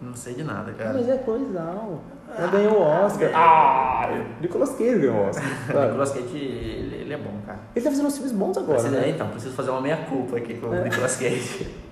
Não 0.00 0.14
sei 0.14 0.34
de 0.34 0.42
nada, 0.42 0.72
cara. 0.72 0.94
Mas 0.94 1.08
é 1.08 1.18
coisão. 1.18 2.00
Ela 2.36 2.46
ganhou 2.46 2.78
o 2.78 2.82
Oscar. 2.82 3.30
Ah! 3.34 4.08
Nicolas 4.40 4.70
Cage 4.70 4.98
ganhou 4.98 5.16
o 5.16 5.28
Oscar. 5.28 5.44
Nicolas 5.68 6.12
Cage, 6.12 6.36
ele, 6.36 6.96
ele, 6.96 7.12
é 7.12 7.18
bom, 7.18 7.34
cara. 7.44 7.58
Ele 7.76 7.84
tá 7.84 7.90
fazendo 7.90 8.06
uns 8.06 8.14
filmes 8.14 8.32
bons 8.32 8.56
agora. 8.56 8.82
Né? 8.88 9.10
Então, 9.10 9.28
preciso 9.28 9.54
fazer 9.54 9.70
uma 9.70 9.80
meia-culpa 9.80 10.38
aqui 10.38 10.54
com 10.54 10.68
o 10.68 10.74
é. 10.74 10.84
Nicolas 10.84 11.16
Cage. 11.16 11.68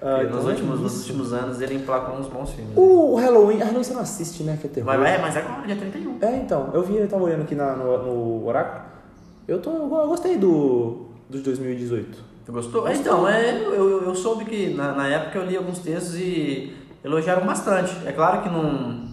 Ah, 0.00 0.22
nos, 0.22 0.28
então 0.28 0.50
últimos, 0.50 0.78
é 0.78 0.82
nos 0.84 0.98
últimos 1.00 1.32
anos 1.32 1.60
ele 1.60 1.74
emplacou 1.74 2.16
uns 2.16 2.28
bons 2.28 2.52
filmes. 2.52 2.72
O 2.76 3.16
Halloween, 3.16 3.58
Halloween 3.58 3.82
você 3.82 3.92
não 3.92 4.02
assiste, 4.02 4.44
né? 4.44 4.56
Que 4.60 4.68
é 4.68 4.70
terror. 4.70 4.86
Mas, 4.86 5.08
é, 5.08 5.18
mas 5.18 5.36
agora, 5.36 5.66
dia 5.66 5.74
31. 5.74 6.18
É, 6.22 6.36
então. 6.36 6.70
Eu 6.72 6.84
vi, 6.84 6.98
eu 6.98 7.08
tava 7.08 7.24
olhando 7.24 7.42
aqui 7.42 7.56
na, 7.56 7.74
no, 7.74 7.98
no 8.04 8.46
Oráculo. 8.46 8.84
Eu, 9.48 9.60
tô, 9.60 9.72
eu 9.72 10.06
gostei 10.06 10.38
do, 10.38 11.07
do 11.28 11.38
de 11.38 11.44
2018. 11.44 12.18
Você 12.44 12.52
gostou? 12.52 12.82
Gostou. 12.82 13.00
Então, 13.00 13.28
é, 13.28 13.50
eu, 13.50 13.74
eu, 13.74 14.04
eu 14.04 14.14
soube 14.14 14.44
que 14.44 14.72
na, 14.74 14.92
na 14.92 15.06
época 15.08 15.38
eu 15.38 15.44
li 15.44 15.56
alguns 15.56 15.80
textos 15.80 16.14
e 16.16 16.74
elogiaram 17.04 17.46
bastante. 17.46 17.94
É 18.06 18.12
claro 18.12 18.42
que 18.42 18.48
não, 18.48 19.08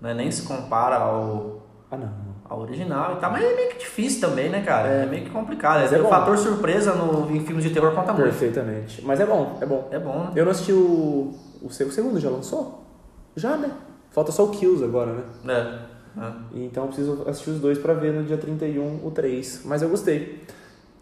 não 0.00 0.10
é 0.10 0.14
nem 0.14 0.30
se 0.30 0.42
compara 0.42 0.96
ao, 0.96 1.62
ah, 1.90 1.96
não. 1.96 2.10
ao 2.44 2.60
original 2.60 3.16
e 3.16 3.20
tal, 3.20 3.32
mas 3.32 3.44
é 3.44 3.54
meio 3.54 3.70
que 3.70 3.78
difícil 3.78 4.28
também, 4.28 4.48
né, 4.48 4.62
cara? 4.62 4.88
É, 4.88 5.02
é 5.02 5.06
meio 5.06 5.24
que 5.24 5.30
complicado. 5.30 5.80
Mas 5.80 5.92
é 5.92 5.98
o 5.98 6.04
bom. 6.04 6.08
fator 6.08 6.38
surpresa 6.38 6.94
no, 6.94 7.30
em 7.34 7.44
filmes 7.44 7.64
de 7.64 7.70
terror 7.70 7.92
conta 7.92 8.12
muito. 8.12 8.24
Perfeitamente. 8.24 9.04
Mas 9.04 9.18
é 9.20 9.26
bom, 9.26 9.58
é 9.60 9.66
bom. 9.66 9.88
É 9.90 9.98
bom, 9.98 10.18
né? 10.24 10.32
Eu 10.36 10.44
não 10.44 10.52
assisti 10.52 10.72
o, 10.72 11.34
o, 11.60 11.66
o 11.66 11.70
segundo, 11.70 12.20
já 12.20 12.30
lançou? 12.30 12.84
Já, 13.34 13.56
né? 13.56 13.70
Falta 14.10 14.32
só 14.32 14.44
o 14.44 14.50
Kills 14.50 14.82
agora, 14.82 15.12
né? 15.12 15.24
É. 16.16 16.20
é. 16.20 16.32
Então 16.54 16.84
eu 16.84 16.86
preciso 16.88 17.24
assistir 17.26 17.50
os 17.50 17.60
dois 17.60 17.78
pra 17.78 17.92
ver 17.92 18.12
no 18.12 18.24
dia 18.24 18.38
31 18.38 19.04
o 19.04 19.10
3. 19.10 19.62
Mas 19.64 19.82
eu 19.82 19.88
gostei. 19.88 20.42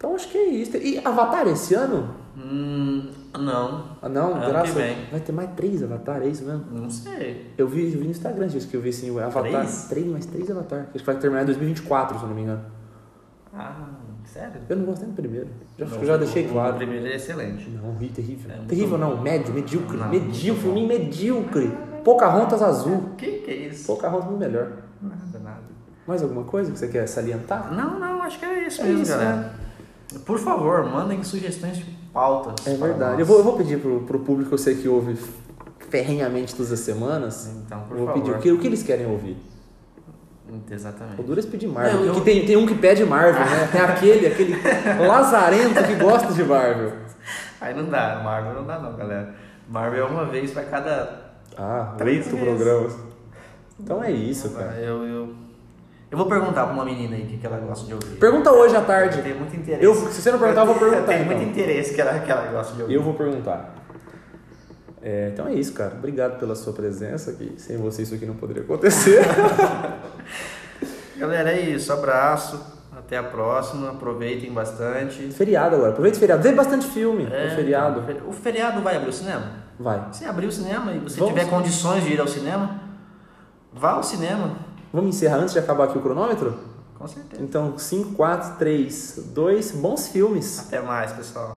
Então 0.05 0.15
acho 0.15 0.29
que 0.29 0.37
é 0.37 0.45
isso. 0.49 0.77
E 0.77 0.99
Avatar 1.03 1.47
esse 1.47 1.73
ano? 1.73 2.07
Hum, 2.37 3.09
não. 3.39 3.85
Ah, 3.99 4.07
não? 4.07 4.35
Ano 4.35 4.47
Graças 4.49 4.69
que 4.75 4.79
vem. 4.79 4.95
Vai 5.09 5.19
ter 5.19 5.31
mais 5.31 5.49
três 5.55 5.81
Avatar, 5.81 6.21
é 6.21 6.27
isso 6.27 6.45
mesmo? 6.45 6.63
Não 6.71 6.89
sei. 6.91 7.51
Eu 7.57 7.67
vi, 7.67 7.85
eu 7.91 7.97
vi 7.99 8.05
no 8.05 8.11
Instagram 8.11 8.47
disso 8.47 8.67
que 8.67 8.77
eu 8.77 8.81
vi 8.81 8.89
assim, 8.89 9.09
o 9.09 9.19
Avatar. 9.19 9.41
Três? 9.51 9.85
Três, 9.89 10.05
mais 10.05 10.25
três 10.27 10.51
Avatar. 10.51 10.81
Acho 10.93 10.99
que 10.99 11.05
vai 11.05 11.15
terminar 11.17 11.41
em 11.41 11.45
2024, 11.45 12.17
se 12.19 12.23
eu 12.23 12.29
não 12.29 12.35
me 12.35 12.43
engano. 12.43 12.61
Ah, 13.51 13.87
sério? 14.25 14.61
Eu 14.69 14.75
não 14.75 14.85
gostei 14.85 15.07
do 15.07 15.13
primeiro. 15.15 15.47
Já, 15.79 15.85
Não, 15.87 16.05
já 16.05 16.17
deixei 16.17 16.47
claro. 16.47 16.75
O 16.75 16.77
primeiro 16.77 17.07
é 17.07 17.15
excelente. 17.15 17.67
Não, 17.69 17.95
ri, 17.95 18.09
terrível. 18.09 18.51
É 18.51 18.59
terrível 18.67 18.99
bom. 18.99 19.05
não, 19.15 19.21
médio, 19.23 19.53
medíocre. 19.55 19.97
Não, 19.97 20.07
medíocre, 20.09 20.61
filme 20.61 20.85
medíocre. 20.87 21.71
Pocahontas 22.03 22.61
azul. 22.61 23.09
Que 23.17 23.39
que 23.39 23.49
é 23.49 23.55
isso? 23.69 23.87
Pocahontas 23.87 24.25
muito 24.25 24.39
melhor. 24.39 24.71
Nada, 25.01 25.39
nada. 25.43 25.61
Mais 26.05 26.21
alguma 26.21 26.43
coisa 26.43 26.71
que 26.71 26.77
você 26.77 26.89
quer 26.89 27.07
salientar? 27.07 27.73
Não, 27.73 27.99
não, 27.99 28.21
acho 28.21 28.37
que 28.37 28.45
é 28.45 28.67
isso 28.67 28.81
É 28.81 28.85
mesmo, 28.85 29.01
isso, 29.01 29.11
galera. 29.11 29.35
né? 29.37 29.51
Por 30.25 30.39
favor, 30.39 30.85
mandem 30.85 31.23
sugestões 31.23 31.77
de 31.77 31.85
pautas. 32.13 32.65
É 32.67 32.75
verdade. 32.75 33.19
Eu 33.19 33.25
vou, 33.25 33.37
eu 33.39 33.43
vou 33.43 33.57
pedir 33.57 33.79
pro, 33.79 34.01
pro 34.01 34.19
público, 34.19 34.53
eu 34.53 34.57
sei 34.57 34.75
que 34.75 34.87
ouve 34.87 35.17
ferrenhamente 35.89 36.55
todas 36.55 36.71
as 36.71 36.79
semanas. 36.79 37.51
Então, 37.65 37.81
por 37.81 37.97
Eu 37.97 38.05
vou 38.05 38.07
favor. 38.07 38.21
pedir 38.23 38.35
o 38.37 38.39
que, 38.41 38.51
o 38.51 38.59
que 38.59 38.67
eles 38.67 38.83
querem 38.83 39.05
ouvir. 39.07 39.37
Exatamente. 40.69 41.19
O 41.19 41.23
Duras 41.23 41.45
pedir 41.45 41.67
Marvel. 41.67 41.93
Não, 41.99 42.05
eu- 42.05 42.13
Que 42.15 42.21
tem, 42.21 42.45
tem 42.45 42.55
um 42.55 42.65
que 42.67 42.75
pede 42.75 43.03
Marvel, 43.03 43.33
né? 43.45 43.67
Tem 43.71 43.81
aquele, 43.81 44.27
aquele 44.27 44.55
lazarento 45.07 45.83
que 45.83 45.95
gosta 45.95 46.31
de 46.33 46.43
Marvel. 46.43 46.93
Aí 47.59 47.73
não 47.75 47.85
dá, 47.89 48.21
Marvel 48.23 48.53
não 48.53 48.65
dá 48.65 48.79
não, 48.79 48.95
galera. 48.95 49.33
Marvel 49.67 50.05
é 50.07 50.09
uma 50.09 50.25
vez 50.25 50.51
para 50.51 50.63
cada... 50.63 51.25
Ah, 51.57 51.95
Três 51.97 52.27
programas. 52.27 52.95
Então 53.79 54.03
é 54.03 54.11
isso, 54.11 54.51
cara. 54.51 54.73
Eu, 54.73 55.03
eu, 55.05 55.35
Eu 56.15 56.19
vou 56.19 56.27
perguntar 56.27 56.63
pra 56.63 56.73
uma 56.73 56.85
menina 56.85 57.13
aí 57.13 57.23
o 57.23 57.25
que, 57.25 57.35
que 57.35 57.45
ela 57.45 57.57
gosta 57.57 57.85
de 57.85 57.93
ouvir. 57.93 58.15
Pergunta 58.15 58.49
hoje 58.49 58.73
à 58.73 58.79
tarde. 58.79 59.17
Eu 59.17 59.23
tenho 59.23 59.35
muito 59.37 59.53
interesse. 59.53 59.83
Eu, 59.83 59.93
se 59.93 60.21
você 60.21 60.31
não 60.31 60.39
perguntar, 60.39 60.61
eu 60.61 60.67
vou 60.67 60.75
perguntar. 60.79 60.99
Eu 60.99 61.05
tenho 61.05 61.23
então. 61.23 61.35
muito 61.35 61.49
interesse 61.49 61.93
que 61.93 61.99
ela, 61.99 62.17
que 62.19 62.31
ela 62.31 62.51
gosta 62.53 62.73
de 62.73 62.81
ouvir. 62.83 62.93
Eu 62.93 63.03
vou 63.03 63.15
perguntar. 63.15 63.75
É, 65.01 65.31
então 65.33 65.45
é 65.45 65.53
isso, 65.55 65.73
cara. 65.73 65.93
Obrigado 65.93 66.39
pela 66.39 66.55
sua 66.55 66.71
presença 66.71 67.31
aqui. 67.31 67.55
Sem 67.57 67.75
você 67.75 68.03
isso 68.03 68.15
aqui 68.15 68.25
não 68.25 68.35
poderia 68.35 68.63
acontecer. 68.63 69.25
Galera, 71.19 71.51
é 71.51 71.59
isso. 71.59 71.91
Abraço. 71.91 72.61
Até 72.97 73.17
a 73.17 73.23
próxima. 73.23 73.89
Aproveitem 73.89 74.53
bastante. 74.53 75.21
feriado 75.33 75.75
agora. 75.75 75.91
Aproveita 75.91 76.15
o 76.15 76.19
feriado. 76.21 76.41
Vê 76.41 76.53
bastante 76.53 76.87
filme. 76.87 77.27
É, 77.29 77.47
o 77.47 77.55
feriado. 77.57 78.03
O 78.25 78.31
feriado 78.31 78.81
vai 78.81 78.95
abrir 78.95 79.09
o 79.09 79.13
cinema? 79.13 79.51
Vai. 79.77 80.01
Se 80.13 80.23
abrir 80.23 80.45
o 80.45 80.51
cinema 80.51 80.93
e 80.93 80.99
você 80.99 81.19
Vamos. 81.19 81.33
tiver 81.33 81.49
condições 81.49 82.05
de 82.05 82.13
ir 82.13 82.21
ao 82.21 82.27
cinema, 82.27 82.79
vá 83.73 83.91
ao 83.91 84.03
cinema. 84.03 84.63
Vamos 84.95 85.13
encerrar 85.13 85.39
antes 85.39 85.51
de 85.51 85.59
acabar 85.59 85.83
aqui 85.83 85.97
o 85.97 86.01
cronômetro? 86.01 86.57
Com 86.97 87.05
certeza. 87.05 87.43
Então, 87.43 87.77
5, 87.77 88.13
4, 88.13 88.57
3, 88.57 89.23
2, 89.33 89.71
bons 89.71 90.07
filmes. 90.07 90.67
Até 90.67 90.81
mais, 90.81 91.11
pessoal. 91.11 91.51